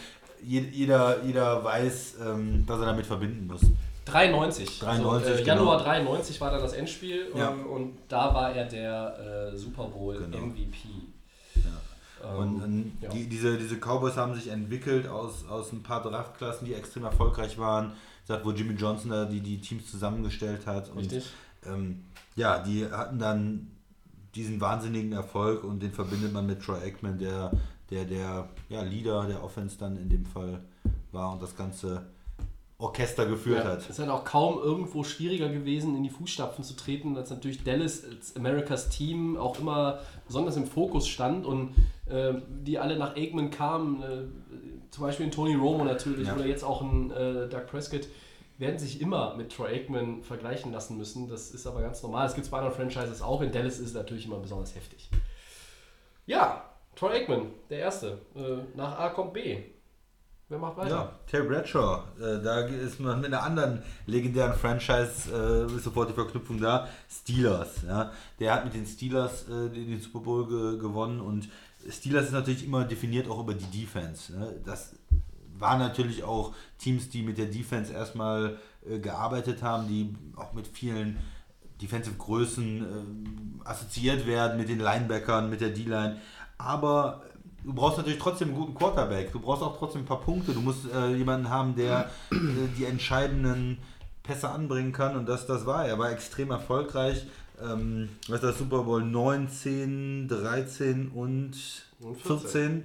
[0.43, 3.63] je, jeder, jeder weiß, ähm, was er damit verbinden muss.
[4.05, 4.81] 93.
[4.81, 5.47] 93, also, äh, genau.
[5.55, 7.51] Januar 93 war dann das Endspiel Ja.
[7.51, 10.39] ähm, und da war er der äh, Super Bowl Genau.
[10.39, 10.77] MVP.
[11.55, 12.29] Ja.
[12.35, 13.09] Und, und ja.
[13.09, 17.59] die, diese, diese Cowboys haben sich entwickelt aus, aus ein paar Draftklassen, die extrem erfolgreich
[17.59, 17.93] waren.
[18.25, 20.91] Sagt, wo Jimmy Johnson da die, die Teams zusammengestellt hat.
[20.91, 21.27] Und Richtig.
[21.67, 22.05] ähm,
[22.37, 23.72] ja, die hatten dann
[24.35, 27.53] diesen wahnsinnigen Erfolg und den verbindet man mit Troy Aikman, der
[27.91, 30.61] der, der ja, Leader der Offense dann in dem Fall
[31.13, 32.07] war und das Ganze
[32.79, 33.79] Orchester geführt Ja, hat.
[33.81, 37.63] Es ist halt auch kaum irgendwo schwieriger gewesen, in die Fußstapfen zu treten, als natürlich
[37.63, 41.75] Dallas als Americas Team auch immer besonders im Fokus stand und
[42.07, 42.33] äh,
[42.65, 44.23] die alle nach Aikman kamen, äh,
[44.91, 46.35] zum Beispiel ein Tony Romo natürlich Ja.
[46.35, 48.09] oder jetzt auch ein äh, Doug Prescott,
[48.63, 51.29] werden sich immer mit Troy Aikman vergleichen lassen müssen.
[51.29, 52.27] Das ist aber ganz normal.
[52.27, 53.43] Es gibt es bei anderen Franchises auch.
[53.43, 55.11] In Dallas ist es natürlich immer besonders heftig.
[56.25, 58.19] Ja, Troy Aikman, der Erste.
[58.35, 59.59] Äh, nach A kommt B.
[60.49, 60.91] Wer macht weiter?
[60.91, 62.05] Ja, Terry Bradshaw.
[62.21, 66.89] Äh, da ist man mit einer anderen legendären Franchise äh, sofort die Verknüpfung da.
[67.11, 67.83] Steelers.
[67.89, 68.13] Ja.
[68.39, 71.49] Der hat mit den Steelers äh, den, den Super Bowl ge gewonnen und
[71.89, 74.39] Steelers ist natürlich immer definiert auch über die Defense.
[74.39, 74.61] Ne?
[74.65, 74.95] Das
[75.63, 78.59] waren natürlich auch Teams, die mit der Defense erstmal
[78.89, 81.19] äh, gearbeitet haben, die auch mit vielen
[81.81, 86.21] Defensive Größen äh, assoziiert werden, mit den Linebackern, mit der D-Line.
[86.59, 87.23] Aber
[87.65, 89.33] du brauchst natürlich trotzdem einen guten Quarterback.
[89.33, 90.53] Du brauchst auch trotzdem ein paar Punkte.
[90.53, 92.37] Du musst äh, jemanden haben, der äh,
[92.77, 93.79] die entscheidenden
[94.23, 95.17] Pässe anbringen kann.
[95.17, 95.93] Und das, das war er.
[95.93, 97.27] Er war extrem erfolgreich.
[97.61, 101.53] Ähm, was ist das Super Bowl 19, 13 und
[102.01, 102.85] Und 14.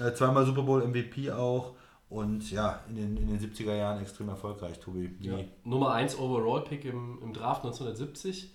[0.00, 1.74] Äh, zweimal Super Bowl MVP auch.
[2.10, 5.10] Und ja, in den, in den 70er Jahren extrem erfolgreich, Tobi.
[5.20, 5.38] Ja.
[5.64, 8.50] Nummer 1 Overall-Pick im, im Draft 1970.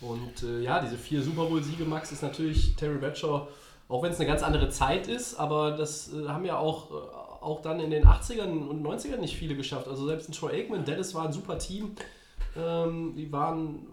[0.00, 3.46] Und äh, ja, diese vier Super Bowl-Siege, Max, ist natürlich Terry Bradshaw,
[3.88, 6.94] auch wenn es eine ganz andere Zeit ist, aber das äh, haben ja auch, äh,
[7.42, 9.88] auch dann in den 80ern und 90ern nicht viele geschafft.
[9.88, 11.94] Also selbst ein Troy Aikman, Dallas war ein super Team.
[12.56, 13.86] Ähm, die waren,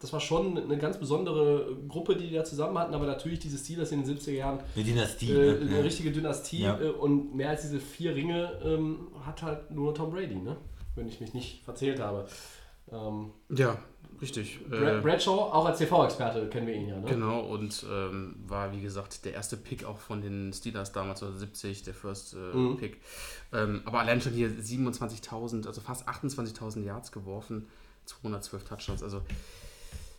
[0.00, 3.58] das war schon eine ganz besondere Gruppe, die die da zusammen hatten, aber natürlich diese
[3.58, 5.30] Steelers in den 70er Jahren Eine Dynastie.
[5.30, 5.58] äh, ne?
[5.60, 5.82] eine Ja.
[5.82, 6.80] richtige Dynastie Ja.
[6.80, 10.56] äh, und mehr als diese vier Ringe ähm, hat halt nur Tom Brady, ne?
[10.96, 12.26] wenn ich mich nicht verzählt habe.
[12.92, 13.78] Ähm, Ja,
[14.20, 14.60] richtig.
[14.68, 16.98] Bra Äh, Bradshaw, auch als TV-Experte kennen wir ihn ja.
[17.00, 17.06] Ne?
[17.08, 21.36] Genau, und ähm, war wie gesagt der erste Pick auch von den Steelers damals, also
[21.38, 22.76] 70, der First äh, Mhm.
[22.76, 23.00] Pick.
[23.52, 27.66] Ähm, aber allein schon hier 27.000, also fast 28.000 Yards geworfen,
[28.06, 29.02] 212 Touchdowns.
[29.02, 29.22] Also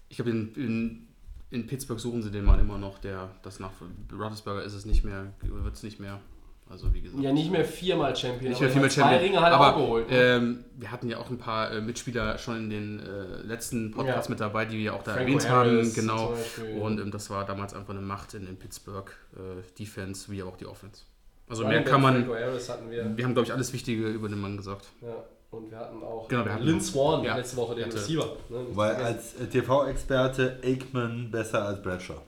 [0.10, 1.08] ich glaube, in, in,
[1.52, 3.72] in Pittsburgh suchen sie den Mann immer noch, der das nach
[4.12, 6.20] Roethlisberger ist es nicht mehr, wird es nicht mehr.
[6.68, 7.22] Also wie gesagt.
[7.22, 9.22] Ja, nicht mehr viermal Champion, Nicht mehr er mit hat zwei Champion.
[9.22, 10.10] Ringe halt aber auch geholt.
[10.10, 10.18] ne?
[10.18, 14.28] ähm, wir hatten ja auch ein paar äh, Mitspieler schon in den äh, letzten Podcasts
[14.28, 14.32] Ja.
[14.32, 16.08] mit dabei, die wir auch da Franco erwähnt Harris haben.
[16.08, 16.36] Genau.
[16.84, 20.58] Und ähm, das war damals einfach eine Macht in, in Pittsburgh, äh, Defense wie auch
[20.58, 21.04] die Offense.
[21.48, 22.28] Also Running mehr kann man.
[22.28, 23.16] Wir.
[23.16, 24.88] Wir haben, glaube ich, alles Wichtige über den Mann gesagt.
[25.04, 25.24] Ja.
[25.56, 28.26] Und wir hatten auch Genau, wir hatten- Lynn Swan ja, letzte Woche, den Receiver.
[28.50, 28.66] Ne?
[28.74, 32.22] Weil als äh, TV-Experte Aikman besser als Bradshaw,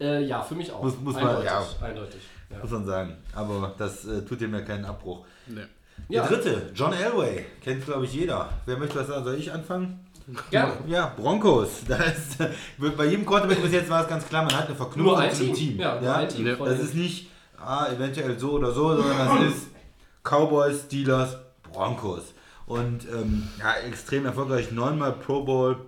[0.00, 0.82] äh, ja, für mich auch.
[0.82, 1.86] Muss- muss man- eindeutig, ja.
[1.86, 2.20] eindeutig.
[2.50, 2.58] Ja.
[2.62, 3.16] muss man sagen.
[3.34, 5.24] Aber das äh, tut dem ja keinen Abbruch.
[5.46, 5.60] Nee.
[6.08, 6.26] Ja.
[6.26, 8.48] Der dritte, John Elway, kennt glaube ich jeder.
[8.66, 9.24] Wer möchte was sagen?
[9.24, 10.00] Soll ich anfangen?
[10.50, 10.72] Gerne.
[10.86, 11.82] Ja, Broncos.
[11.88, 12.38] Da ist,
[12.96, 15.32] bei jedem Quarterback bis jetzt war es ganz klar, man hat eine Verknüpfung Nur ein
[15.34, 15.54] zu Team.
[15.54, 15.80] Team.
[15.80, 16.46] Ja, Team.
[16.46, 16.56] Ja.
[16.56, 17.28] Von Das ist nicht,
[17.60, 19.66] ah, eventuell so oder so, sondern das ist
[20.22, 21.36] Cowboys, Steelers,
[21.78, 22.34] Broncos.
[22.66, 25.86] Und ähm, ja, extrem erfolgreich, neunmal Pro Bowl.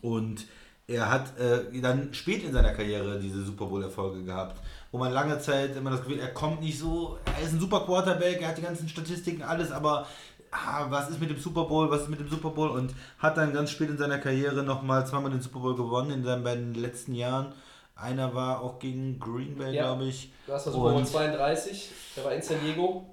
[0.00, 0.46] Und
[0.86, 4.60] er hat äh, dann spät in seiner Karriere diese Super Bowl-Erfolge gehabt,
[4.90, 7.80] wo man lange Zeit immer das Gefühl, er kommt nicht so, er ist ein super
[7.80, 10.06] Quarterback, er hat die ganzen Statistiken, alles, aber
[10.50, 13.36] ah, was ist mit dem Super Bowl, was ist mit dem Super Bowl und hat
[13.36, 16.74] dann ganz spät in seiner Karriere nochmal zweimal den Super Bowl gewonnen in seinen beiden
[16.74, 17.52] letzten Jahren.
[17.94, 19.82] Einer war auch gegen Green Bay, Ja.
[19.82, 20.32] glaube ich.
[20.46, 23.06] Das war Super Bowl Und- 32, der war in San Diego.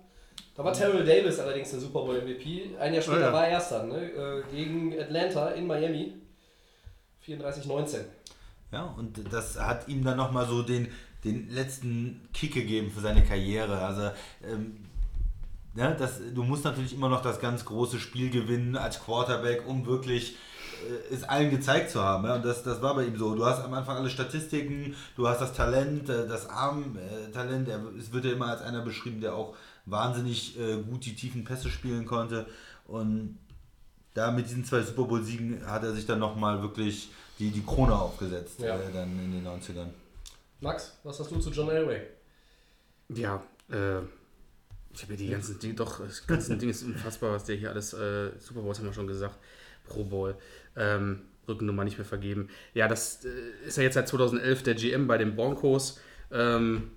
[0.55, 2.77] Da war Terrell Davis allerdings der Super Bowl MVP.
[2.79, 3.33] Ein Jahr später Oh ja.
[3.33, 3.97] war er erster, ne?
[3.97, 6.13] äh, gegen Atlanta in Miami.
[7.27, 7.97] 34-19.
[8.71, 10.87] Ja, und das hat ihm dann nochmal so den,
[11.23, 13.79] den letzten Kick gegeben für seine Karriere.
[13.79, 14.11] Also,
[14.43, 14.77] ähm,
[15.73, 19.85] ne, das, du musst natürlich immer noch das ganz große Spiel gewinnen als Quarterback, um
[19.85, 20.37] wirklich
[21.11, 22.25] äh, es allen gezeigt zu haben.
[22.25, 22.35] Ja?
[22.35, 23.35] Und das, das war bei ihm so.
[23.35, 27.67] Du hast am Anfang alle Statistiken, du hast das Talent, äh, das Armtalent.
[27.67, 29.55] Er, es wird ja immer als einer beschrieben, der auch
[29.85, 32.45] wahnsinnig äh, gut die tiefen Pässe spielen konnte.
[32.87, 33.37] Und
[34.13, 37.09] da mit diesen zwei Super Bowl-Siegen hat er sich dann nochmal wirklich
[37.39, 38.75] die, die Krone aufgesetzt, Ja.
[38.79, 39.87] äh, dann in den 90ern.
[40.61, 42.01] Max, was hast du zu John Elway?
[43.09, 43.99] Ja, äh,
[44.93, 47.69] ich habe ja die ganzen Dinge, doch, das ganze Ding ist unfassbar, was der hier
[47.69, 49.37] alles, äh, Super Bowls haben wir schon gesagt,
[49.85, 50.35] Pro Bowl,
[50.77, 52.47] ähm, Rückennummer nicht mehr vergeben.
[52.73, 53.29] Ja, das äh,
[53.67, 55.99] ist ja jetzt seit 2011 der GM bei den Broncos.
[56.31, 56.91] Ähm,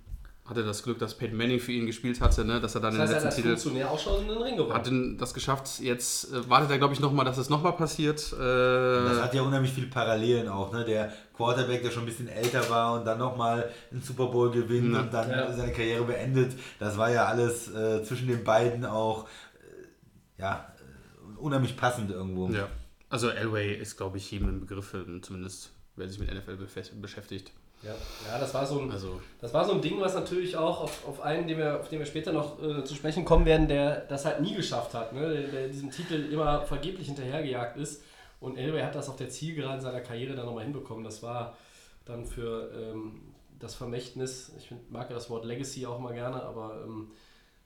[0.49, 3.09] hatte das Glück, dass Peyton Manning für ihn gespielt hatte, ne, dass er dann Das
[3.09, 4.73] heißt, er den hat letzten als Titel Funktionär auch schon in den Ring gewonnen.
[4.73, 5.79] hat denn das geschafft.
[5.79, 8.19] Jetzt äh, wartet er, glaube ich, nochmal, dass es nochmal passiert.
[8.33, 10.83] Äh, Das hat ja unheimlich viele Parallelen auch, ne?
[10.85, 14.93] Der Quarterback, der schon ein bisschen älter war und dann nochmal einen Super Bowl gewinnt
[14.93, 15.01] Ja.
[15.01, 15.53] und dann Ja.
[15.53, 16.53] seine Karriere beendet.
[16.79, 22.49] Das war ja alles äh, zwischen den beiden auch äh, ja, äh, unheimlich passend irgendwo.
[22.49, 22.67] Ja,
[23.09, 26.57] also Elway ist, glaube ich, jedem ein Begriff, äh, zumindest wer sich mit NFL
[27.01, 27.51] beschäftigt.
[27.81, 27.91] Ja,
[28.27, 31.07] ja das, war so ein, Also, das war so ein Ding, was natürlich auch auf,
[31.07, 34.01] auf einen, den wir, auf den wir später noch äh, zu sprechen kommen werden, der
[34.01, 35.29] das halt nie geschafft hat, ne?
[35.29, 38.03] der, der diesem Titel immer vergeblich hinterhergejagt ist.
[38.41, 41.03] Und Elway hat das auf der Zielgeraden seiner Karriere dann nochmal hinbekommen.
[41.03, 41.57] Das war
[42.05, 43.21] dann für ähm,
[43.59, 47.11] das Vermächtnis, ich find, mag ja das Wort Legacy auch immer gerne, aber ähm,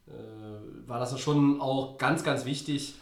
[0.08, 2.96] äh, war das schon auch ganz, ganz wichtig.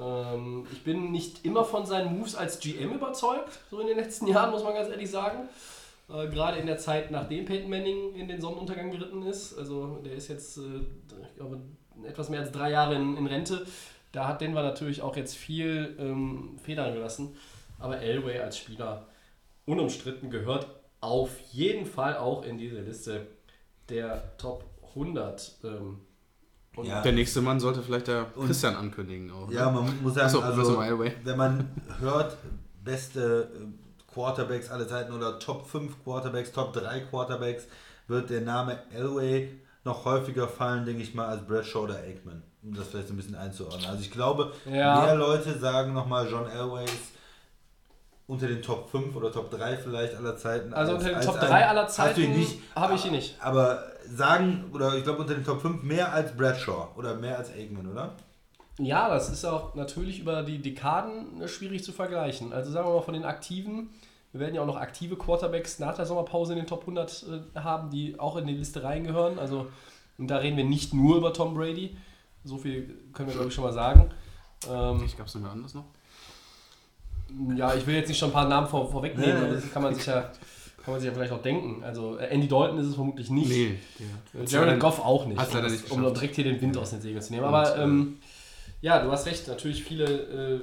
[0.00, 4.26] Ähm, ich bin nicht immer von seinen Moves als GM überzeugt, so in den letzten
[4.28, 5.48] Jahren, muss man ganz ehrlich sagen.
[6.08, 9.56] Äh, Gerade in der Zeit, nachdem Peyton Manning in den Sonnenuntergang geritten ist.
[9.58, 10.80] Also der ist jetzt, äh,
[11.22, 11.60] ich glaube,
[12.04, 13.66] etwas mehr als drei Jahre in, in Rente.
[14.12, 17.34] Da hat Denver natürlich auch jetzt viel ähm, Federn gelassen.
[17.78, 19.06] Aber Elway als Spieler
[19.66, 20.66] unumstritten gehört
[21.00, 23.26] auf jeden Fall auch in diese Liste
[23.88, 25.56] der Top 100.
[25.64, 26.00] Ähm,
[26.76, 27.02] und Ja.
[27.02, 29.30] der nächste Mann sollte vielleicht der Christian ankündigen.
[29.30, 29.80] Auch, Ja, ne?
[29.80, 31.12] man muss sagen, Achso, also, also Elway.
[31.24, 32.36] wenn man hört,
[32.84, 33.85] beste äh,
[34.26, 37.64] Quarterbacks aller Zeiten oder Top 5 Quarterbacks, Top 3 Quarterbacks,
[38.08, 39.52] wird der Name Elway
[39.84, 42.42] noch häufiger fallen, denke ich mal, als Bradshaw oder Aikman.
[42.62, 43.84] Um das vielleicht so ein bisschen einzuordnen.
[43.86, 45.02] Also ich glaube, Ja.
[45.04, 47.12] mehr Leute sagen nochmal, John Elway ist
[48.26, 50.72] unter den Top 5 oder Top 3 vielleicht aller Zeiten.
[50.72, 53.36] Also als- unter den als Top ein- 3 aller Zeiten habe ich ihn nicht.
[53.42, 57.50] Aber sagen, oder ich glaube unter den Top 5 mehr als Bradshaw oder mehr als
[57.52, 58.14] Aikman, oder?
[58.78, 62.52] Ja, das ist auch natürlich über die Dekaden äh, schwierig zu vergleichen.
[62.52, 63.90] Also sagen wir mal von den Aktiven,
[64.36, 67.58] wir werden ja auch noch aktive Quarterbacks nach der Sommerpause in den Top 100 äh,
[67.58, 69.38] haben, die auch in die Liste reingehören.
[69.38, 69.66] Also
[70.18, 71.96] und da reden wir nicht nur über Tom Brady.
[72.44, 74.10] So viel können wir, glaube ich, schon mal sagen.
[74.70, 75.84] Ähm, Ich gab es noch mehr anderes noch.
[77.56, 79.94] ja, ich will jetzt nicht schon ein paar Namen vor, vorwegnehmen, aber das kann man
[79.94, 80.20] sich ja,
[80.84, 81.82] kann man sich ja vielleicht auch denken.
[81.82, 83.48] Also äh, Andy Dalton ist es vermutlich nicht.
[83.48, 83.78] Nee,
[84.32, 85.38] der Äh, Jared Goff auch nicht.
[85.38, 86.16] Hat's leider um, nicht um geschafft.
[86.16, 87.44] direkt hier den Wind aus den Segeln zu nehmen.
[87.44, 88.18] Aber äh, ähm,
[88.80, 89.48] ja, du hast recht.
[89.48, 90.60] Natürlich viele äh,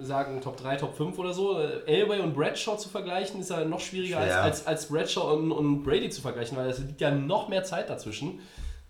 [0.00, 1.58] sagen Top 3, Top 5 oder so.
[1.58, 5.52] Äh, Elway und Bradshaw zu vergleichen ist ja noch schwieriger als, als, als Bradshaw und,
[5.52, 8.40] und Brady zu vergleichen, weil es liegt ja noch mehr Zeit dazwischen.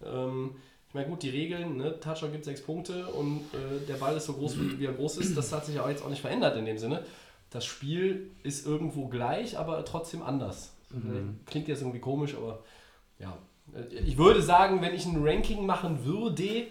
[0.04, 0.56] Ähm,
[0.88, 1.98] ich meine, gut, die Regeln, ne?
[1.98, 5.16] Touchdown gibt sechs Punkte und äh, der Ball ist so groß, wie wie er groß
[5.18, 5.36] ist.
[5.36, 7.02] Das hat sich ja auch jetzt auch nicht verändert in dem Sinne.
[7.50, 10.72] Das Spiel ist irgendwo gleich, aber trotzdem anders.
[11.46, 12.62] Klingt jetzt irgendwie komisch, aber
[13.18, 13.36] ja.
[13.74, 16.66] Äh, Ich würde sagen, wenn ich ein Ranking machen würde,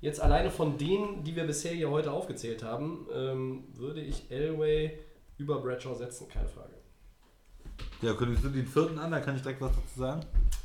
[0.00, 4.98] jetzt alleine von denen, die wir bisher hier heute aufgezählt haben, ähm, würde ich Elway
[5.38, 6.74] über Bradshaw setzen, keine Frage.
[8.02, 10.20] Ja, kündigst du den vierten an, da kann ich direkt was dazu sagen.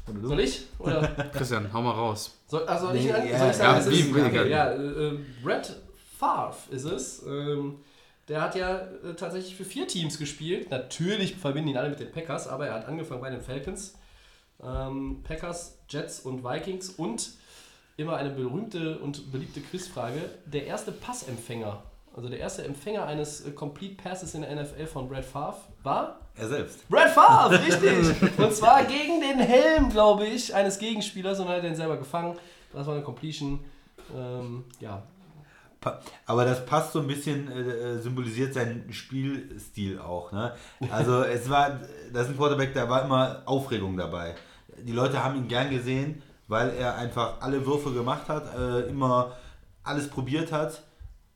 [0.07, 0.27] Oder du?
[0.27, 0.65] Soll ich?
[0.79, 2.37] Oder Christian, hau mal raus.
[2.47, 4.71] soll, also ich, Nee, an- ja, soll ich sagen, ja, es wie- ist, okay, ja,
[4.71, 5.75] äh, äh, Brett
[6.17, 7.23] Favre ist es.
[7.25, 7.79] Ähm,
[8.27, 10.69] der hat ja äh, tatsächlich für vier Teams gespielt.
[10.71, 13.95] Natürlich verbinden ihn alle mit den Packers, aber er hat angefangen bei den Falcons,
[14.63, 17.31] ähm, Packers, Jets und Vikings und
[17.97, 20.19] immer eine berühmte und beliebte Quizfrage.
[20.45, 21.83] Der erste Passempfänger,
[22.15, 26.19] also der erste Empfänger eines äh, Complete Passes in der NFL von Brett Favre war
[26.35, 26.87] Er selbst.
[26.89, 28.37] Brad Favre, richtig.
[28.37, 32.37] Und zwar gegen den Helm, glaube ich, eines Gegenspielers und hat den selber gefangen.
[32.71, 33.59] Das war eine Completion.
[34.15, 35.03] Ähm, ja,
[36.25, 40.31] Aber das passt so ein bisschen, äh, äh, symbolisiert seinen Spielstil auch.
[40.31, 40.53] Ne?
[40.89, 41.79] Also es war,
[42.11, 44.35] das ist ein Quarterback, da war immer Aufregung dabei.
[44.79, 46.21] Die Leute haben ihn gern gesehen,
[46.53, 49.33] weil er einfach alle Würfe gemacht hat, äh, immer
[49.83, 50.83] alles probiert hat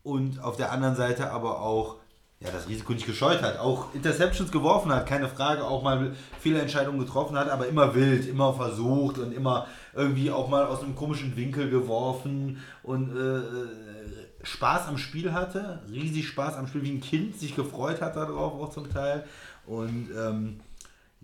[0.03, 1.95] und auf der anderen Seite aber auch
[2.39, 6.99] ja, das Risiko nicht gescheut hat, auch Interceptions geworfen hat, keine Frage, auch mal Fehlentscheidungen
[6.99, 9.65] getroffen hat, aber immer wild, immer versucht und immer
[9.95, 16.27] irgendwie auch mal aus einem komischen Winkel geworfen und äh, Spaß am Spiel hatte, riesig
[16.27, 19.25] Spaß am Spiel, wie ein Kind sich gefreut hat darauf auch zum Teil
[19.65, 20.59] und ähm,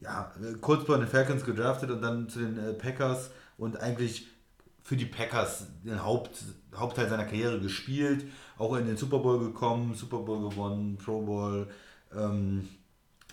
[0.02, 0.32] ja,
[0.62, 3.30] kurz vor den Falcons gedraftet und dann zu den äh, Packers
[3.64, 4.28] und eigentlich
[4.84, 6.44] für die Packers den Haupt,
[6.76, 8.26] Hauptteil seiner Karriere gespielt,
[8.58, 11.68] auch in den Super Bowl gekommen, Super Bowl gewonnen, Pro Bowl.
[12.14, 12.68] Ähm,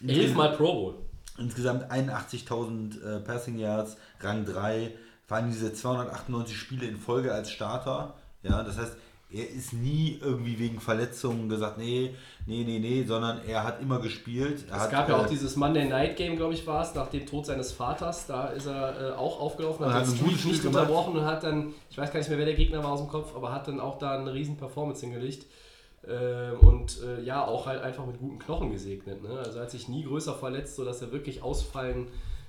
[0.07, 0.95] elfmal Pro Bowl.
[1.39, 4.95] Insgesamt 81.000 äh, Passing Yards, Rang 3,
[5.27, 8.15] vor allem diese 298 Spiele in Folge als Starter.
[8.43, 8.97] Ja, das heißt,
[9.33, 12.15] er ist nie irgendwie wegen Verletzungen gesagt, nee,
[12.47, 14.65] nee, nee, nee, sondern er hat immer gespielt.
[14.67, 17.09] Es hat, gab ja äh, auch dieses Monday Night Game, glaube ich, war es, nach
[17.09, 18.27] dem Tod seines Vaters.
[18.27, 20.83] Da ist er äh, auch aufgelaufen, hat hat den Streak nicht gemacht.
[20.83, 23.09] unterbrochen und hat dann, ich weiß gar nicht mehr, wer der Gegner war aus dem
[23.09, 25.47] Kopf, aber hat dann auch da eine riesen Performance hingelegt.
[26.03, 29.23] Äh, und äh, ja, auch halt einfach mit guten Knochen gesegnet.
[29.23, 29.39] Ne?
[29.39, 32.09] Also er hat sich nie größer verletzt, sodass er wirklich ausfallen,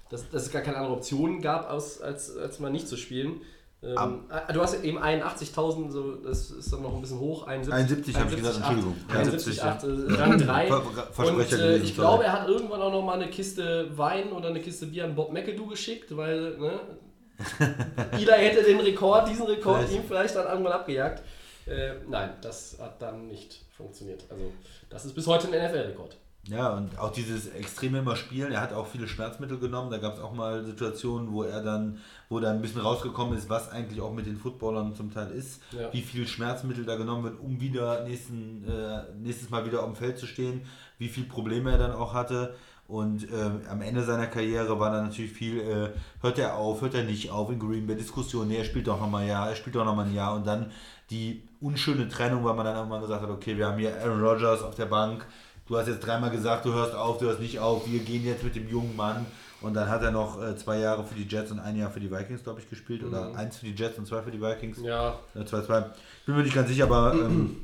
[0.10, 3.42] dass, dass es gar keine andere Option gab, aus, als, als mal nicht zu spielen.
[3.84, 7.48] Ähm, ah, du hast eben 81.000, so, das ist dann noch ein bisschen hoch.
[7.48, 8.96] 71 habe ich gesagt, Entschuldigung.
[9.10, 9.84] 71, 71, 8,
[10.20, 10.68] äh, Rang 3.
[10.68, 13.88] Ver- Ver- Und Versprecher äh, ich glaube, er hat irgendwann auch noch mal eine Kiste
[13.98, 16.80] Wein oder eine Kiste Bier an Bob McAdoo geschickt, weil ne,
[18.12, 19.96] Eli hätte den Rekord, diesen Rekord Vielleicht.
[19.96, 21.24] ihm vielleicht dann irgendwann abgejagt.
[21.66, 24.24] Äh, nein, das hat dann nicht funktioniert.
[24.30, 24.44] Also
[24.90, 26.18] das ist bis heute ein NFL-Rekord.
[26.48, 29.92] Ja, und auch dieses extreme immer Spielen, er hat auch viele Schmerzmittel genommen.
[29.92, 33.48] Da gab es auch mal Situationen, wo er dann, wo dann ein bisschen rausgekommen ist,
[33.48, 35.94] was eigentlich auch mit den Footballern zum Teil ist, Ja.
[35.94, 39.96] wie viel Schmerzmittel da genommen wird, um wieder nächsten, äh, nächstes Mal wieder auf dem
[39.96, 40.62] Feld zu stehen,
[40.98, 42.56] wie viel Probleme er dann auch hatte.
[42.88, 45.90] Und äh, am Ende seiner Karriere war dann natürlich viel, äh,
[46.22, 49.00] hört er auf, hört er nicht auf in Green Bay, Diskussion, nee, er spielt doch
[49.00, 50.72] nochmal ein Jahr, er spielt doch nochmal ein Jahr und dann
[51.10, 54.62] die unschöne Trennung, weil man dann irgendwann gesagt hat, okay, wir haben hier Aaron Rodgers
[54.64, 55.26] auf der Bank,
[55.72, 58.44] du hast jetzt dreimal gesagt, du hörst auf, du hörst nicht auf, wir gehen jetzt
[58.44, 59.26] mit dem jungen Mann
[59.62, 62.02] und dann hat er noch äh, zwei Jahre für die Jets und ein Jahr für
[62.02, 64.80] die Vikings, glaube ich, gespielt oder eins für die Jets und zwei für die Vikings.
[64.84, 65.86] Ja, Ja, 2-2.
[66.26, 67.56] Bin mir nicht ganz sicher, aber ähm,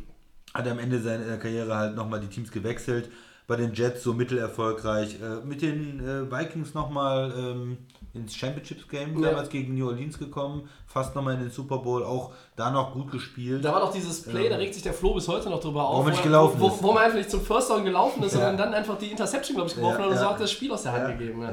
[0.53, 3.09] hat am Ende seiner Karriere halt nochmal die Teams gewechselt.
[3.45, 5.21] Bei den Jets so mittelerfolgreich.
[5.21, 7.77] Äh, mit den äh, Vikings nochmal ähm,
[8.13, 9.29] ins Championships Game Ja.
[9.29, 10.67] damals gegen New Orleans gekommen.
[10.85, 12.03] Fast nochmal in den Super Bowl.
[12.03, 13.63] Auch da noch gut gespielt.
[13.63, 15.93] Da war doch dieses Play, da regt sich der Flo bis heute noch drüber auf.
[15.95, 16.81] Warum er nicht er- gelaufen wo, ist.
[16.83, 18.39] wo man einfach nicht zum First Down gelaufen ist, Ja.
[18.39, 20.71] sondern dann einfach die Interception, glaube ich, geworfen Ja, hat und so hat das Spiel
[20.71, 21.45] aus der Hand gegeben.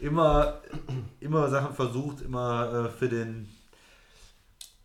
[0.00, 0.54] Immer,
[1.20, 3.48] immer Sachen versucht, immer äh, für den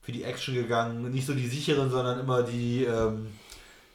[0.02, 1.12] für die Action gegangen.
[1.12, 3.28] Nicht so die sicheren, sondern immer die ähm,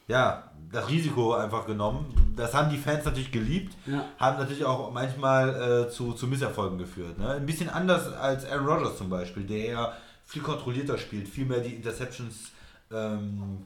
[0.09, 2.33] ja, das Risiko einfach genommen.
[2.37, 4.05] Das haben die Fans natürlich geliebt, Ja.
[4.19, 7.19] haben natürlich auch manchmal äh, zu, zu Misserfolgen geführt.
[7.19, 7.29] Ne?
[7.29, 9.93] Ein bisschen anders als Aaron Rodgers zum Beispiel, der ja
[10.25, 12.51] viel kontrollierter spielt, viel mehr die Interceptions
[12.91, 13.59] ähm,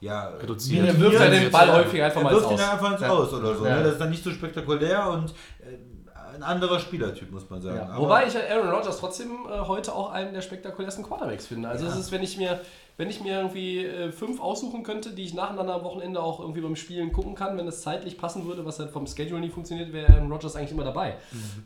[0.00, 0.86] ja, Reduziert.
[0.86, 2.72] Er wirft ja den Ball Ja, häufig einfach er mal wirft ins ihn Aus.
[2.72, 3.08] einfach ins Ja.
[3.10, 3.66] Aus oder so.
[3.66, 3.76] Ja.
[3.76, 3.82] Ne?
[3.84, 7.76] Das ist dann nicht so spektakulär und äh, ein anderer Spielertyp, muss man sagen.
[7.76, 7.88] Ja.
[7.90, 11.68] Aber- Wobei ich Aaron Rodgers trotzdem äh, heute auch einen der spektakulärsten Quarterbacks finde.
[11.68, 12.60] Also es ist, wenn ich mir,
[12.96, 16.60] wenn ich mir irgendwie äh, fünf aussuchen könnte, die ich nacheinander am Wochenende auch irgendwie
[16.60, 19.92] beim Spielen gucken kann, wenn es zeitlich passen würde, was halt vom Schedule nie funktioniert,
[19.92, 21.16] wäre Aaron Rodgers eigentlich immer dabei.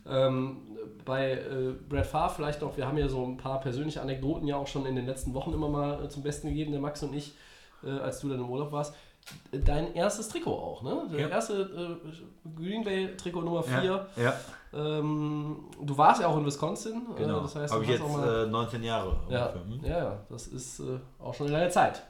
[0.09, 0.57] Ähm,
[1.05, 4.57] bei äh, Brad Favre vielleicht noch, wir haben ja so ein paar persönliche Anekdoten ja
[4.57, 7.13] auch schon in den letzten Wochen immer mal äh, zum Besten gegeben, der Max und
[7.15, 7.33] ich,
[7.83, 8.93] äh, als du dann im Urlaub warst.
[9.51, 11.03] Dein erstes Trikot auch, ne?
[11.11, 11.27] Der Ja.
[11.27, 13.83] erste äh, Green Bay Trikot Nummer 4.
[13.83, 14.33] ja, ja,
[14.73, 17.01] Ähm, du warst ja auch in Wisconsin.
[17.17, 17.39] genau.
[17.39, 19.15] Äh, das heißt, Habe du ich jetzt auch mal, äh, 19 Jahre.
[19.29, 19.79] ja, hm?
[19.83, 20.83] ja, ja, das ist äh,
[21.19, 22.03] auch schon eine lange Zeit.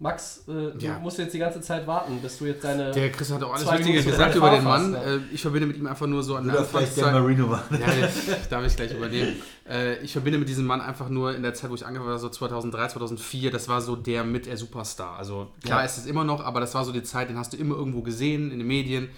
[0.00, 1.00] Max, äh, du Ja.
[1.00, 2.92] musst jetzt die ganze Zeit warten, bis du jetzt deine.
[2.92, 4.92] Der Chris hat auch alles Wichtige gesagt über den Mann.
[4.92, 7.20] Fahrfahrt, Äh, Ich verbinde mit ihm einfach nur so an der Oder vielleicht Anfangszeit.
[7.20, 7.64] Marino war.
[7.72, 9.34] Ja, das darf ich gleich übernehmen.
[9.68, 12.18] Äh, ich verbinde mit diesem Mann einfach nur in der Zeit, wo ich angefangen war,
[12.20, 15.18] so 2003, 2004, das war so der mit der Superstar.
[15.18, 15.84] Also klar Ja.
[15.84, 18.00] ist es immer noch, aber das war so die Zeit, den hast du immer irgendwo
[18.02, 19.08] gesehen in den Medien.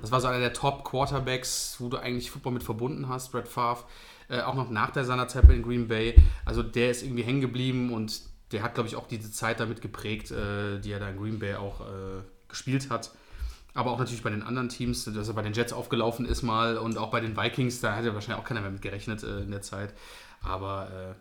[0.00, 3.84] Das war so einer der Top-Quarterbacks, wo du eigentlich Football mit verbunden hast, Brett Favre.
[4.28, 6.14] Äh, auch noch nach der seiner Zeit in Green Bay.
[6.44, 8.20] Also der ist irgendwie hängen geblieben und
[8.52, 11.38] der hat, glaube ich, auch diese Zeit damit geprägt, äh, die er da in Green
[11.38, 13.10] Bay auch äh, gespielt hat.
[13.74, 16.78] Aber auch natürlich bei den anderen Teams, dass er bei den Jets aufgelaufen ist mal
[16.78, 19.50] und auch bei den Vikings, da hätte wahrscheinlich auch keiner mehr mit gerechnet äh, in
[19.50, 19.94] der Zeit.
[20.42, 21.16] Aber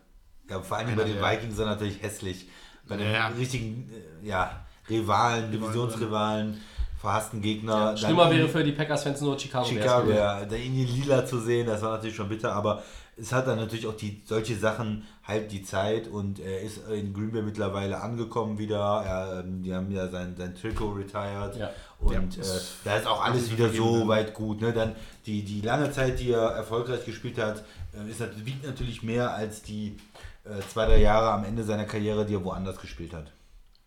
[0.49, 2.49] äh, Ja, vor allem bei den Vikings sind natürlich hässlich.
[2.87, 3.27] Bei den Ja.
[3.27, 6.61] richtigen äh, ja, Rivalen, Divisionsrivalen,
[6.97, 7.87] verhassten Gegner.
[7.87, 9.65] dann Schlimmer wäre für die Packers-Fans nur Chicago.
[9.67, 12.83] Chicago, ja, da in die Lila zu sehen, das war natürlich schon bitter, aber
[13.19, 17.13] es hat dann natürlich auch die solche Sachen halt die Zeit und er ist in
[17.13, 19.03] Green Bay mittlerweile angekommen wieder.
[19.05, 21.71] Er, ähm, die haben ja sein, sein Trikot retired Ja.
[21.99, 24.07] und Ja, äh, da ist auch alles wieder so ne?
[24.07, 24.61] weit gut.
[24.61, 24.71] Ne?
[24.71, 24.95] Dann
[25.25, 29.63] die, die lange Zeit, die er erfolgreich gespielt hat, äh, ist, wiegt natürlich mehr als
[29.63, 29.97] die
[30.45, 33.31] äh, zwei, drei Jahre am Ende seiner Karriere, die er woanders gespielt hat.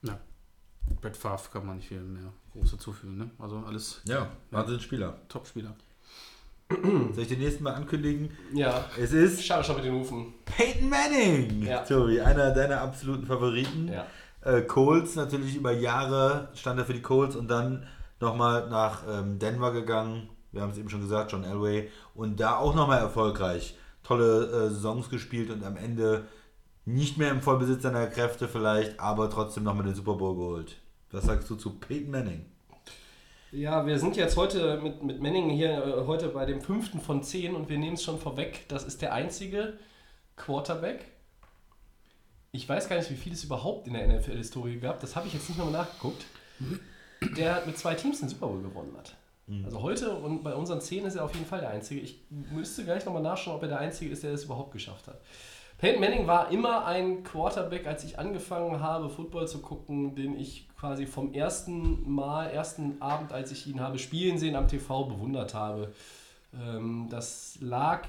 [0.03, 0.19] ja,
[1.01, 3.17] Brett Favre kann man nicht viel mehr groß dazufügen.
[3.19, 3.31] Ne?
[3.39, 5.17] Also alles Ja, Wahnsinnsspieler.
[5.29, 5.75] Top-Spieler.
[6.71, 8.31] Soll ich den nächsten Mal ankündigen?
[8.55, 8.85] Ja.
[8.99, 10.35] Es ist Schade schon mit den Hufen.
[10.45, 11.83] Peyton Manning, Ja.
[11.85, 13.89] Tobi, einer deiner absoluten Favoriten.
[13.89, 14.07] Ja.
[14.43, 17.87] Äh, Colts natürlich über Jahre stand er für die Colts und dann
[18.21, 20.29] nochmal nach ähm, Denver gegangen.
[20.53, 21.91] Wir haben es eben schon gesagt, John Elway.
[22.15, 23.77] Und da auch nochmal erfolgreich.
[24.03, 26.25] Tolle äh, Saisons gespielt und am Ende
[26.87, 30.77] nicht mehr im Vollbesitz seiner Kräfte vielleicht, aber trotzdem nochmal den Super Bowl geholt.
[31.13, 32.45] Was sagst du zu Peyton Manning?
[33.51, 37.25] Ja, wir sind jetzt heute mit, mit Manning hier äh, heute bei dem fünften von
[37.25, 38.69] zehn und wir nehmen es schon vorweg.
[38.69, 39.75] Das ist der einzige
[40.37, 41.05] Quarterback.
[42.53, 45.01] Ich weiß gar nicht, wie viel es überhaupt in der NFL-Historie gab.
[45.01, 46.25] Das habe ich jetzt nicht nochmal nachgeguckt.
[47.37, 49.17] Der mit zwei Teams den Super Bowl gewonnen hat.
[49.65, 52.01] Also heute und bei unseren zehn ist er auf jeden Fall der Einzige.
[52.01, 55.21] Ich müsste gleich nochmal nachschauen, ob er der Einzige ist, der das überhaupt geschafft hat.
[55.79, 60.69] Peyton Manning war immer ein Quarterback, als ich angefangen habe, Football zu gucken, den ich
[60.81, 65.53] quasi vom ersten Mal, ersten Abend, als ich ihn habe spielen sehen am TV, bewundert
[65.53, 65.93] habe.
[66.59, 68.09] Ähm, das lag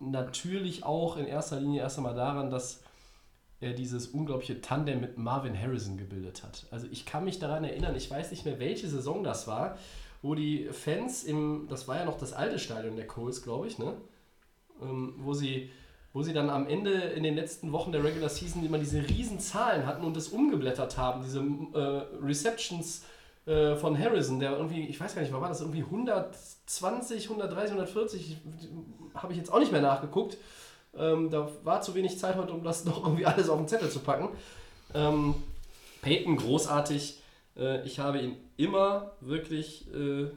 [0.00, 2.82] natürlich auch in erster Linie erst einmal daran, dass
[3.60, 6.66] er dieses unglaubliche Tandem mit Marvin Harrison gebildet hat.
[6.72, 9.78] Also ich kann mich daran erinnern, ich weiß nicht mehr, welche Saison das war,
[10.20, 13.78] wo die Fans im, das war ja noch das alte Stadion der Coles, glaube ich,
[13.78, 13.94] ne?
[14.82, 15.70] Ähm, wo sie
[16.14, 19.40] wo sie dann am Ende in den letzten Wochen der Regular Season immer diese riesen
[19.40, 23.04] Zahlen hatten und das umgeblättert haben, diese äh, Receptions
[23.46, 28.36] äh, von Harrison, der irgendwie, ich weiß gar nicht, war das irgendwie 120, 130, 140,
[29.14, 30.38] habe ich jetzt auch nicht mehr nachgeguckt.
[30.96, 33.90] Ähm, da war zu wenig Zeit heute, um das noch irgendwie alles auf den Zettel
[33.90, 34.28] zu packen.
[34.94, 35.34] Ähm,
[36.00, 37.20] Peyton großartig.
[37.56, 40.28] Äh, ich habe ihn immer wirklich äh,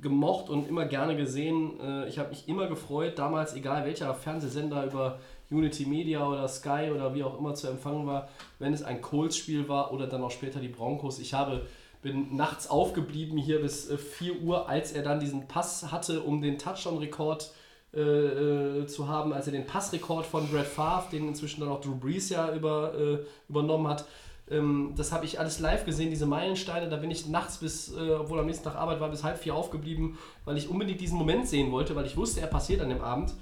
[0.00, 1.80] gemocht und immer gerne gesehen.
[1.80, 5.18] Äh, ich habe mich immer gefreut, damals, egal welcher Fernsehsender über
[5.50, 9.68] Unity Media oder Sky oder wie auch immer zu empfangen war, wenn es ein Colts-Spiel
[9.68, 11.18] war oder dann auch später die Broncos.
[11.18, 11.66] Ich habe,
[12.02, 16.42] bin nachts aufgeblieben hier bis äh, 4 Uhr, als er dann diesen Pass hatte, um
[16.42, 17.52] den Touchdown-Rekord
[17.94, 21.80] äh, äh, zu haben, als er den Passrekord von Brad Favre, den inzwischen dann auch
[21.80, 23.18] Drew Brees ja über, äh,
[23.48, 24.04] übernommen hat,
[24.50, 26.88] ähm, das habe ich alles live gesehen, diese Meilensteine.
[26.88, 29.54] Da bin ich nachts bis, äh, obwohl am nächsten Tag Arbeit war, bis halb vier
[29.54, 33.00] aufgeblieben, weil ich unbedingt diesen Moment sehen wollte, weil ich wusste, er passiert an dem
[33.02, 33.34] Abend.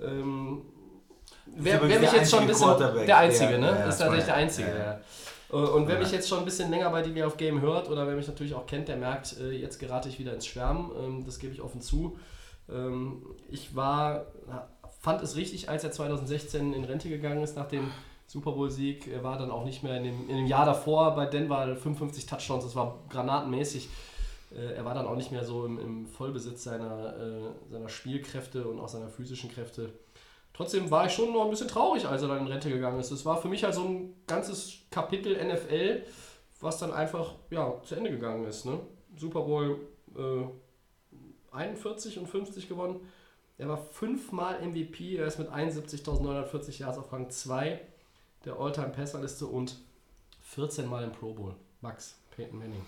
[0.00, 0.62] Ähm,
[1.46, 2.68] wer, wer mich jetzt schon ein bisschen.
[3.06, 3.66] Der einzige, der- ne?
[3.66, 4.76] ja, ist tatsächlich ja, der einzige, ja.
[4.78, 5.00] ja.
[5.52, 6.00] Äh, Und wer Ja.
[6.00, 8.54] mich jetzt schon ein bisschen länger bei DB auf Game hört oder wer mich natürlich
[8.54, 10.90] auch kennt, der merkt, äh, jetzt gerate ich wieder ins Schwärmen.
[10.98, 12.18] Ähm, Das gebe ich offen zu.
[12.70, 14.26] Ähm, Ich war,
[15.00, 17.90] fand es richtig, als er 2016 in Rente gegangen ist nach dem
[18.26, 19.08] Super Bowl-Sieg.
[19.08, 22.26] Er war dann auch nicht mehr in dem, in dem Jahr davor bei Denver 55
[22.26, 23.88] Touchdowns, das war granatenmäßig.
[24.54, 28.66] Äh, Er war dann auch nicht mehr so im, im Vollbesitz seiner, äh, seiner Spielkräfte
[28.66, 29.92] und auch seiner physischen Kräfte.
[30.52, 33.10] Trotzdem war ich schon noch ein bisschen traurig, als er dann in Rente gegangen ist.
[33.10, 36.02] Es war für mich halt so ein ganzes Kapitel NFL,
[36.60, 38.64] was dann einfach ja, zu Ende gegangen ist.
[38.64, 38.80] Ne?
[39.16, 39.78] Super Bowl
[40.16, 40.46] äh,
[41.54, 43.00] 41 und 50 gewonnen.
[43.58, 47.80] Er war fünfmal MVP, er ist mit 71.940 Yards auf Rang 2
[48.46, 49.76] der All-Time-Passerliste und
[50.42, 51.54] 14 Mal im Pro Bowl.
[51.82, 52.80] Max, Peyton Manning.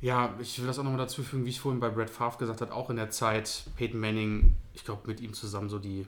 [0.00, 2.60] Ja, ich will das auch nochmal dazu fügen, wie ich vorhin bei Brad Favre gesagt
[2.60, 6.06] habe, auch in der Zeit Peyton Manning, ich glaube mit ihm zusammen so die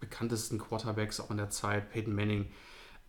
[0.00, 1.90] bekanntesten Quarterbacks auch in der Zeit.
[1.90, 2.50] Peyton Manning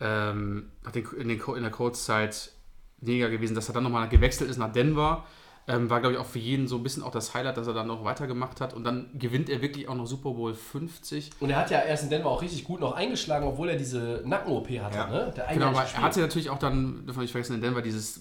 [0.00, 2.52] ähm, hat in, den, in der Colts-Zeit
[2.98, 5.26] weniger gewesen, dass er dann nochmal gewechselt ist nach Denver.
[5.68, 7.74] Ähm, war, glaube ich, auch für jeden so ein bisschen auch das Highlight, dass er
[7.74, 8.72] dann noch weitergemacht hat.
[8.72, 11.30] Und dann gewinnt er wirklich auch noch Super Bowl 50.
[11.40, 14.22] Und er hat ja erst in Denver auch richtig gut noch eingeschlagen, obwohl er diese
[14.24, 14.96] Nacken-OP hatte.
[14.96, 15.06] Ja.
[15.08, 15.32] Ne?
[15.36, 18.20] Der Genau, aber er hatte natürlich auch dann, wir nicht vergessen, in Denver dieses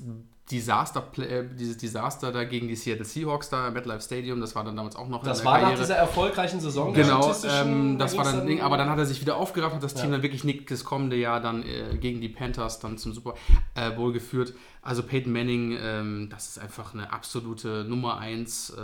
[0.52, 4.64] Desaster, äh, dieses Desaster da gegen die Seattle Seahawks da im MetLife Stadium, das war
[4.64, 5.82] dann damals auch noch Das in der war nach Karriere.
[5.82, 6.94] dieser erfolgreichen Saison.
[6.94, 9.82] Genau, ähm, da das war dann Ding, aber dann hat er sich wieder aufgerafft, hat
[9.84, 10.12] das Team Ja.
[10.12, 13.34] dann wirklich nicht das kommende Jahr dann äh, gegen die Panthers dann zum Super
[13.74, 14.54] äh, Bowl geführt.
[14.84, 18.70] Also Peyton Manning, ähm, das ist einfach eine absolute Nummer 1.
[18.70, 18.76] Äh,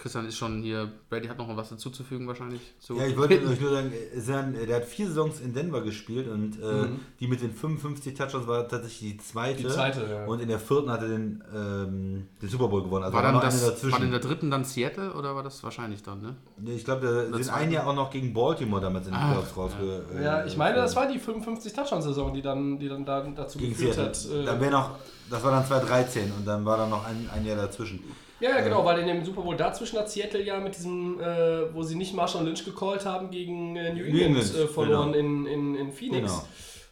[0.00, 2.60] Christian ist schon hier, Brady hat noch was dazuzufügen wahrscheinlich.
[2.80, 5.82] zu Ja, ich wollte euch nur sagen, es sind- der hat vier Saisons in Denver
[5.82, 7.00] gespielt und äh, Mhm.
[7.20, 9.62] die mit den 55 Touchdowns war tatsächlich die zweite.
[9.62, 10.24] Die zweite, ja.
[10.26, 13.04] Und in der vierten hat er den, ähm, den Super Bowl gewonnen.
[13.04, 14.02] Also war war dann noch eine das, war dazwischen.
[14.04, 16.36] in der dritten dann Seattle oder war das wahrscheinlich dann, ne?
[16.74, 17.58] ich glaube, da sind zweite.
[17.58, 20.02] ein Jahr auch noch gegen Baltimore damals in den Ah, Playoffs rausge...
[20.18, 23.58] äh, Ja, ich meine, das war die 55 Touchdown-Saison, die dann, die dann da dazu
[23.58, 24.38] gegen geführt Seattle.
[24.38, 24.42] hat.
[24.42, 24.90] äh, Dann wäre noch,
[25.28, 28.00] das war dann 2013 und dann war da noch ein, ein Jahr dazwischen.
[28.40, 31.72] Ja, ja, genau, weil in dem Super Bowl dazwischen hat Seattle ja mit diesem, äh,
[31.74, 35.18] wo sie nicht Marshall Lynch gecallt haben, gegen äh, New England, äh, verloren genau.
[35.28, 36.44] in, in, in Phoenix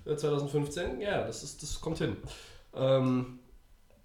[0.04, 0.14] Genau.
[0.14, 1.00] äh, 2015.
[1.00, 2.16] Ja, das, ist, das kommt hin.
[2.76, 3.38] Ähm,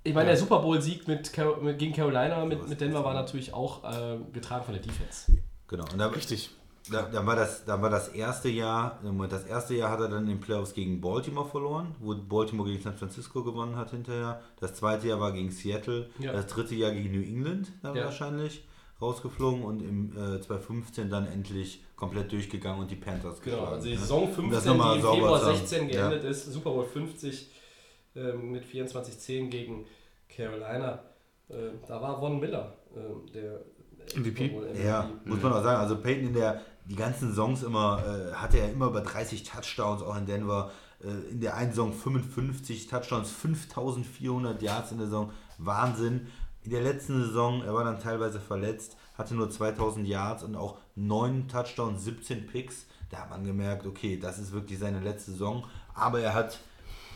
[0.06, 3.54] ich meine, der Super Bowl-Sieg mit, Car- mit, gegen Carolina mit, mit Denver war natürlich
[3.54, 5.32] auch äh, getragen von der Defense.
[5.68, 5.86] Genau.
[5.92, 6.50] Und da, Richtig.
[6.92, 9.00] Da, dann, war das, dann war das erste Jahr,
[9.30, 12.84] das erste Jahr hat er dann in den Playoffs gegen Baltimore verloren, wo Baltimore gegen
[12.84, 14.42] San Francisco gewonnen hat hinterher.
[14.60, 16.10] Das zweite Jahr war gegen Seattle.
[16.20, 16.34] Ja.
[16.34, 18.06] Das dritte Jahr gegen New England dann Ja.
[18.06, 18.66] wahrscheinlich
[19.02, 23.76] rausgeflogen und im äh, 2015 dann endlich komplett durchgegangen und die Panthers Genau, geschlagen.
[23.76, 24.00] also die ne?
[24.00, 25.58] Saison Um 15, das die im Februar zu haben.
[25.58, 27.50] 16 geendet ist, Super Bowl 50
[28.16, 29.86] ähm, mit 24-10 gegen
[30.30, 31.00] Carolina.
[31.50, 31.56] Äh,
[31.88, 33.62] da war Von Miller äh, der
[34.16, 34.52] MVP.
[34.76, 35.80] Ja, ja muss man auch sagen.
[35.80, 40.02] Also Peyton in der die ganzen Saisons immer, äh, hatte er immer über 30 Touchdowns,
[40.02, 40.72] auch in Denver.
[41.02, 45.32] Äh, in der einen Saison 55 Touchdowns, 5400 Yards in der Saison.
[45.58, 46.28] Wahnsinn.
[46.64, 50.78] In der letzten Saison, er war dann teilweise verletzt, hatte nur 2000 Yards und auch
[50.96, 52.86] 9 Touchdowns, 17 Picks.
[53.10, 55.66] Da hat man gemerkt, okay, das ist wirklich seine letzte Saison.
[55.94, 56.60] Aber er hat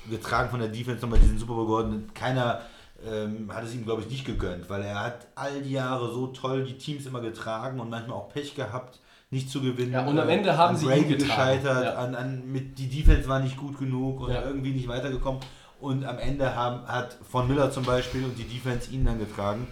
[0.09, 2.11] getragen von der Defense nochmal diesen Super Bowl gewonnen.
[2.13, 2.61] Keiner
[3.05, 6.27] ähm, hat es ihm, glaube ich, nicht gegönnt, weil er hat all die Jahre so
[6.27, 9.91] toll die Teams immer getragen und manchmal auch Pech gehabt, nicht zu gewinnen.
[9.93, 11.17] Ja, und am Äh, Ende haben an sie ihn getragen.
[11.19, 11.93] gescheitert, Ja.
[11.95, 14.43] an, an, mit, die Defense war nicht gut genug und Ja.
[14.43, 15.41] irgendwie nicht weitergekommen.
[15.79, 19.67] Und am Ende haben, hat von Miller zum Beispiel und die Defense ihn dann getragen.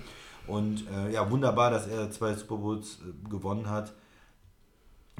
[0.45, 3.93] Und äh, ja, wunderbar, dass er zwei Super Bowls äh, gewonnen hat.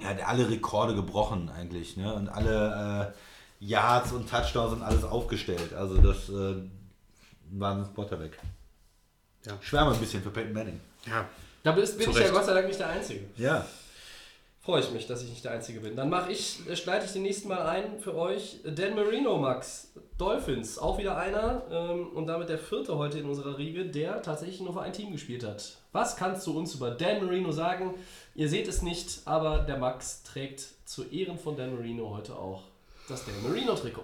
[0.02, 2.14] Er hat alle Rekorde gebrochen eigentlich, ne?
[2.14, 3.14] Und alle
[3.62, 5.74] äh, Yards und Touchdowns und alles aufgestellt.
[5.74, 6.56] Also das äh,
[7.52, 8.38] war ein Quarterback.
[9.46, 9.54] Ja.
[9.62, 10.80] Schwärme ein bisschen für Peyton Manning.
[11.08, 11.26] Ja.
[11.64, 12.32] Da bist, bin Zu ich ja.
[12.32, 13.22] Gott sei Dank nicht der Einzige.
[13.38, 13.66] Ja.
[14.66, 15.96] Freue ich mich, dass ich nicht der Einzige bin.
[15.96, 18.62] Dann mache ich, äh, schneide ich den nächsten Mal ein für euch.
[18.66, 19.92] Dan Marino, Max.
[20.18, 21.62] Dolphins, auch wieder einer.
[21.70, 25.12] Ähm, und damit der vierte heute in unserer Riege, der tatsächlich nur für ein Team
[25.12, 25.78] gespielt hat.
[25.92, 27.94] Was kannst du uns über Dan Marino sagen?
[28.34, 32.64] Ihr seht es nicht, aber der Max trägt zu Ehren von Dan Marino heute auch
[33.08, 34.02] das Dan Marino-Trikot.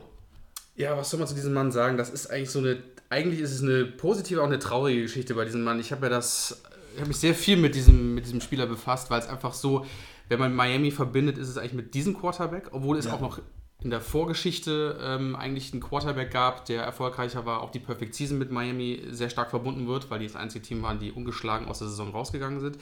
[0.76, 1.98] Ja, was soll man zu diesem Mann sagen?
[1.98, 5.46] Das ist eigentlich so eine, eigentlich ist es eine positive, auch eine traurige Geschichte bei
[5.46, 5.80] diesem Mann.
[5.80, 6.62] Ich habe ja das,
[6.94, 9.86] ich habe mich sehr viel mit diesem, mit diesem Spieler befasst, weil es einfach so,
[10.32, 13.14] wenn man Miami verbindet, ist es eigentlich mit diesem Quarterback, obwohl es Ja.
[13.14, 13.40] auch noch
[13.84, 18.38] in der Vorgeschichte ähm, eigentlich einen Quarterback gab, der erfolgreicher war, auch die Perfect Season
[18.38, 21.80] mit Miami sehr stark verbunden wird, weil die das einzige Team waren, die ungeschlagen aus
[21.80, 22.78] der Saison rausgegangen sind.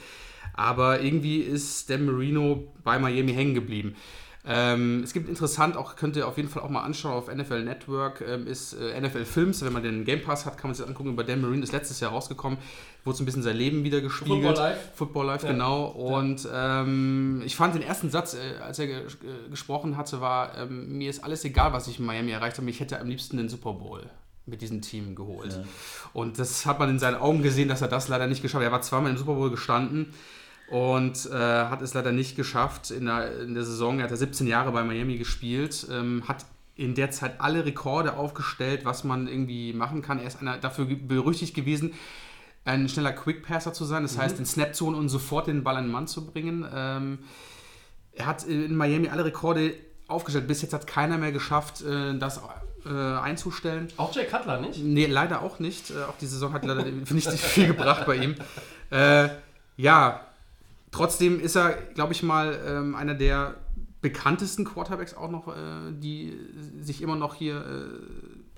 [0.54, 3.96] Aber irgendwie ist Dan Marino bei Miami hängen geblieben.
[4.46, 7.62] Ähm, es gibt interessant, auch könnt ihr auf jeden Fall auch mal anschauen auf NFL
[7.62, 10.82] Network, ähm, ist äh, NFL Films, wenn man den Game Pass hat, kann man sich
[10.82, 11.10] das angucken.
[11.10, 12.58] Über Dan Marino ist letztes Jahr rausgekommen,
[13.04, 14.42] wurde so ein bisschen sein Leben wieder gespiegelt.
[14.42, 14.80] Football Life.
[14.94, 15.52] Football Life, Ja.
[15.52, 15.84] genau.
[15.88, 20.56] Und ähm, ich fand den ersten Satz, äh, als er ge äh, gesprochen hatte, war,
[20.56, 23.36] ähm, mir ist alles egal, was ich in Miami erreicht habe, ich hätte am liebsten
[23.36, 24.08] den Super Bowl
[24.46, 25.60] mit diesem Team geholt.
[26.14, 28.70] Und das hat man in seinen Augen gesehen, dass er das leider nicht geschafft hat.
[28.70, 30.14] Er war zweimal im Super Bowl gestanden
[30.70, 33.98] und äh, hat es leider nicht geschafft in der, in der Saison.
[33.98, 38.14] Er hat ja 17 Jahre bei Miami gespielt, ähm, hat in der Zeit alle Rekorde
[38.14, 40.18] aufgestellt, was man irgendwie machen kann.
[40.18, 41.92] Er ist einer, dafür berüchtigt gewesen,
[42.64, 45.92] ein schneller Quick-Passer zu sein, das heißt, in Snap-Zone und sofort den Ball an den
[45.92, 46.66] Mann zu bringen.
[46.72, 47.18] Ähm,
[48.12, 49.74] er hat in Miami alle Rekorde
[50.08, 50.46] aufgestellt.
[50.46, 52.40] Bis jetzt hat keiner mehr geschafft, äh, das
[52.84, 53.88] äh, einzustellen.
[53.96, 54.82] Auch Jay Cutler, nicht?
[54.82, 55.90] Nee, leider auch nicht.
[55.90, 58.34] Äh, auch die Saison hat leider nicht viel gebracht bei ihm.
[58.90, 59.28] Äh,
[59.76, 60.20] ja,
[60.90, 63.56] trotzdem ist er, glaube ich mal, ähm, einer der
[64.00, 66.36] bekanntesten Quarterbacks auch noch, äh, die
[66.80, 67.64] sich immer noch hier,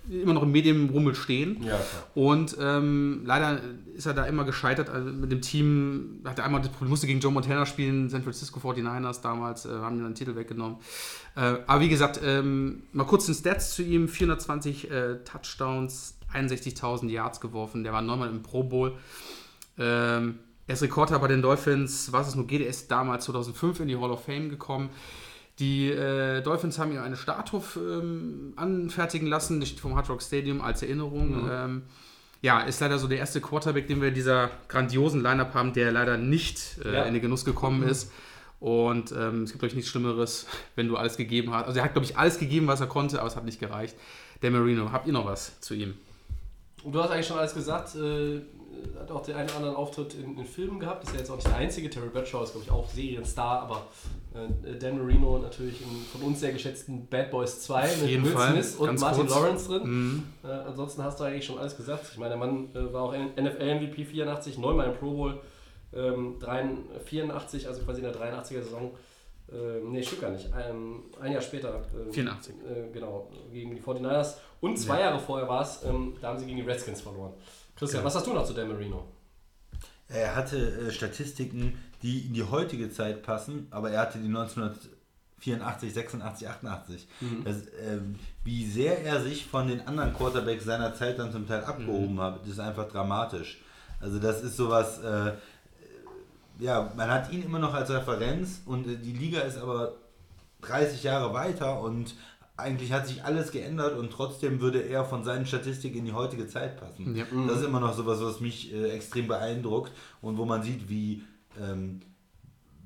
[0.08, 1.62] äh, immer noch im Medienrummel stehen.
[1.62, 1.80] Ja.
[2.14, 3.60] Und ähm, leider
[3.94, 4.88] ist er da immer gescheitert.
[4.88, 8.22] Also mit dem Team hat er einmal das Problem, musste gegen Joe Montana spielen, San
[8.22, 10.78] Francisco 49ers damals, äh, haben ihm den Titel weggenommen.
[11.36, 17.08] Äh, aber wie gesagt, ähm, mal kurz den Stats zu ihm: 420 äh, Touchdowns, 61.000
[17.08, 17.82] Yards geworfen.
[17.84, 18.94] Der war neunmal im Pro Bowl.
[19.78, 20.38] Ähm,
[20.72, 22.62] er ist Rekordler bei den Dolphins, was es nur geht.
[22.62, 24.88] Er ist damals 2005 in die Hall of Fame gekommen.
[25.58, 30.22] Die äh, Dolphins haben ihm eine Statue ähm, anfertigen lassen, die steht vom Hard Rock
[30.22, 31.46] Stadium als Erinnerung.
[31.50, 31.82] Ähm,
[32.40, 35.92] ja, ist leider so der erste Quarterback, den wir in dieser grandiosen Lineup haben, der
[35.92, 37.02] leider nicht äh, Ja.
[37.02, 38.10] in den Genuss gekommen ist.
[38.58, 41.66] Und ähm, es gibt, glaube ich, nichts Schlimmeres, wenn du alles gegeben hast.
[41.66, 43.94] Also er hat, glaube ich, alles gegeben, was er konnte, aber es hat nicht gereicht.
[44.40, 45.92] Der Marino, habt ihr noch was zu ihm?
[46.82, 47.94] Du hast eigentlich schon alles gesagt.
[47.94, 48.40] Äh,
[48.98, 51.04] hat auch den einen oder anderen Auftritt in, in Filmen gehabt.
[51.04, 51.90] Ist ja jetzt auch nicht der einzige.
[51.90, 53.62] Terry Bradshaw ist, glaube ich, auch Serienstar.
[53.62, 53.86] Aber
[54.34, 58.36] äh, Dan Marino natürlich in von uns sehr geschätzten Bad Boys 2 mit jeden Will.
[58.36, 59.34] Smith und Martin kurz.
[59.34, 59.82] Lawrence drin.
[59.84, 60.22] Mhm.
[60.44, 62.06] Äh, ansonsten hast du eigentlich schon alles gesagt.
[62.10, 65.40] Ich meine, der Mann äh, war auch NFL-MVP 84, neunmal im Pro Bowl,
[65.94, 68.92] ähm, 83, 84, also quasi in der 83er-Saison.
[69.52, 70.48] Ähm, nee, stimmt gar nicht.
[70.58, 71.82] Ähm, ein Jahr später.
[71.94, 72.54] ähm, 84.
[72.54, 74.36] Äh, genau, gegen die 49ers.
[74.60, 77.32] Und zwei Jahre vorher war es, ähm, da haben sie gegen die Redskins verloren.
[77.76, 79.08] Christian, was hast du noch zu Dan Marino?
[80.08, 85.94] Er hatte äh, Statistiken, die in die heutige Zeit passen, aber er hatte die 1984,
[85.94, 87.08] 86, 88.
[87.44, 91.64] Das, ähm, wie sehr er sich von den anderen Quarterbacks seiner Zeit dann zum Teil
[91.64, 93.60] abgehoben hat, das ist einfach dramatisch.
[94.00, 95.32] Also das ist sowas, äh,
[96.58, 99.94] ja, man hat ihn immer noch als Referenz und äh, die Liga ist aber
[100.62, 102.14] 30 Jahre weiter und
[102.56, 106.46] eigentlich hat sich alles geändert und trotzdem würde er von seinen Statistiken in die heutige
[106.46, 107.16] Zeit passen.
[107.16, 107.24] Ja.
[107.46, 111.22] Das ist immer noch sowas, was mich äh, extrem beeindruckt und wo man sieht, wie,
[111.60, 112.00] ähm,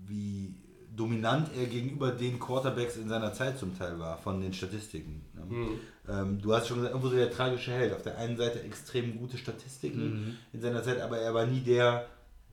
[0.06, 0.54] wie
[0.94, 5.24] dominant er gegenüber den Quarterbacks in seiner Zeit zum Teil war, von den Statistiken.
[5.34, 5.42] ne?
[6.08, 7.92] Ähm, du hast schon gesagt, irgendwo so der tragische Held.
[7.92, 12.06] Auf der einen Seite extrem gute Statistiken in seiner Zeit, aber er war nie der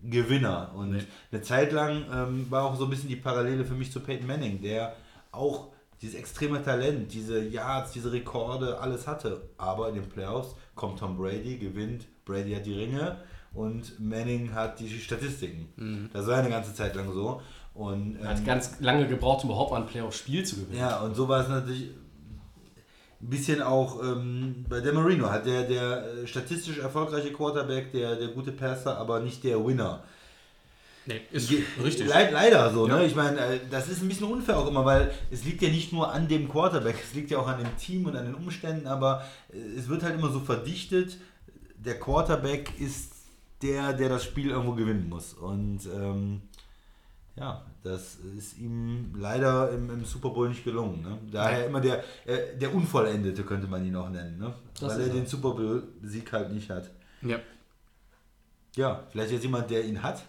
[0.04, 0.74] Gewinner.
[0.76, 4.02] Und eine Zeit lang ähm, war auch so ein bisschen die Parallele für mich zu
[4.02, 4.96] Peyton Manning, der
[5.32, 5.73] auch
[6.04, 9.42] dieses extreme Talent, diese Yards, diese Rekorde, alles hatte.
[9.58, 13.18] Aber in den Playoffs kommt Tom Brady, gewinnt, Brady hat die Ringe
[13.54, 16.10] und Manning hat die Statistiken.
[16.12, 17.42] Das war eine ganze Zeit lang so.
[17.74, 20.78] Und, Hat ähm, ganz lange gebraucht, um überhaupt ein Playoff-Spiel zu gewinnen.
[20.80, 21.90] ja, und so war es natürlich
[23.22, 25.30] ein bisschen auch ähm, bei der Marino.
[25.30, 30.04] Hat der, der äh, statistisch erfolgreiche Quarterback, der, der gute Passer, aber nicht der Winner.
[31.06, 32.08] Nee, ist Ge- richtig.
[32.08, 32.98] Leid, leider so, Ja.
[32.98, 33.06] ne?
[33.06, 35.92] Ich meine, äh, das ist ein bisschen unfair auch immer, weil es liegt ja nicht
[35.92, 38.88] nur an dem Quarterback, es liegt ja auch an dem Team und an den Umständen,
[38.88, 41.18] aber äh, es wird halt immer so verdichtet,
[41.76, 43.12] der Quarterback ist
[43.62, 45.34] der, der das Spiel irgendwo gewinnen muss.
[45.34, 46.42] Und ähm,
[47.36, 51.02] ja, das ist ihm leider im, im Super Bowl nicht gelungen.
[51.02, 51.18] Ne?
[51.32, 54.54] Daher immer der, äh, der Unvollendete, könnte man ihn auch nennen, ne?
[54.80, 55.14] Das weil er er.
[55.14, 56.90] den Super Bowl-Sieg halt nicht hat.
[57.22, 57.40] Ja.
[58.76, 60.24] Ja, vielleicht jetzt jemand, der ihn hat.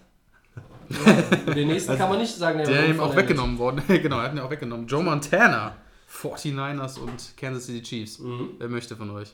[1.54, 3.82] Den nächsten kann man nicht sagen, Der war ihm auch weggenommen worden.
[3.88, 4.86] genau, er hat ihn auch weggenommen.
[4.86, 5.76] Joe Montana,
[6.10, 8.20] 49ers und Kansas City Chiefs.
[8.58, 9.32] Wer möchte von euch?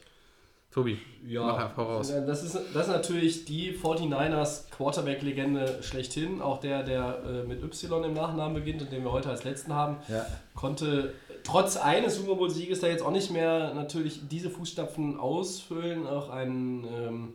[0.73, 2.13] Tobi, Ja, mach einfach raus.
[2.27, 6.41] Das ist, das ist natürlich die 49ers Quarterback-Legende schlechthin.
[6.41, 9.75] Auch der, der äh, mit Y im Nachnamen beginnt und den wir heute als letzten
[9.75, 10.25] haben, Ja.
[10.55, 11.13] konnte
[11.43, 16.07] trotz eines Super Bowl-Sieges da jetzt auch nicht mehr natürlich diese Fußstapfen ausfüllen.
[16.07, 17.33] Auch ein, ähm,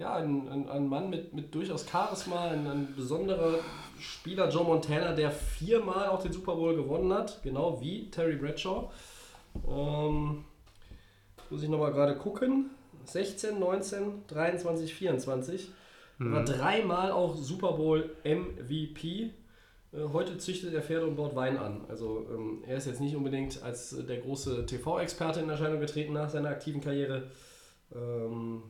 [0.00, 3.58] ja, ein, ein, ein Mann mit, mit durchaus Charisma, ein, ein besonderer
[3.98, 8.90] Spieler, Joe Montana, der viermal auch den Super Bowl gewonnen hat, genau wie Terry Bradshaw.
[9.68, 10.44] Ähm,
[11.50, 12.70] muss ich nochmal gerade gucken.
[13.04, 15.70] 16, 19, 23, 24.
[16.18, 19.30] Er war dreimal auch Super Bowl MVP.
[19.92, 21.82] Äh, Heute züchtet er Pferde und baut Wein an.
[21.88, 26.30] Also ähm, er ist jetzt nicht unbedingt als der große TV-Experte in Erscheinung getreten nach
[26.30, 27.30] seiner aktiven Karriere.
[27.94, 28.62] Ähm,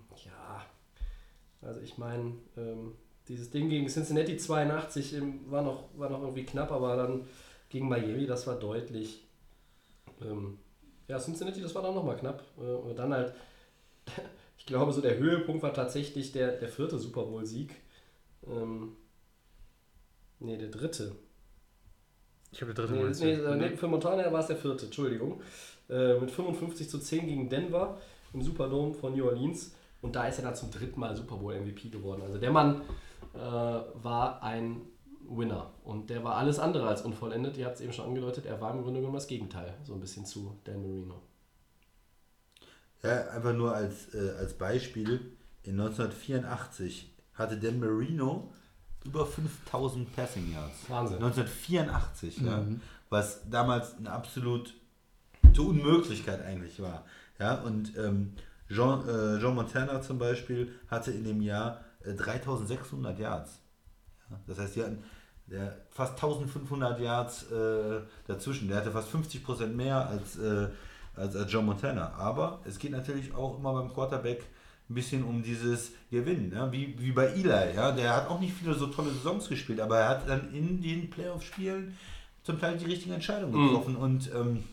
[1.62, 2.94] also ich meine, ähm,
[3.28, 7.26] dieses Ding gegen Cincinnati 82 ähm, war, noch, war noch irgendwie knapp, aber dann
[7.68, 9.24] gegen Miami, das war deutlich.
[10.22, 10.58] Ähm,
[11.08, 12.42] ja, Cincinnati, das war dann nochmal knapp.
[12.58, 13.34] Äh, und dann halt,
[14.58, 17.74] ich glaube, so der Höhepunkt war tatsächlich der, der vierte Super Bowl-Sieg.
[18.46, 18.96] Ähm,
[20.40, 21.14] nee, der dritte.
[22.52, 23.44] Ich habe der dritte Nee, meinst nee, du?
[23.44, 25.40] äh, nee, für Montana war es der vierte, Entschuldigung.
[25.88, 28.00] Äh, mit 55 zu 10 gegen Denver
[28.32, 29.74] im Superdome von New Orleans.
[30.02, 32.22] Und da ist er dann zum dritten Mal Super Bowl MVP geworden.
[32.22, 32.82] Also der Mann
[33.34, 34.82] äh, war ein
[35.28, 35.70] Winner.
[35.84, 37.56] Und der war alles andere als unvollendet.
[37.56, 39.74] Ihr habt es eben schon angedeutet, er war im Grunde genommen das Gegenteil.
[39.84, 41.22] So ein bisschen zu Dan Marino.
[43.02, 45.36] Ja, einfach nur als, äh, als Beispiel.
[45.62, 48.52] In 1984 hatte Dan Marino
[49.04, 50.88] über 5000 Passing Yards.
[50.88, 51.16] Wahnsinn.
[51.16, 52.66] 1984, ja.
[53.08, 54.72] Was damals eine absolute
[55.58, 57.04] Unmöglichkeit eigentlich war.
[57.38, 58.34] Ja, und ähm,
[58.70, 63.60] Jean, äh, Jean Montana zum Beispiel hatte in dem Jahr äh, 3600 Yards.
[64.30, 65.02] Ja, das heißt, die hatten
[65.46, 68.68] der, fast 1500 Yards äh, dazwischen.
[68.68, 70.68] Der hatte fast 50% mehr als, äh,
[71.16, 72.12] als, als John Montana.
[72.14, 74.44] Aber es geht natürlich auch immer beim Quarterback
[74.88, 76.52] ein bisschen um dieses Gewinnen.
[76.54, 76.70] Ja?
[76.70, 77.74] Wie, wie bei Eli.
[77.74, 77.90] Ja?
[77.90, 81.10] Der hat auch nicht viele so tolle Saisons gespielt, aber er hat dann in den
[81.10, 81.96] Playoff-Spielen
[82.44, 83.96] zum Teil die richtigen Entscheidungen getroffen.
[83.96, 84.64] Und ähm,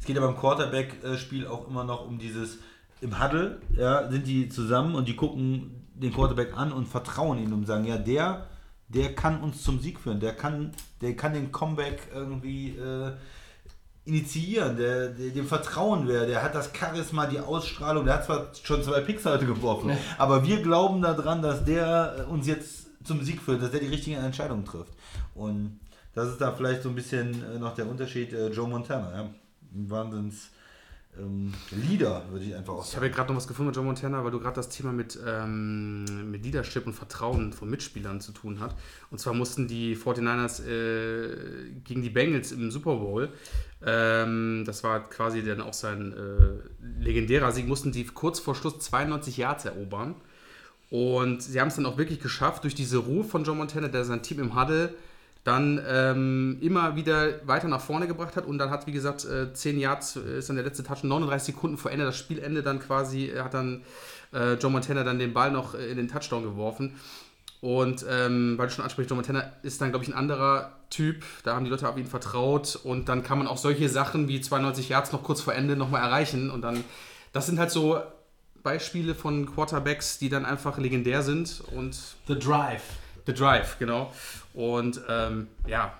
[0.00, 2.58] es geht ja beim Quarterback-Spiel auch immer noch um dieses
[3.00, 7.52] im Huddle, ja, sind die zusammen und die gucken den Quarterback an und vertrauen ihm
[7.52, 8.46] und sagen, ja, der,
[8.88, 13.12] der kann uns zum Sieg führen, der kann, der kann den Comeback irgendwie äh,
[14.04, 18.48] initiieren, der, der, dem vertrauen wir, der hat das Charisma, die Ausstrahlung, der hat zwar
[18.62, 23.22] schon zwei Picks heute geworfen, aber wir glauben daran, dass der äh, uns jetzt zum
[23.22, 24.92] Sieg führt, dass der die richtigen Entscheidungen trifft.
[25.34, 25.80] Und
[26.14, 29.30] das ist da vielleicht so ein bisschen äh, noch der Unterschied äh, Joe Montana, ja.
[29.70, 30.50] Wahnsinns
[31.18, 32.96] ähm, Leader, würde ich einfach auch Ich sagen.
[32.96, 35.18] habe ja gerade noch was gefunden mit Joe Montana, weil du gerade das Thema mit,
[35.26, 38.74] ähm, mit Leadership und Vertrauen von Mitspielern zu tun hat.
[39.10, 43.30] Und zwar mussten die 49ers äh, gegen die Bengals im Super Bowl,
[43.84, 48.78] ähm, das war quasi dann auch sein äh, legendärer Sieg, mussten die kurz vor Schluss
[48.78, 50.14] 92 Yards erobern.
[50.88, 54.04] Und sie haben es dann auch wirklich geschafft, durch diese Ruhe von Joe Montana, der
[54.04, 54.94] sein Team im Huddle
[55.46, 59.52] dann ähm, immer wieder weiter nach vorne gebracht hat und dann hat, wie gesagt, äh,
[59.52, 62.80] 10 Yards äh, ist dann der letzte Touch, 39 Sekunden vor Ende, das Spielende dann
[62.80, 63.82] quasi, äh, hat dann
[64.34, 66.96] äh, Joe Montana dann den Ball noch äh, in den Touchdown geworfen.
[67.60, 71.22] Und ähm, weil du schon ansprichst, Joe Montana ist dann, glaube ich, ein anderer Typ.
[71.44, 74.40] Da haben die Leute auf ihn vertraut und dann kann man auch solche Sachen wie
[74.40, 76.50] 92 Yards noch kurz vor Ende nochmal erreichen.
[76.50, 76.82] Und dann,
[77.32, 78.00] das sind halt so
[78.64, 81.96] Beispiele von Quarterbacks, die dann einfach legendär sind und
[82.26, 82.82] The Drive.
[83.26, 84.12] The Drive, genau.
[84.56, 85.92] Und ähm, ja,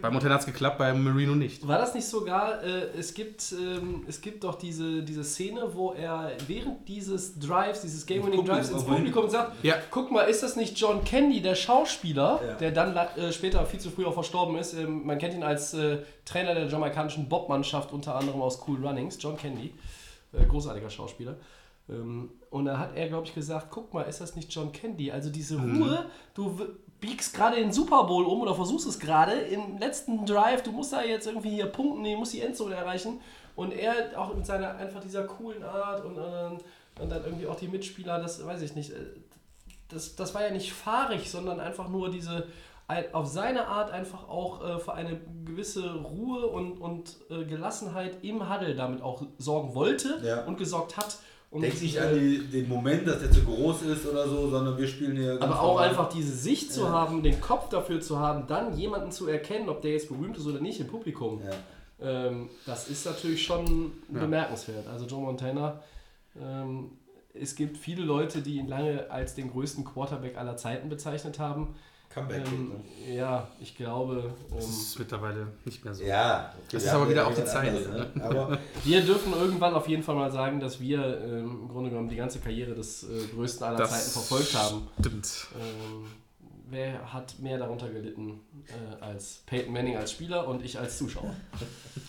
[0.00, 1.66] bei Montana hat es geklappt, bei Marino nicht.
[1.68, 5.92] War das nicht sogar, äh, es, gibt, ähm, es gibt doch diese, diese Szene, wo
[5.92, 9.74] er während dieses Drives, dieses Game-Winning Publikum, Drives ins Publikum sagt, Ja.
[9.90, 12.54] guck mal, ist das nicht John Candy, der Schauspieler, Ja.
[12.54, 14.72] der dann äh, später viel zu früh auch verstorben ist.
[14.72, 19.18] Ähm, man kennt ihn als äh, Trainer der jamaikanischen Bobmannschaft, unter anderem aus Cool Runnings,
[19.20, 19.74] John Candy,
[20.32, 21.36] äh, großartiger Schauspieler.
[21.90, 25.12] Ähm, und da hat er, glaube ich, gesagt, guck mal, ist das nicht John Candy?
[25.12, 26.58] Also diese Ruhe, du
[27.06, 30.92] biegst gerade den Super Bowl um oder versuchst es gerade im letzten Drive, du musst
[30.92, 33.20] da jetzt irgendwie hier punkten, du musst die Endzone erreichen.
[33.54, 36.58] Und er auch mit seiner, einfach dieser coolen Art und, und,
[37.00, 38.96] und dann irgendwie auch die Mitspieler, das weiß ich nicht, äh,
[39.88, 42.48] das, das war ja nicht fahrig, sondern einfach nur diese,
[43.12, 48.52] auf seine Art einfach auch äh, für eine gewisse Ruhe und, und äh, Gelassenheit im
[48.52, 50.44] Huddle damit auch sorgen wollte Ja.
[50.44, 51.18] und gesorgt hat.
[51.50, 54.50] Und, Denkt nicht äh, an die, den Moment, dass der zu groß ist oder so,
[54.50, 55.40] sondern wir spielen hier.
[55.40, 55.88] aber auch normal.
[55.88, 56.90] einfach diese Sicht zu Ja.
[56.90, 60.46] haben, den Kopf dafür zu haben, dann jemanden zu erkennen, ob der jetzt berühmt ist
[60.46, 61.40] oder nicht im Publikum.
[61.44, 62.26] Ja.
[62.28, 64.86] Ähm, das ist natürlich schon bemerkenswert.
[64.88, 65.80] Also Joe Montana
[66.40, 66.90] ähm,
[67.34, 71.74] es gibt viele Leute, die ihn lange als den größten Quarterback aller Zeiten bezeichnet haben.
[72.12, 72.46] Comeback.
[72.46, 72.72] Ähm,
[73.14, 76.02] ja, ich glaube, Das ähm, ist mittlerweile nicht mehr so.
[76.04, 76.52] ja.
[76.72, 78.22] Das ja, ist aber wieder auch die Zeit, anderes, ne?
[78.24, 82.08] Aber wir dürfen irgendwann auf jeden Fall mal sagen, dass wir ähm, im Grunde genommen
[82.08, 84.88] die ganze Karriere des äh, größten aller Das Zeiten verfolgt haben.
[85.00, 85.46] Stimmt.
[85.60, 86.06] Ähm,
[86.70, 91.34] wer hat mehr darunter gelitten äh, als Peyton Manning als Spieler und ich als Zuschauer?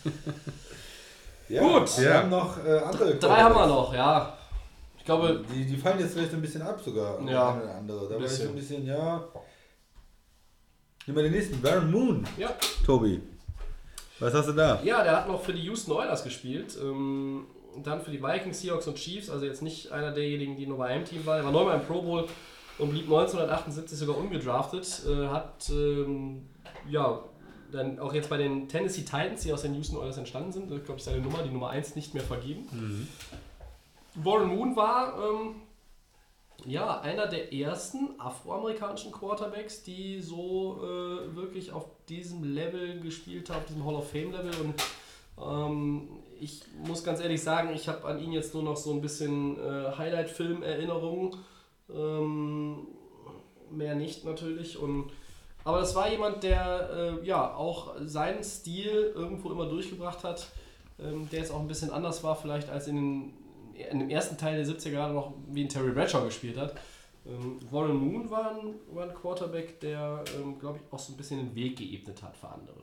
[1.50, 1.98] ja, Gut.
[1.98, 2.14] Wir Ja.
[2.20, 3.16] haben noch äh, andere.
[3.16, 4.38] Drei haben wir noch, ja.
[4.98, 7.22] Ich glaube, Die, die fallen jetzt vielleicht ein bisschen ab sogar.
[7.30, 7.56] Ja.
[7.56, 8.10] Oder andere.
[8.10, 9.24] Da war ich ein bisschen, ja.
[11.08, 11.62] Nehmen wir den nächsten.
[11.62, 12.28] Baron Moon.
[12.38, 12.50] ja.
[12.86, 13.22] Tobi.
[14.20, 14.82] Was hast du da?
[14.84, 16.78] Ja, der hat noch für die Houston Oilers gespielt.
[16.82, 17.46] Ähm,
[17.82, 19.30] dann für die Vikings, Seahawks und Chiefs.
[19.30, 21.38] Also jetzt nicht einer derjenigen, die nur bei einem Team war.
[21.38, 22.26] Er war neunmal im Pro Bowl
[22.78, 25.04] und blieb 1978 sogar ungedraftet.
[25.08, 26.48] Äh, hat ähm,
[26.90, 27.24] ja
[27.72, 30.80] dann auch jetzt bei den Tennessee Titans, die aus den Houston Oilers entstanden sind, äh,
[30.80, 33.08] glaube ich, seine Nummer, die Nummer 1 nicht mehr vergeben.
[34.16, 35.56] Warren Moon war ähm,
[36.66, 43.64] ja einer der ersten afroamerikanischen Quarterbacks, die so äh, wirklich auf diesem Level gespielt haben,
[43.68, 44.54] diesem Hall of Fame Level.
[44.62, 44.76] Und
[45.42, 46.10] ähm,
[46.40, 49.58] ich muss ganz ehrlich sagen, ich habe an ihn jetzt nur noch so ein bisschen
[49.58, 51.36] äh, Highlight-Film-Erinnerungen.
[51.94, 52.88] Ähm,
[53.72, 54.78] mehr nicht natürlich.
[54.78, 55.12] Und,
[55.64, 60.48] aber das war jemand, der äh, ja auch seinen Stil irgendwo immer durchgebracht hat,
[61.00, 63.34] ähm, der jetzt auch ein bisschen anders war, vielleicht als in, den,
[63.92, 66.76] in dem ersten Teil der 70er Jahre noch wie ein Terry Bradshaw gespielt hat.
[67.26, 71.18] Ähm, Warren Moon war ein, war ein Quarterback, der, ähm, glaube ich, auch so ein
[71.18, 72.82] bisschen den Weg geebnet hat für andere.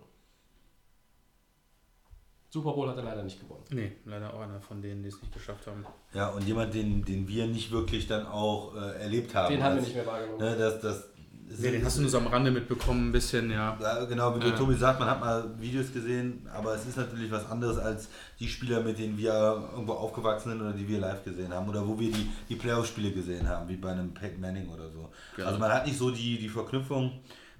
[2.51, 3.65] Super Bowl hat er leider nicht gewonnen.
[3.71, 5.85] Nee, leider auch einer von denen, die es nicht geschafft haben.
[6.13, 9.53] Ja, und jemand, den, den wir nicht wirklich dann auch äh, erlebt haben.
[9.53, 10.39] Den haben wir nicht mehr wahrgenommen.
[10.39, 11.09] Ne, das, das,
[11.47, 13.79] Nee, den hast du nur so am Rande mitbekommen, ein bisschen, ja.
[13.81, 14.57] Ja, genau, wie der Ja.
[14.57, 18.09] Tobi sagt, man hat mal Videos gesehen, aber es ist natürlich was anderes als
[18.41, 19.33] die Spieler, mit denen wir
[19.73, 23.13] irgendwo aufgewachsen sind oder die wir live gesehen haben oder wo wir die, die Playoff-Spiele
[23.13, 25.11] gesehen haben, wie bei einem Peyton Manning oder so.
[25.37, 25.45] Ja.
[25.47, 27.13] Also man hat nicht so die, die Verknüpfung,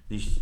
[0.09, 0.41] nicht,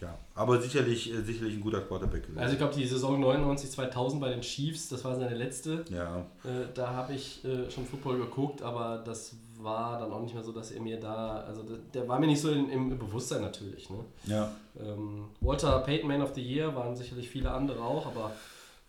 [0.00, 2.38] ja, aber sicherlich, äh, sicherlich ein guter Quarterback gewesen.
[2.40, 5.84] Also ich glaube, die Saison 99-2000 bei den Chiefs, das war seine letzte.
[5.90, 10.34] ja, Äh, da habe ich äh, schon Football geguckt, aber das war dann auch nicht
[10.34, 12.98] mehr so, dass er mir da, also der, der war mir nicht so in, im
[12.98, 13.90] Bewusstsein natürlich.
[13.90, 14.04] Ne?
[14.26, 18.32] ja, Ähm, Walter Payton Man of the Year waren sicherlich viele andere auch, aber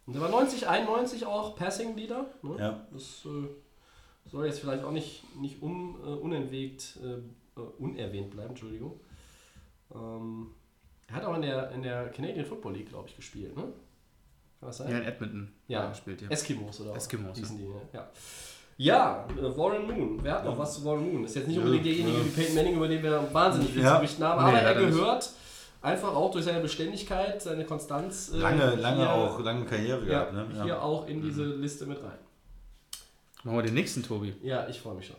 [0.06, 2.28] und der war 90, 91 auch Passing Leader.
[2.44, 2.56] Ne?
[2.60, 2.86] ja.
[2.92, 8.50] Das äh, soll jetzt vielleicht auch nicht, nicht un, äh, unentwegt, äh, äh, unerwähnt bleiben,
[8.50, 9.00] Entschuldigung.
[9.94, 10.52] Ähm,
[11.08, 13.64] er hat auch in der, in der Canadian Football League, glaube ich, gespielt, ne?
[14.60, 14.92] Kann das sein?
[14.92, 15.90] Ja, in Edmonton Ja.
[15.90, 16.30] gespielt, ja.
[16.30, 18.10] Eskimos oder Eskimos, hießen die, ja.
[18.78, 20.20] Ja, äh, Warren Moon.
[20.22, 21.24] Wer hat noch was zu Warren Moon?
[21.24, 22.26] Ist jetzt nicht unbedingt derjenige ja.
[22.26, 23.94] wie Peyton Manning, über den wir wahnsinnig viel Ja.
[23.94, 24.98] zu berichten haben, Nee, aber er leider nicht.
[24.98, 25.30] gehört
[25.82, 28.32] einfach auch durch seine Beständigkeit, seine Konstanz.
[28.34, 30.64] äh, Lange, lange hier, auch, lange Karriere Ja, gehabt, ne?
[30.64, 32.18] hier auch in diese Liste mit rein.
[33.44, 34.34] Machen wir den nächsten, Tobi.
[34.42, 35.16] Ja, ich freue mich schon.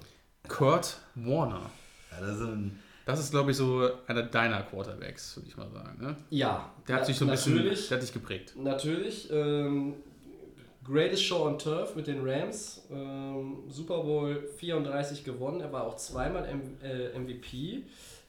[0.48, 1.70] Kurt Warner.
[2.10, 5.70] Ja, das ist ein, Das ist, glaube ich, so einer deiner Quarterbacks, würde ich mal
[5.70, 5.96] sagen.
[6.02, 6.16] Ne?
[6.30, 8.54] Ja, Der hat sich so ein bisschen, natürlich, der hat dich geprägt.
[8.56, 9.30] Natürlich.
[9.30, 9.94] Ähm,
[10.86, 12.82] Greatest Show on Turf mit den Rams.
[12.90, 15.60] Ähm, Super Bowl 34 gewonnen.
[15.60, 17.84] Er war auch zweimal M äh, MVP.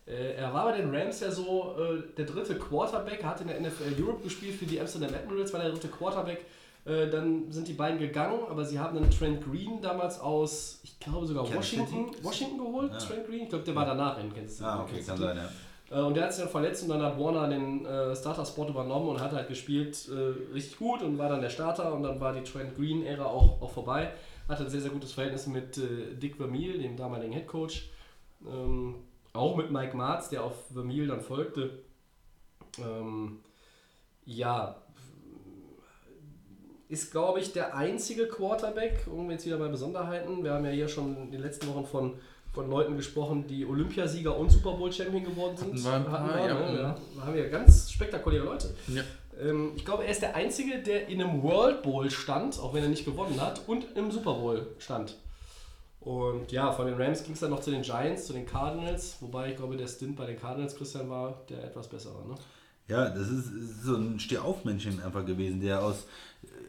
[0.06, 3.22] Äh, er war bei den Rams ja so äh, der dritte Quarterback.
[3.22, 6.46] Er hat in der NFL Europe gespielt für die Amsterdam Admirals, war der dritte Quarterback.
[6.86, 10.98] Äh, dann sind die beiden gegangen, aber sie haben dann Trent Green damals aus, ich
[11.00, 12.12] glaube sogar Washington?
[12.22, 12.94] Washington geholt.
[12.94, 12.98] Ja.
[12.98, 14.70] Trent Green, ich glaube, der war danach in Kansas City.
[14.70, 15.50] ah, okay, kann sein, ja.
[15.90, 19.10] Äh, Und der hat sich dann verletzt und dann hat Warner den äh, Starter-Spot übernommen
[19.10, 22.34] und hat halt gespielt äh, richtig gut und war dann der Starter und dann war
[22.34, 24.14] die Trent Green-Ära auch, auch vorbei.
[24.48, 27.90] Hatte ein sehr, sehr gutes Verhältnis mit äh, Dick Vermeil, dem damaligen Headcoach.
[28.46, 28.96] Ähm,
[29.34, 31.80] auch mit Mike Marz, der auf Vermeil dann folgte.
[32.80, 33.40] Ähm,
[34.26, 34.76] ja,
[36.90, 40.44] ist, glaube ich, der einzige Quarterback, um jetzt wieder bei Besonderheiten.
[40.44, 42.14] Wir haben ja hier schon in den letzten Wochen von,
[42.58, 45.86] von Leuten gesprochen, die Olympiasieger und Super Bowl-Champion geworden sind.
[45.86, 46.54] Hatten wir paar, wir, ja.
[46.56, 46.80] ne?
[46.80, 46.98] ja.
[47.16, 48.74] Da haben wir ganz spektakuläre Leute.
[48.88, 49.04] Ja.
[49.40, 52.82] Ähm, ich glaube, er ist der Einzige, der in einem World Bowl stand, auch wenn
[52.82, 55.16] er nicht gewonnen hat, und im Super Bowl stand.
[56.00, 59.18] Und ja, von den Rams ging es dann noch zu den Giants, zu den Cardinals,
[59.20, 62.28] wobei ich glaube, der Stint bei den Cardinals, Christian, war der etwas bessere.
[62.28, 62.34] Ne?
[62.88, 66.08] Ja, das ist, ist so ein Stehaufmännchen einfach gewesen, der aus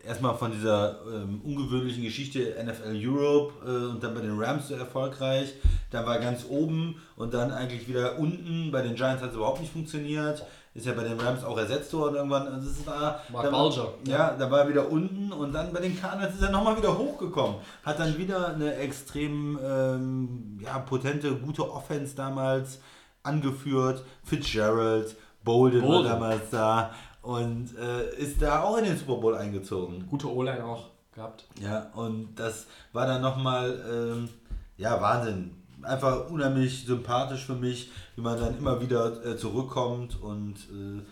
[0.08, 4.74] erstmal von dieser ähm, ungewöhnlichen Geschichte NFL Europe äh, und dann bei den Rams so
[4.74, 5.52] erfolgreich,
[5.90, 8.70] dann war er ganz oben und dann eigentlich wieder unten.
[8.72, 10.44] Bei den Giants hat es überhaupt nicht funktioniert.
[10.74, 12.46] Ist ja bei den Rams auch ersetzt worden irgendwann.
[12.46, 13.94] Also es war, Mark Bulger.
[14.06, 16.96] Ja, da war er wieder unten und dann bei den Cardinals ist er nochmal wieder
[16.96, 17.56] hochgekommen.
[17.82, 22.80] Hat dann wieder eine extrem ähm, ja, potente, gute Offense damals
[23.22, 24.04] angeführt.
[24.22, 26.04] Fitzgerald, Bolden, Bolden.
[26.04, 26.90] war damals da
[27.28, 30.06] und äh, ist da auch in den Super Bowl eingezogen.
[30.08, 30.88] Gute O-Line auch.
[31.12, 31.44] gehabt.
[31.60, 34.30] Ja, und das war dann nochmal, ähm,
[34.78, 35.50] ja, Wahnsinn.
[35.82, 41.02] Einfach unheimlich sympathisch für mich, wie man dann immer wieder äh, zurückkommt und äh,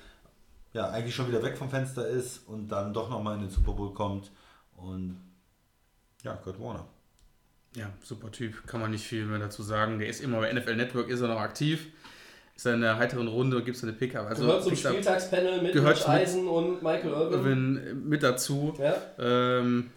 [0.72, 3.72] ja, eigentlich schon wieder weg vom Fenster ist und dann doch nochmal in den Super
[3.72, 4.30] Bowl kommt.
[4.74, 5.20] Und
[6.22, 6.86] ja, Kurt Warner.
[7.74, 8.66] Ja, super Typ.
[8.66, 9.98] Kann man nicht viel mehr dazu sagen.
[9.98, 11.88] Der ist immer bei NFL Network, ist er noch aktiv.
[12.56, 14.26] Ist in der heiteren Runde, gibt es eine Pickup.
[14.26, 18.02] Also Gehört zum Pickup Spieltagspanel mit Gehört Rich mit- Eisen und Michael Irvin.
[18.08, 18.72] Mit dazu.
[18.78, 18.94] Ja.
[19.18, 19.90] Ähm,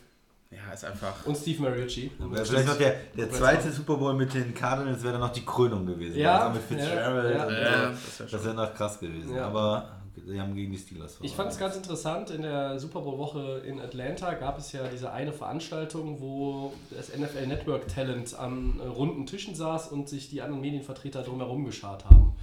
[0.52, 1.26] ja, ist einfach.
[1.26, 2.12] Und Steve Mariucci.
[2.20, 5.46] Wäre vielleicht noch der, der zweite Super Bowl mit den Cardinals wäre dann noch die
[5.46, 6.18] Krönung gewesen.
[6.18, 7.36] Ja, Also mit Fitzgerald.
[7.36, 7.94] ja, ja.
[7.94, 7.94] so.
[7.94, 9.36] das wär das wäre noch krass gewesen.
[9.36, 9.46] Ja.
[9.46, 13.62] Aber sie haben gegen die Steelers Ich fand es ganz interessant, in der Super Bowl-Woche
[13.66, 19.26] in Atlanta gab es ja diese eine Veranstaltung, wo das NFL Network Talent an runden
[19.28, 22.34] Tischen saß und sich die anderen Medienvertreter drumherum geschart haben.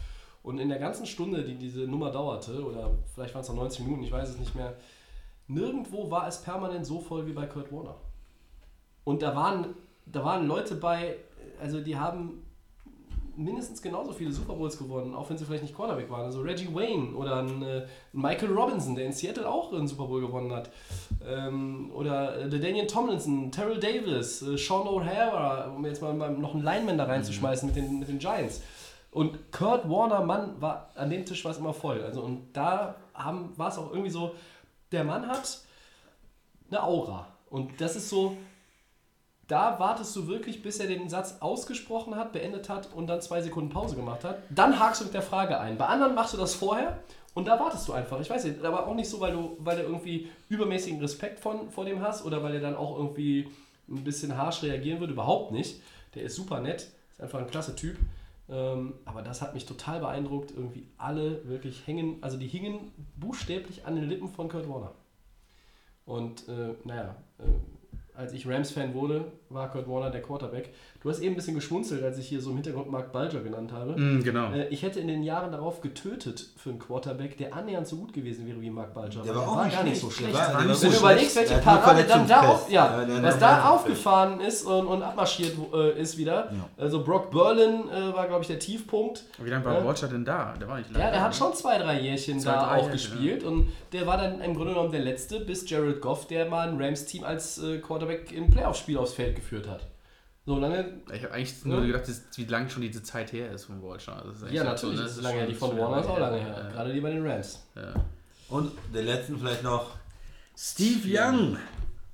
[0.47, 3.85] Und in der ganzen Stunde, die diese Nummer dauerte, oder vielleicht waren es noch 90
[3.85, 4.75] Minuten, ich weiß es nicht mehr,
[5.49, 7.97] nirgendwo war es permanent so voll wie bei Kurt Warner.
[9.03, 9.75] Und da waren,
[10.07, 11.17] da waren Leute bei,
[11.61, 12.45] also die haben
[13.35, 16.27] mindestens genauso viele Super Bowls gewonnen, auch wenn sie vielleicht nicht Cornerback waren.
[16.27, 20.21] Also Reggie Wayne oder ein, äh, Michael Robinson, der in Seattle auch einen Super Bowl
[20.21, 20.71] gewonnen hat.
[21.27, 26.55] Ähm, oder äh, der Daniel Tomlinson, Terrell Davis, äh, Sean O'Hara, um jetzt mal, noch
[26.55, 28.63] einen Lineman da reinzuschmeißen mit, den, mit den Giants.
[29.17, 32.03] Und Kurt Warner, Mann, war an dem Tisch war es immer voll.
[32.03, 34.35] Also und da war es auch irgendwie so,
[34.93, 35.61] der Mann hat
[36.69, 37.27] eine Aura.
[37.49, 38.37] Und das ist so,
[39.49, 43.41] da wartest du wirklich, bis er den Satz ausgesprochen hat, beendet hat und dann zwei
[43.41, 44.43] Sekunden Pause gemacht hat.
[44.51, 45.79] Dann hakst du mit der Frage ein.
[45.79, 46.99] Bei anderen machst du das vorher
[47.33, 48.21] und da wartest du einfach.
[48.21, 51.71] Ich weiß nicht, aber auch nicht so, weil du, weil du irgendwie übermäßigen Respekt von,
[51.71, 53.49] vor dem hast oder weil er dann auch irgendwie
[53.89, 55.15] ein bisschen harsch reagieren würde.
[55.15, 55.81] Überhaupt nicht.
[56.15, 57.97] Der ist super nett, ist einfach ein klasse Typ.
[58.49, 60.53] Ähm, aber das hat mich total beeindruckt.
[60.53, 64.93] Irgendwie alle wirklich hängen, also die hingen buchstäblich an den Lippen von Kurt Warner.
[66.05, 70.73] Und äh, naja, äh, als ich Rams-Fan wurde, war Kurt Warner der Quarterback.
[71.07, 73.71] Du hast eben ein bisschen geschmunzelt, als ich hier so im Hintergrund Mark Bulger genannt
[73.71, 73.93] habe.
[73.97, 74.51] Mm, genau.
[74.51, 78.13] Äh, ich hätte in den Jahren darauf getötet für einen Quarterback, der annähernd so gut
[78.13, 79.23] gewesen wäre wie Mark Bulger.
[79.23, 80.01] Der war auch nicht gar nicht schlecht.
[80.01, 80.35] so schlecht.
[80.35, 81.51] war- der war Wenn nicht du überlegst, schlecht.
[81.51, 86.01] welche Parade dann da auf, ja, Ja, was da aufgefahren ist und, und abmarschiert äh,
[86.01, 86.51] ist wieder.
[86.77, 89.23] Also Brock Berlin äh, war, glaube ich, der Tiefpunkt.
[89.39, 89.85] Wie lange war Ja.
[89.85, 90.55] Walter denn da?
[90.61, 91.05] Der war nicht lange.
[91.05, 91.37] Ja, der hat ne?
[91.37, 94.55] schon zwei, drei Jährchen Zwei, da drei auch Jährchen, gespielt und der war dann im
[94.57, 98.51] Grunde genommen der Letzte, bis Jared Goff, der mal ein Rams-Team als äh, Quarterback im
[98.51, 99.87] Playoff-Spiel aufs Feld geführt hat.
[100.47, 101.71] So lange, Ich habe eigentlich Ja.
[101.71, 102.05] nur gedacht,
[102.37, 103.83] wie lange schon diese Zeit her ist von
[104.45, 105.09] eigentlich ja natürlich, so, ne?
[105.09, 106.71] das ist lange her, die von Warner ist auch lange her, ja.
[106.71, 107.67] gerade die bei den Rams.
[107.75, 107.93] Ja.
[108.49, 109.91] Und der letzten vielleicht noch
[110.57, 111.57] Steve Young,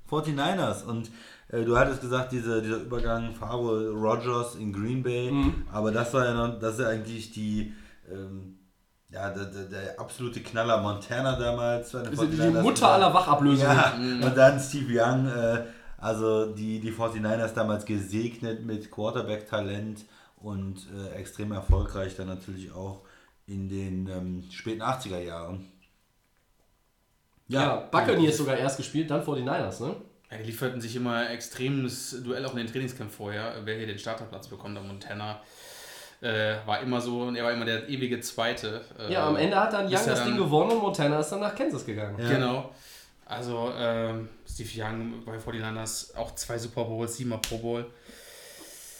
[0.09, 0.83] 49ers.
[0.83, 1.11] Und
[1.49, 5.31] äh, du hattest gesagt, diese, dieser Übergang Favre Rogers in Green Bay.
[5.31, 5.67] Mhm.
[5.71, 7.71] Aber das war ja noch, das ist ja eigentlich die,
[8.11, 8.57] ähm,
[9.09, 11.93] ja, der, der, der absolute Knaller Montana damals.
[11.93, 12.61] ist die 49ers.
[12.63, 13.77] Mutter aller Wachablösungen.
[13.77, 15.63] Ja, und dann Steve Young, äh,
[16.03, 20.05] also die, die 49ers damals gesegnet mit Quarterback-Talent
[20.37, 23.01] und äh, extrem erfolgreich dann natürlich auch
[23.47, 25.71] in den ähm, späten 80er Jahren.
[27.47, 29.95] Ja, Buccaneers sogar erst gespielt, dann 49ers, ne?
[30.31, 33.99] Ja, die lieferten sich immer extremes Duell auch in den Trainingscamp vorher, wer hier den
[33.99, 34.75] Starterplatz bekommt.
[34.75, 35.41] Der Montana
[36.21, 38.81] äh, war immer so, er war immer der ewige Zweite.
[38.97, 41.29] Äh, Ja, am Ende hat dann Young ja das Ding dann- gewonnen und Montana ist
[41.29, 42.17] dann nach Kansas gegangen.
[42.19, 42.29] Ja.
[42.29, 42.71] Genau.
[43.25, 47.85] Also ähm, Steve Young bei 49ers auch zwei Super Bowls, siebenmal Pro Bowl.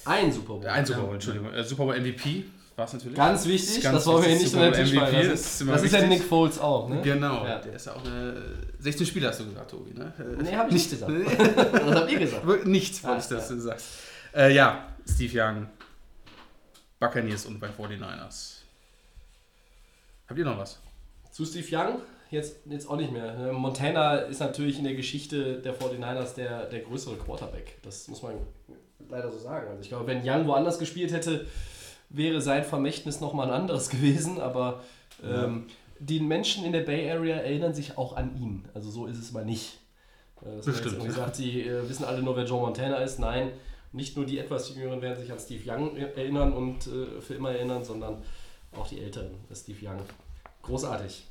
[0.05, 0.67] Ein Super Bowl.
[0.67, 1.53] Ein Super Bowl, Entschuldigung.
[1.53, 2.45] Äh, Super Bowl MVP
[2.75, 3.15] war es natürlich.
[3.15, 5.83] Ganz wichtig, Ganz das wollen wir hier nicht Tisch Bowl fallen MVP, das ist Das
[5.83, 6.07] ist ja.
[6.07, 7.01] Nick Foles auch, ne?
[7.03, 7.59] Genau, Ja.
[7.59, 8.41] der ist ja auch eine
[8.79, 10.11] 16 Spieler, hast du gesagt, Tobi, ne?
[10.17, 11.11] Äh, Nee, hab ich nicht gesagt.
[11.73, 12.65] das habt ihr gesagt.
[12.65, 13.85] Nichts wollte ich, Ah, dass du sagst.
[14.33, 15.67] Äh, ja, Steve Young,
[16.99, 18.55] Buccaneers und bei 49ers.
[20.27, 20.79] Habt ihr noch was?
[21.31, 22.01] Zu Steve Young,
[22.33, 23.35] jetzt, jetzt auch nicht mehr.
[23.35, 23.53] Ne?
[23.53, 27.77] Montana ist natürlich in der Geschichte der 49ers der, der größere Quarterback.
[27.83, 28.35] Das muss man
[29.09, 29.67] leider so sagen.
[29.69, 31.45] Also ich glaube, wenn Young woanders gespielt hätte,
[32.09, 34.41] wäre sein Vermächtnis nochmal ein anderes gewesen.
[34.41, 34.83] Aber
[35.23, 35.67] ähm,
[35.99, 38.65] die Menschen in der Bay Area erinnern sich auch an ihn.
[38.73, 39.79] Also so ist es mal nicht.
[40.41, 40.93] Äh, Dass man Bestimmt.
[40.95, 43.19] irgendwie sagt, sie äh, wissen alle nur, wer Joe Montana ist.
[43.19, 43.51] Nein,
[43.91, 47.51] nicht nur die etwas Jüngeren werden sich an Steve Young erinnern und äh, für immer
[47.51, 48.21] erinnern, sondern
[48.75, 49.31] auch die Älteren.
[49.53, 50.01] Steve Young.
[50.63, 51.27] Großartig.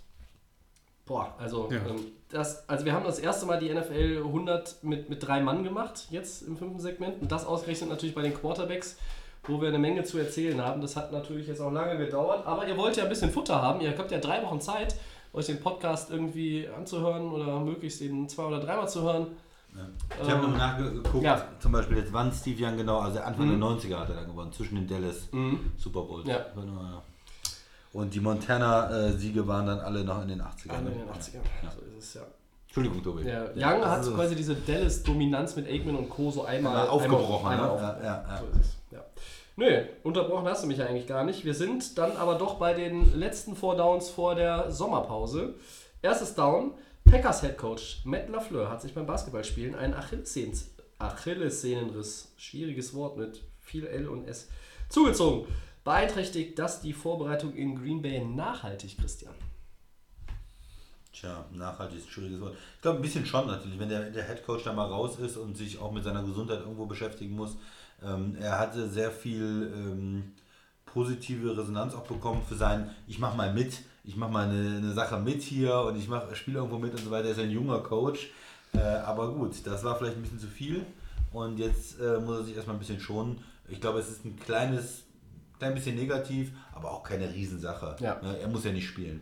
[1.13, 1.77] Boah, also, Ja.
[1.89, 1.97] ähm,
[2.31, 6.07] das, also wir haben das erste Mal die NFL 100 mit, mit drei Mann gemacht,
[6.11, 7.21] jetzt im fünften Segment.
[7.21, 8.97] Und das ausgerechnet natürlich bei den Quarterbacks,
[9.45, 10.81] wo wir eine Menge zu erzählen haben.
[10.81, 13.83] Das hat natürlich jetzt auch lange gedauert, aber ihr wollt ja ein bisschen Futter haben.
[13.83, 14.97] Ihr habt ja drei Wochen Zeit,
[15.35, 19.27] euch den Podcast irgendwie anzuhören oder möglichst den zwei- oder dreimal zu hören.
[20.23, 21.47] Ich habe Ähm, noch nachgeguckt, ja.
[21.59, 23.51] zum Beispiel jetzt wann Steve Young genau, also Anfang Mhm.
[23.51, 25.29] der 90er hat er dann gewonnen, zwischen den Dallas
[25.79, 26.27] Super Bowls.
[26.29, 26.47] Ja.
[27.93, 30.71] Und die Montana-Siege waren dann alle noch in den 80ern.
[30.71, 30.91] Ah, in ne?
[30.93, 31.43] den 80ern.
[31.63, 31.71] Ja.
[31.71, 32.23] So ist es ja.
[32.65, 33.25] Entschuldigung, Tobi.
[33.29, 36.31] Ja, Ja, Young hat ist- quasi diese Dallas-Dominanz mit Aikman und Co.
[36.31, 37.73] so einmal aufgebrochen, Einmal, ne?
[37.75, 38.05] einmal Ja, aufgebrochen.
[38.05, 38.39] ja, ja.
[38.39, 38.73] So ist es.
[38.93, 39.05] Ja.
[39.57, 41.45] Nö, unterbrochen hast du mich eigentlich gar nicht.
[41.45, 45.55] Wir sind dann aber doch bei den letzten Four Downs vor der Sommerpause.
[46.01, 46.73] Erstes Down,
[47.05, 50.59] Packers Head Coach Matt LaFleur hat sich beim Basketballspielen einen Achillessehnen,
[50.99, 54.49] Achillessehnenriss, schwieriges Wort mit viel L und S,
[54.89, 55.47] zugezogen.
[55.85, 59.35] Beeinträchtigt das die Vorbereitung in Green Bay nachhaltig, Christian?
[61.13, 62.55] Tja, nachhaltig ist ein schwieriges Wort.
[62.77, 65.37] Ich glaube, ein bisschen schon natürlich, wenn der, der Head Coach da mal raus ist
[65.37, 67.57] und sich auch mit seiner Gesundheit irgendwo beschäftigen muss.
[68.03, 70.33] Ähm, er hatte sehr viel ähm,
[70.87, 74.93] positive Resonanz auch bekommen für sein, ich mache mal mit, ich mache mal eine, eine
[74.93, 77.27] Sache mit hier und ich spiele irgendwo mit und so weiter.
[77.27, 78.31] Er ist ein junger Coach.
[78.75, 80.87] Äh, aber gut, das war vielleicht ein bisschen zu viel
[81.33, 83.39] und jetzt äh, muss er sich erstmal ein bisschen schonen.
[83.69, 85.05] Ich glaube, es ist ein kleines,
[85.63, 87.97] klein bisschen negativ, aber auch keine Riesensache.
[88.01, 88.21] Ja.
[88.21, 89.21] Ne, Er muss ja nicht spielen.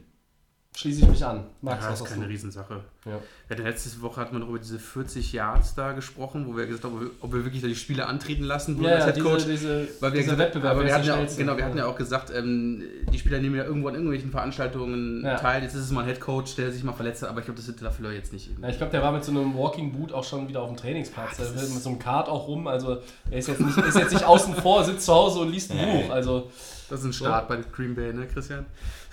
[0.77, 1.45] Schließe ich mich an.
[1.63, 2.31] Max, Ja, was ist keine du?
[2.31, 2.81] Riesensache.
[3.05, 3.19] Ja.
[3.51, 6.85] Hatten letzte Woche hatten wir noch über diese 40 Yards da gesprochen, wo wir gesagt
[6.85, 9.23] haben, ob wir, ob wir wirklich die Spieler antreten lassen würden Ja, als ja, Head
[9.25, 9.45] Coach.
[9.47, 11.77] diese, diese, Weil wir gesagt, Wettbewerb, aber wer wir hatten ja auch, genau, wir hatten
[11.79, 15.37] ja auch gesagt, ähm, die Spieler nehmen ja irgendwo an irgendwelchen Veranstaltungen Ja.
[15.39, 15.61] teil.
[15.63, 17.57] Jetzt ist es mal ein Head Coach, der sich mal verletzt hat, aber ich glaube,
[17.57, 18.51] das sind dafür jetzt nicht.
[18.63, 20.77] Ja, ich glaube, der war mit so einem Walking Boot auch schon wieder auf dem
[20.77, 21.37] Trainingsplatz.
[21.37, 22.69] Der will mit so einem Kart auch rum.
[22.69, 22.99] Also
[23.29, 26.05] er ist jetzt nicht, ist jetzt nicht außen vor, sitzt zu Hause und liest ein.
[26.07, 26.11] Buch.
[26.11, 26.49] Also
[26.91, 28.67] Das ist ein Start bei Green Bay, ne, Christian?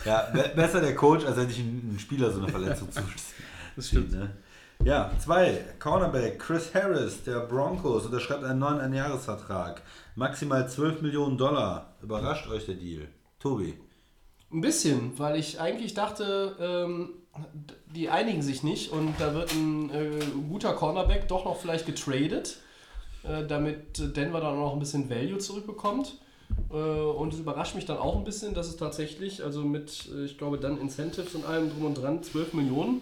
[0.03, 3.13] Ja, be- besser der Coach, als wenn sich ein, ein Spieler so eine Verletzung zuzieht.
[3.75, 4.11] Das stimmt.
[4.11, 4.31] Ne?
[4.83, 5.63] Ja, zwei.
[5.79, 9.81] Cornerback Chris Harris der Broncos unterschreibt einen neuen Einjahresvertrag.
[10.15, 11.93] Maximal 12 Millionen Dollar.
[12.01, 13.07] Überrascht euch der Deal?
[13.39, 13.75] Tobi.
[14.51, 17.09] ein bisschen, weil ich eigentlich dachte, ähm,
[17.87, 22.57] die einigen sich nicht und da wird ein äh, guter Cornerback doch noch vielleicht getradet,
[23.23, 26.15] äh, damit Denver dann noch ein bisschen Value zurückbekommt.
[26.69, 30.25] Äh, und es überrascht mich dann auch ein bisschen, dass es tatsächlich, also mit, äh,
[30.25, 33.01] ich glaube, dann Incentives und allem drum und dran, 12 Millionen,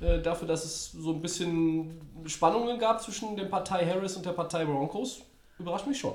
[0.00, 4.32] äh, dafür, dass es so ein bisschen Spannungen gab zwischen der Partei Harris und der
[4.32, 5.22] Partei Broncos,
[5.58, 6.14] überrascht mich schon.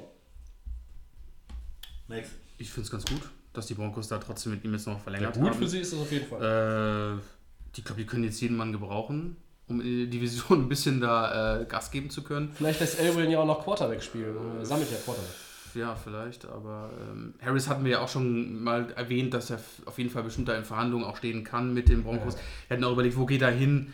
[2.07, 2.29] Max.
[2.57, 3.21] Ich finde es ganz gut,
[3.53, 5.59] dass die Broncos da trotzdem mit ihm jetzt noch verlängert Gut haben.
[5.59, 7.19] für sie ist das auf jeden Fall.
[7.19, 9.37] Äh, ich glaube, die können jetzt jeden Mann gebrauchen,
[9.67, 12.51] um in der Division ein bisschen da äh, Gas geben zu können.
[12.55, 14.35] Vielleicht lässt Elwin ja auch noch Quarterback spielen.
[14.57, 15.35] Er sammelt ja Quarterback.
[15.75, 19.97] Ja, vielleicht, aber ähm, Harris hatten wir ja auch schon mal erwähnt, dass er auf
[19.97, 22.35] jeden Fall bestimmt da in Verhandlungen auch stehen kann mit den Broncos.
[22.67, 23.93] Wir hatten auch überlegt, wo geht er hin?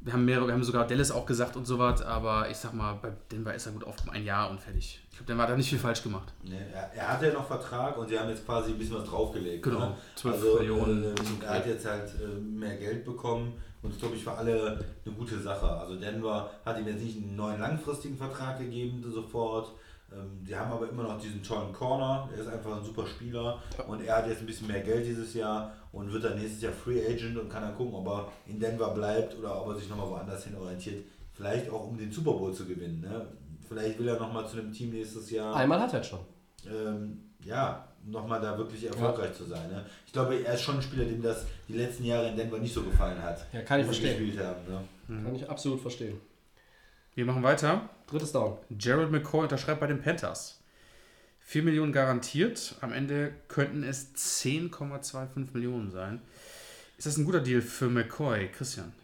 [0.00, 2.74] Wir haben mehrere, wir haben sogar Dallas auch gesagt und so was, aber ich sag
[2.74, 5.00] mal, bei Denver ist er gut auf ein Jahr und fertig.
[5.10, 6.32] Ich glaube, Denver hat da nicht viel falsch gemacht.
[6.42, 9.08] Ne, er, er hat ja noch Vertrag und sie haben jetzt quasi ein bisschen was
[9.08, 9.62] draufgelegt.
[9.62, 9.96] Genau, Ne?
[10.16, 11.04] 12 also, Millionen.
[11.04, 13.52] Äh, er hat jetzt halt äh, mehr Geld bekommen
[13.82, 15.68] und das glaube ich für alle eine gute Sache.
[15.68, 19.72] Also Denver hat ihm jetzt nicht einen neuen langfristigen Vertrag gegeben sofort.
[20.16, 22.28] Ähm, die haben aber immer noch diesen tollen Corner.
[22.34, 25.34] Er ist einfach ein super Spieler und er hat jetzt ein bisschen mehr Geld dieses
[25.34, 28.58] Jahr und wird dann nächstes Jahr Free Agent und kann dann gucken, ob er in
[28.60, 31.04] Denver bleibt oder ob er sich nochmal woanders hin orientiert.
[31.32, 33.00] Vielleicht auch um den Super Bowl zu gewinnen.
[33.00, 33.26] Ne?
[33.68, 36.20] Vielleicht will er nochmal zu einem Team nächstes Jahr Einmal hat er schon.
[36.66, 39.68] ähm, ja, nochmal da wirklich erfolgreich zu sein.
[39.70, 39.84] Ne?
[40.06, 42.74] Ich glaube, er ist schon ein Spieler, dem das die letzten Jahre in Denver nicht
[42.74, 43.46] so gefallen hat.
[43.52, 44.38] Ja, kann ich verstehen.
[44.38, 44.60] haben.
[44.68, 45.22] Ne?
[45.22, 46.20] Kann ich absolut verstehen.
[47.14, 47.90] Wir machen weiter.
[48.06, 48.56] Drittes Down.
[48.70, 50.60] Gerald McCoy unterschreibt bei den Panthers.
[51.40, 52.76] 4 Millionen garantiert.
[52.80, 56.22] Am Ende könnten es 10,25 Millionen sein.
[56.96, 58.94] Ist das ein guter Deal für McCoy, Christian?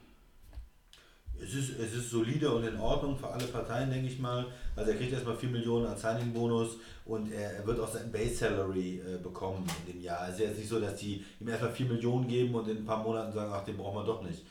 [1.38, 4.46] Es, ist, es ist solide und in Ordnung für alle Parteien, denke ich mal.
[4.74, 9.00] Also er kriegt erstmal 4 Millionen als Signing-Bonus und er, er wird auch sein Base-Salary
[9.00, 10.26] äh, bekommen in dem Jahr.
[10.30, 13.02] Es ist nicht so, dass die ihm erstmal 4 Millionen geben und in ein paar
[13.02, 14.46] Monaten sagen, ach, den brauchen wir doch nicht.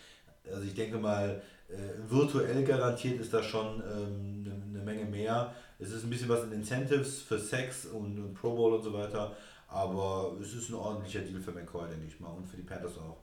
[0.50, 5.53] Also ich denke mal, äh, virtuell garantiert ist da schon ähm, eine, eine Menge mehr.
[5.80, 8.94] Es ist ein bisschen was in Incentives für Sex und, und Pro Bowl und so
[8.94, 9.35] weiter,
[9.68, 12.98] aber es ist ein ordentlicher Deal für McCoy, denke ich mal, und für die Panthers
[12.98, 13.18] auch.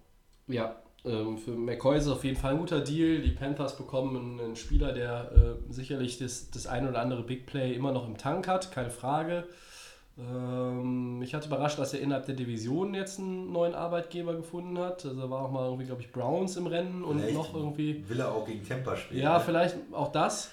[0.47, 3.23] Ja, ähm, für McCoy ist es auf jeden Fall ein guter Deal.
[3.23, 7.47] Die Panthers bekommen einen, einen Spieler, der äh, sicherlich das, das ein oder andere Big
[7.47, 9.45] Play immer noch im Tank hat, keine Frage.
[10.17, 15.05] Ähm, mich hat überrascht, dass er innerhalb der Division jetzt einen neuen Arbeitgeber gefunden hat.
[15.05, 18.09] Also war auch mal irgendwie, glaube ich, Browns im Rennen und Vielleicht noch irgendwie.
[18.09, 19.23] Will er auch gegen Tampa spielen?
[19.23, 19.45] Ja, ne?
[19.45, 20.51] vielleicht auch das.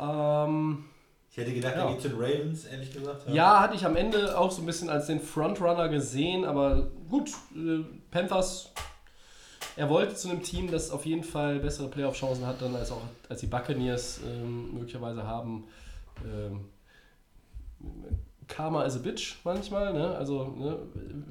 [0.00, 0.84] Ähm,
[1.30, 1.84] Ich hätte gedacht, Ja.
[1.84, 3.28] er geht zu den Ravens, ehrlich gesagt.
[3.28, 7.28] Ja, hatte ich am Ende auch so ein bisschen als den Frontrunner gesehen, aber gut,
[7.54, 8.72] äh, Panthers,
[9.76, 13.02] er wollte zu einem Team, das auf jeden Fall bessere Playoff-Chancen hat, dann als auch
[13.28, 15.64] als die Buccaneers ähm, möglicherweise haben.
[16.24, 16.64] Ähm,
[18.48, 20.14] Karma is a bitch manchmal, ne?
[20.16, 20.78] Also, ne?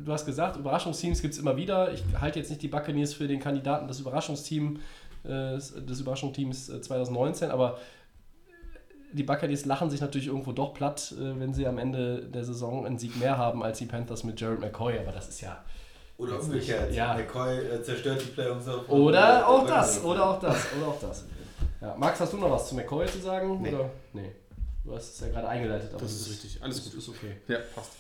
[0.04, 1.94] du hast gesagt, Überraschungsteams gibt es immer wieder.
[1.94, 4.80] Ich halte jetzt nicht die Buccaneers für den Kandidaten des Überraschungsteams,
[5.24, 7.78] äh, des Überraschungsteams äh, 2019, aber
[9.14, 12.86] die Buccaneers lachen sich natürlich irgendwo doch platt, äh, wenn sie am Ende der Saison
[12.86, 15.00] einen Sieg mehr haben als die Panthers mit Jared McCoy.
[15.00, 15.64] Aber das ist ja,
[16.18, 16.94] Oder umgekehrt.
[16.94, 17.14] Ja.
[17.14, 18.90] McCoy äh, zerstört die Playoffs auf.
[18.90, 21.24] Oder Äh, auch äh, das, äh, oder auch das, oder auch das.
[21.82, 23.62] Ja, Max, hast du noch was zu McCoy zu sagen?
[23.62, 23.74] Nee.
[23.74, 23.90] Oder?
[24.14, 24.32] Nee.
[24.86, 26.62] Du hast es ja gerade eingeleitet, aber Das ist richtig.
[26.62, 27.00] Alles das gut.
[27.00, 27.38] ist okay.
[27.48, 27.92] Ja, passt.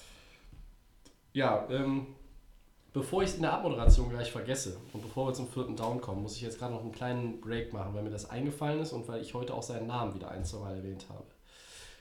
[1.33, 2.07] Ja, ähm,
[2.93, 6.21] bevor ich es in der Abmoderation gleich vergesse und bevor wir zum vierten Down kommen,
[6.21, 9.07] muss ich jetzt gerade noch einen kleinen Break machen, weil mir das eingefallen ist und
[9.07, 11.25] weil ich heute auch seinen Namen wieder ein, zwei Mal erwähnt habe.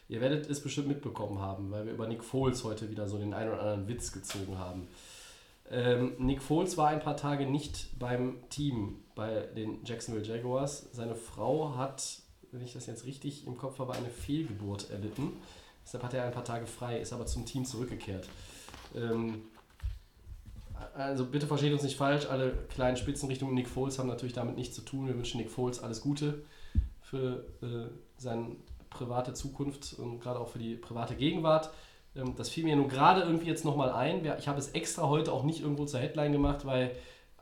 [0.08, 3.32] Ihr werdet es bestimmt mitbekommen haben, weil wir über Nick Foles heute wieder so den
[3.32, 4.86] einen oder anderen Witz gezogen haben.
[5.70, 10.88] Ähm, Nick Foles war ein paar Tage nicht beim Team bei den Jacksonville Jaguars.
[10.92, 12.18] Seine Frau hat,
[12.54, 15.32] wenn ich das jetzt richtig im Kopf habe, eine Fehlgeburt erlitten.
[15.84, 18.28] Deshalb hat er ein paar Tage frei, ist aber zum Team zurückgekehrt.
[18.94, 19.42] Ähm,
[20.94, 24.56] also bitte versteht uns nicht falsch, alle kleinen Spitzen Richtung Nick Foles haben natürlich damit
[24.56, 25.08] nichts zu tun.
[25.08, 26.44] Wir wünschen Nick Foles alles Gute
[27.00, 28.56] für äh, seine
[28.90, 31.70] private Zukunft und gerade auch für die private Gegenwart.
[32.14, 34.24] Ähm, das fiel mir nur gerade irgendwie jetzt nochmal ein.
[34.38, 36.92] Ich habe es extra heute auch nicht irgendwo zur Headline gemacht, weil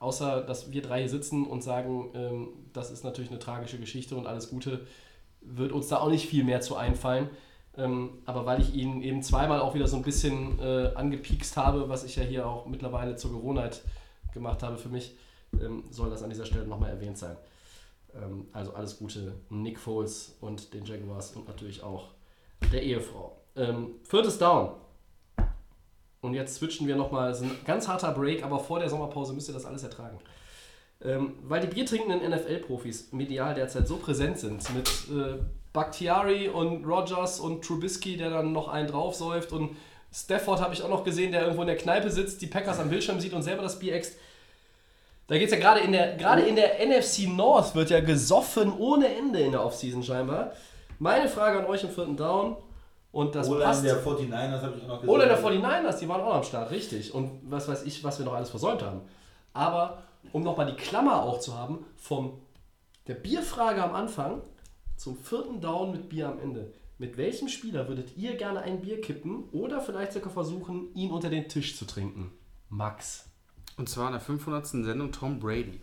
[0.03, 4.17] außer dass wir drei hier sitzen und sagen, ähm, das ist natürlich eine tragische Geschichte
[4.17, 4.87] und alles Gute,
[5.41, 7.31] wird uns da auch nicht viel mehr zu einfallen.
[7.77, 11.89] Ähm, aber weil ich ihn eben zweimal auch wieder so ein bisschen äh, angepiekst habe,
[11.89, 13.83] was ich ja hier auch mittlerweile zur Gewohnheit
[14.35, 15.17] gemacht habe für mich,
[15.55, 17.37] ähm, soll das an dieser Stelle nochmal erwähnt sein.
[18.15, 22.09] Ähm, also alles Gute Nick Foles und den Jaguars und natürlich auch
[22.73, 23.37] der Ehefrau.
[23.57, 24.73] Ähm, viertes Down.
[26.23, 27.33] Und jetzt switchen wir nochmal.
[27.33, 30.19] Es ist ein ganz harter Break, aber vor der Sommerpause müsst ihr das alles ertragen.
[31.05, 35.43] Ähm, weil die biertrinkenden NFL-Profis medial derzeit so präsent sind mit äh,
[35.73, 39.77] Bakhtiari und Rogers und Trubisky, der dann noch einen draufsäuft und
[40.15, 42.91] Stafford habe ich auch noch gesehen, der irgendwo in der Kneipe sitzt, die Packers am
[42.91, 44.15] Bildschirm sieht und selber das Bier ext.
[45.27, 48.73] Da geht es ja gerade in der gerade in der NFC North wird ja gesoffen
[48.79, 50.53] ohne Ende in der Offseason scheinbar.
[51.01, 52.57] Meine Frage an euch im vierten Down
[53.13, 53.85] und das Oder passt.
[53.85, 55.15] der 49ers habe ich auch noch gesehen.
[55.15, 57.15] Oder der 49ers, die waren auch am Start, richtig.
[57.15, 59.03] Und was weiß ich, was wir noch alles versäumt haben.
[59.53, 60.03] Aber
[60.33, 62.41] um nochmal die Klammer auch zu haben, vom
[63.07, 64.41] der Bierfrage am Anfang
[64.97, 66.73] zum vierten Down mit Bier am Ende.
[66.99, 71.29] Mit welchem Spieler würdet ihr gerne ein Bier kippen oder vielleicht sogar versuchen, ihn unter
[71.29, 72.33] den Tisch zu trinken?
[72.69, 73.29] Max.
[73.79, 74.67] Und zwar in der 500.
[74.67, 75.81] Sendung Tom Brady.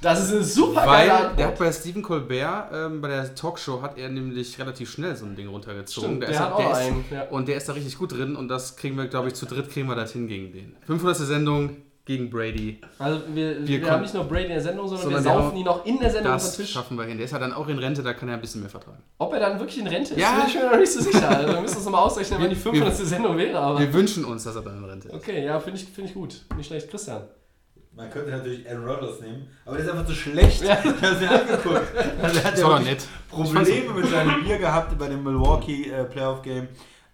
[0.00, 3.98] Das ist eine super Weil der hat bei Stephen Colbert, ähm, bei der Talkshow, hat
[3.98, 6.10] er nämlich relativ schnell so ein Ding runtergezogen.
[6.10, 7.22] Stimmt, der ist, hat auch der ist, einen, ja.
[7.24, 9.68] Und der ist da richtig gut drin und das kriegen wir, glaube ich, zu dritt
[9.70, 10.76] kriegen wir das hin gegen den.
[10.86, 11.16] 500.
[11.16, 11.76] Sendung
[12.08, 12.80] gegen Brady.
[12.98, 15.42] Also wir, wir, kommen- haben nicht nur Brady in der Sendung, sondern, Sondern wir wir
[15.42, 16.70] saufen ihn auch in der Sendung unter den Das Tisch.
[16.72, 17.18] schaffen wir hin.
[17.18, 19.02] Der ist ja dann auch in Rente, da kann er ein bisschen mehr vertragen.
[19.18, 20.32] Ob er dann wirklich in Rente ist, Ja.
[20.40, 21.28] bin ich mir noch nicht so sicher.
[21.28, 22.96] Also wir müssen uns nochmal ausrechnen, wann die 500.
[22.96, 23.58] Sendung wäre.
[23.60, 25.14] Aber Wir wünschen uns, dass er dann in Rente ist.
[25.14, 26.44] okay, ja, finde ich, find ich gut.
[26.56, 26.90] Nicht schlecht.
[26.90, 27.22] Christian.
[27.94, 30.62] Man könnte natürlich Aaron Rodgers nehmen, aber der ist einfach zu schlecht.
[30.64, 30.78] Ja.
[30.84, 31.82] Ich habe mir angeguckt.
[32.22, 32.94] Also er hat ja.
[33.28, 36.68] Probleme mit seinem Bier gehabt bei dem Milwaukee äh, Playoff Game.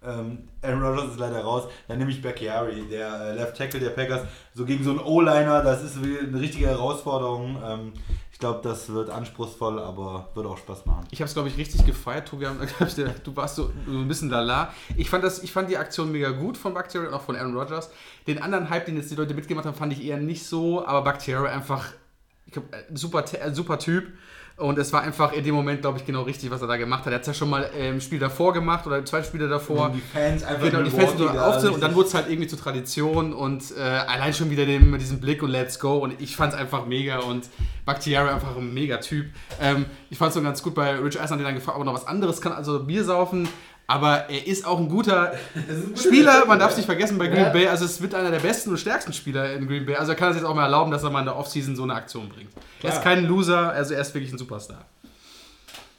[0.07, 1.69] Ähm, Aaron Rodgers ist leider raus.
[1.87, 4.21] Dann nehme ich Bakhtiari, der äh, Left Tackle der Packers.
[4.53, 7.57] So gegen so einen O-Liner, das ist eine richtige Herausforderung.
[7.63, 7.93] Ähm,
[8.35, 11.07] ich glaube, das wird anspruchsvoll, aber wird auch Spaß machen.
[11.09, 12.27] Ich habe es, glaube ich, richtig gefeiert.
[12.27, 12.45] Tobi,
[13.23, 14.73] du warst so, ein bisschen lala.
[14.97, 17.55] Ich fand, das, ich fand die Aktion mega gut von Bakhtiari und auch von Aaron
[17.55, 17.89] Rodgers.
[18.27, 20.85] Den anderen Hype, den jetzt die Leute mitgemacht haben, fand ich eher nicht so.
[20.85, 21.93] Aber Bakhtiari einfach,
[22.45, 24.11] ich glaub, äh, super, äh, super Typ.
[24.57, 27.01] Und es war einfach in dem Moment, glaube ich, genau richtig, was er da gemacht
[27.05, 27.11] hat.
[27.11, 29.87] Er hat es ja schon mal im Spiel davor gemacht oder zwei Spiele davor.
[29.87, 32.47] Und die Fans einfach Genau, die Fans da aufzählen und dann wurde es halt irgendwie
[32.47, 36.21] zur Tradition und äh, allein schon wieder den, mit diesem Blick und Let's Go und
[36.21, 37.49] ich fand es einfach mega und
[37.83, 39.25] Bakhtiari einfach ein mega Typ.
[39.61, 41.83] Ähm, ich fand es so ganz gut bei Rich Eisen, hat ihn dann gefragt, ob
[41.83, 43.49] er noch was anderes kann, also Bier saufen,
[43.87, 47.43] aber er ist auch ein guter ein Spieler, man darf es nicht vergessen bei Green
[47.45, 47.49] Ja.
[47.49, 50.15] Bay, also es wird einer der besten und stärksten Spieler in Green Bay, also er
[50.17, 52.29] kann es jetzt auch mal erlauben, dass er mal in der Offseason so eine Aktion
[52.29, 52.49] bringt.
[52.81, 53.15] Er ist Klar.
[53.15, 54.85] kein Loser, also er ist wirklich ein Superstar.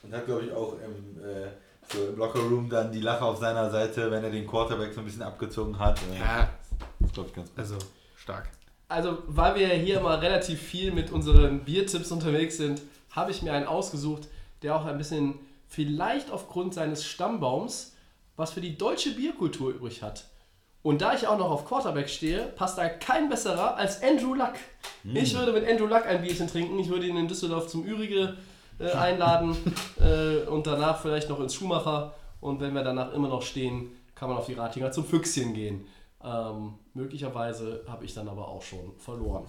[0.03, 1.47] Und hat, glaube ich, auch im, äh,
[1.91, 5.05] so im Lockerroom dann die Lache auf seiner Seite, wenn er den Quarterback so ein
[5.05, 5.99] bisschen abgezogen hat.
[6.13, 6.49] Äh, Ja,
[6.99, 7.59] Das glaube ich ganz gut.
[7.59, 7.75] also
[8.15, 8.49] stark.
[8.89, 12.81] Also, weil wir hier immer relativ viel mit unseren Biertipps unterwegs sind,
[13.11, 14.29] habe ich mir einen ausgesucht,
[14.63, 15.35] der auch ein bisschen
[15.67, 17.93] vielleicht aufgrund seines Stammbaums
[18.37, 20.25] was für die deutsche Bierkultur übrig hat.
[20.83, 24.53] Und da ich auch noch auf Quarterback stehe, passt da kein besserer als Andrew Luck.
[25.03, 26.79] Ich würde mit Andrew Luck ein Bierchen trinken.
[26.79, 28.37] Ich würde ihn in Düsseldorf zum Ürige
[28.79, 29.57] äh, einladen
[29.99, 32.13] äh, und danach vielleicht noch ins Schumacher.
[32.39, 35.85] Und wenn wir danach immer noch stehen, kann man auf die Ratinger zum Füchschen gehen.
[36.27, 39.45] Ähm, möglicherweise habe ich dann aber auch schon verloren.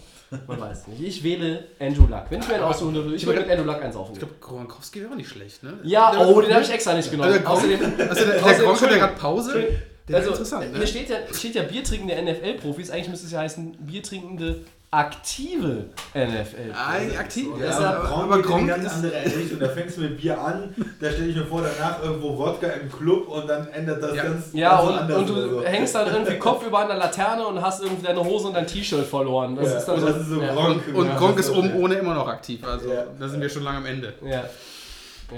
[0.46, 1.00] Man weiß nicht.
[1.02, 2.26] Ich wähle Andrew Luck.
[2.30, 4.28] Wenn ich mir einen aussuchen würde, ich würde mit Andrew Luck einsaufen Ich gehen.
[4.28, 5.78] glaube, Gronkowski wäre auch nicht schlecht, ne?
[5.82, 7.32] Ja, Der- oh, den habe ich extra nicht genommen.
[7.44, 9.68] Also der Gronk- Außerdem, Also der, der außerdem- Gronk hat gerade Pause.
[10.08, 10.86] Der also, ist interessant, ne?
[10.86, 12.90] steht ja, steht ja biertrinkende NFL-Profis.
[12.90, 15.84] Eigentlich müsste es ja heißen, biertrinkende aktive
[16.14, 16.72] NFL.
[16.74, 17.46] Eigentlich aktiv.
[17.52, 19.58] Und Ja, deshalb- aber, Gronk aber Gronk eine ganz ist, andere Richtung.
[19.60, 22.90] Da fängst du mit Bier an, da stelle ich mir vor, danach irgendwo Wodka im
[22.90, 24.22] Club und dann ändert das Ja.
[24.22, 25.64] ganz, Ja, ganz und, anders und oder du so.
[25.64, 29.04] hängst dann irgendwie kopfüber an der Laterne und hast irgendwie deine Hose und dein T-Shirt
[29.06, 29.56] verloren.
[29.56, 30.06] Das ja, ist dann und so.
[30.06, 30.54] das ist so ja.
[30.54, 30.82] Gronk.
[30.94, 32.66] und Ja, Gronk ist oben ohne immer noch aktiv.
[32.66, 33.04] Also Ja.
[33.18, 34.14] da sind wir schon lange am Ende.
[34.24, 34.44] Ja.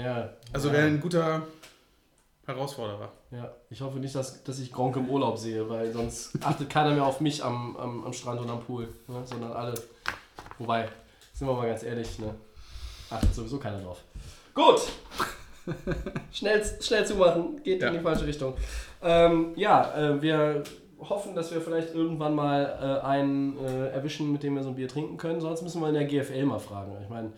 [0.01, 0.29] Ja.
[0.53, 0.75] Also ja.
[0.75, 1.41] wäre ein guter
[2.45, 3.11] Herausforderer.
[3.31, 6.91] Ja, ich hoffe nicht, dass, dass ich Gronk im Urlaub sehe, weil sonst achtet keiner
[6.91, 9.21] mehr auf mich am, am, am Strand und am Pool, ne?
[9.25, 9.73] sondern alle.
[10.57, 10.89] Wobei,
[11.33, 12.33] sind wir mal ganz ehrlich, ne?
[13.09, 13.99] achtet sowieso keiner drauf.
[14.53, 14.81] Gut!
[16.31, 17.89] schnell, schnell zumachen, geht Ja.
[17.89, 18.55] in die falsche Richtung.
[19.03, 20.63] Ähm, ja, äh, wir
[20.99, 24.75] hoffen, dass wir vielleicht irgendwann mal äh, einen äh, erwischen, mit dem wir so ein
[24.75, 25.41] Bier trinken können.
[25.41, 26.95] Sonst müssen wir in der GFL mal fragen.
[27.03, 27.31] Ich meine,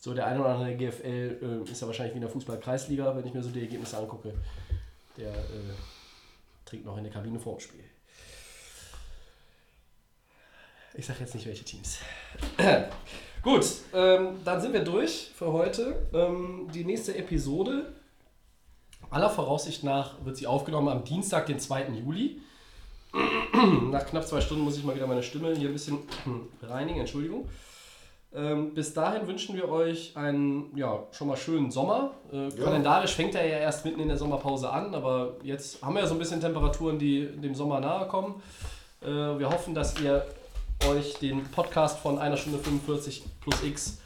[0.00, 3.26] so der eine oder andere GFL äh, ist ja wahrscheinlich wie in der Fußball-Kreisliga, wenn
[3.26, 4.32] ich mir so die Ergebnisse angucke.
[5.16, 5.74] Der äh,
[6.64, 7.84] trinkt noch in der Kabine vorm Spiel.
[10.94, 11.98] Ich sag jetzt nicht welche Teams.
[13.42, 16.08] Gut, ähm, dann sind wir durch für heute.
[16.14, 17.92] Ähm, die nächste Episode,
[19.10, 21.88] aller Voraussicht nach, wird sie aufgenommen am Dienstag, den 2.
[21.90, 22.40] Juli.
[23.90, 25.98] nach knapp zwei Stunden muss ich mal wieder meine Stimme hier ein bisschen
[26.62, 27.48] reinigen, Entschuldigung.
[28.32, 32.12] Ähm, bis dahin wünschen wir euch einen ja, schon mal schönen Sommer.
[32.32, 36.02] Äh, Kalendarisch fängt er ja erst mitten in der Sommerpause an, aber jetzt haben wir
[36.02, 38.40] ja so ein bisschen Temperaturen, die dem Sommer nahe kommen.
[39.02, 40.24] Äh, wir hoffen, dass ihr
[40.88, 43.98] euch den Podcast von einer Stunde 45 plus X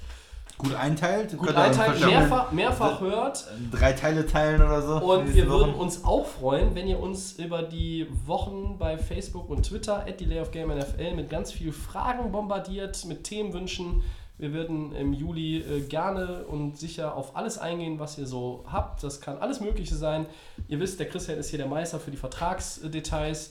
[0.57, 1.37] Gut einteilt.
[1.37, 3.47] gut einteilt, mehrfach, mehrfach hört.
[3.73, 4.97] Drei Teile teilen oder so.
[4.97, 9.65] Und wir würden uns auch freuen, wenn ihr uns über die Wochen bei Facebook und
[9.65, 14.03] Twitter at Delay of Game NFL mit ganz viel Fragen bombardiert, mit Themenwünschen.
[14.39, 19.03] Wir würden im Juli äh, gerne und sicher auf alles eingehen, was ihr so habt.
[19.03, 20.27] Das kann alles Mögliche sein.
[20.69, 23.51] Ihr wisst, der Christian ist hier der Meister für die Vertragsdetails.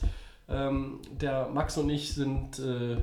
[0.49, 2.97] Ähm, der Max und ich sind äh,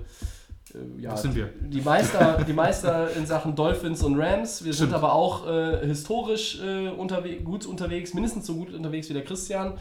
[0.98, 1.50] ja, Was sind wir?
[1.60, 4.64] Die, Meister, die Meister in Sachen Dolphins und Rams.
[4.64, 4.94] Wir sind Stimmt.
[4.94, 9.74] aber auch äh, historisch äh, unterwe gut unterwegs, mindestens so gut unterwegs wie der Christian.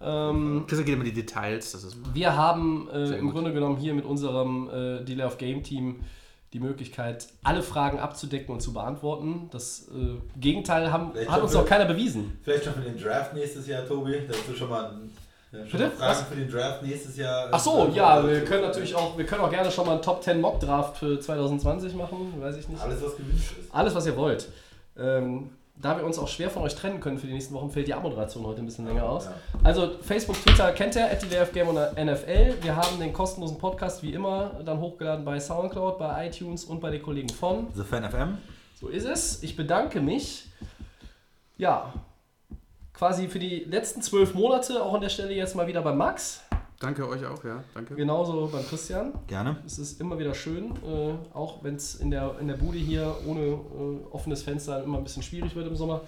[0.00, 1.72] Ähm, Christian geht immer die Details.
[1.72, 3.34] Das ist wir haben äh, im gut.
[3.34, 6.00] Grunde genommen hier mit unserem äh, Delay of Game Team
[6.52, 9.48] die Möglichkeit, alle Fragen abzudecken und zu beantworten.
[9.50, 12.38] Das äh, Gegenteil haben, Vielleicht hat uns noch keiner bewiesen.
[12.42, 14.22] Vielleicht schon für den Draft nächstes Jahr, Tobi.
[14.26, 14.96] Da hast du schon mal,
[15.64, 15.90] Bitte?
[15.90, 16.22] Fragen Was?
[16.22, 17.48] für den Draft nächstes Jahr.
[17.50, 20.22] Ach so, ja, wir können natürlich auch, wir können auch gerne schon mal einen Top
[20.22, 22.80] 10 Mock Draft für 2020 machen, weiß ich nicht.
[22.80, 23.74] Alles, was gewünscht ist.
[23.74, 24.48] Alles, was ihr wollt.
[24.98, 25.50] Ähm,
[25.80, 27.94] da wir uns auch schwer von euch trennen können für die nächsten Wochen, fällt die
[27.94, 29.26] Abmoderation heute ein bisschen länger aus.
[29.26, 29.34] Ja.
[29.62, 32.54] Also Facebook, Twitter kennt ihr, at Game und NFL.
[32.62, 36.90] Wir haben den kostenlosen Podcast wie immer dann hochgeladen bei Soundcloud, bei iTunes und bei
[36.90, 37.68] den Kollegen von.
[37.74, 38.38] The Fan FM.
[38.80, 39.42] So ist es.
[39.42, 40.46] Ich bedanke mich.
[41.58, 41.92] Ja,
[42.96, 46.42] quasi für die letzten zwölf Monate auch an der Stelle jetzt mal wieder bei Max.
[46.78, 47.64] Danke euch auch, ja.
[47.74, 47.94] Danke.
[47.94, 49.12] Genauso beim Christian.
[49.26, 49.56] Gerne.
[49.64, 53.14] Es ist immer wieder schön, äh, auch wenn es in der, in der Bude hier
[53.26, 56.02] ohne äh, offenes Fenster immer ein bisschen schwierig wird im Sommer.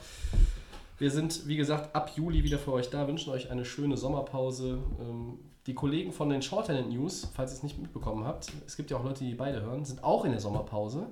[0.98, 4.78] Wir sind, wie gesagt, ab Juli wieder für euch da, wünschen euch eine schöne Sommerpause.
[5.00, 8.90] Ähm, die Kollegen von den Shorthand News, falls ihr es nicht mitbekommen habt, es gibt
[8.90, 11.06] ja auch Leute, die beide hören, sind auch in der Sommerpause.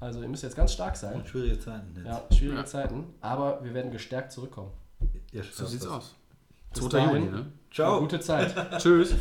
[0.00, 1.24] Also ihr müsst jetzt ganz stark sein.
[1.26, 1.94] Schwierige Zeiten.
[1.94, 2.06] Jetzt.
[2.06, 2.64] Ja, schwierige Ja.
[2.66, 4.70] Zeiten, aber wir werden gestärkt zurückkommen.
[5.52, 6.14] So sieht's aus.
[6.72, 6.98] Bis 2.
[6.98, 7.30] Juli, dahin.
[7.30, 7.46] ne?
[7.70, 8.00] Ciao.
[8.00, 8.54] Gute Zeit.
[8.78, 9.14] Tschüss.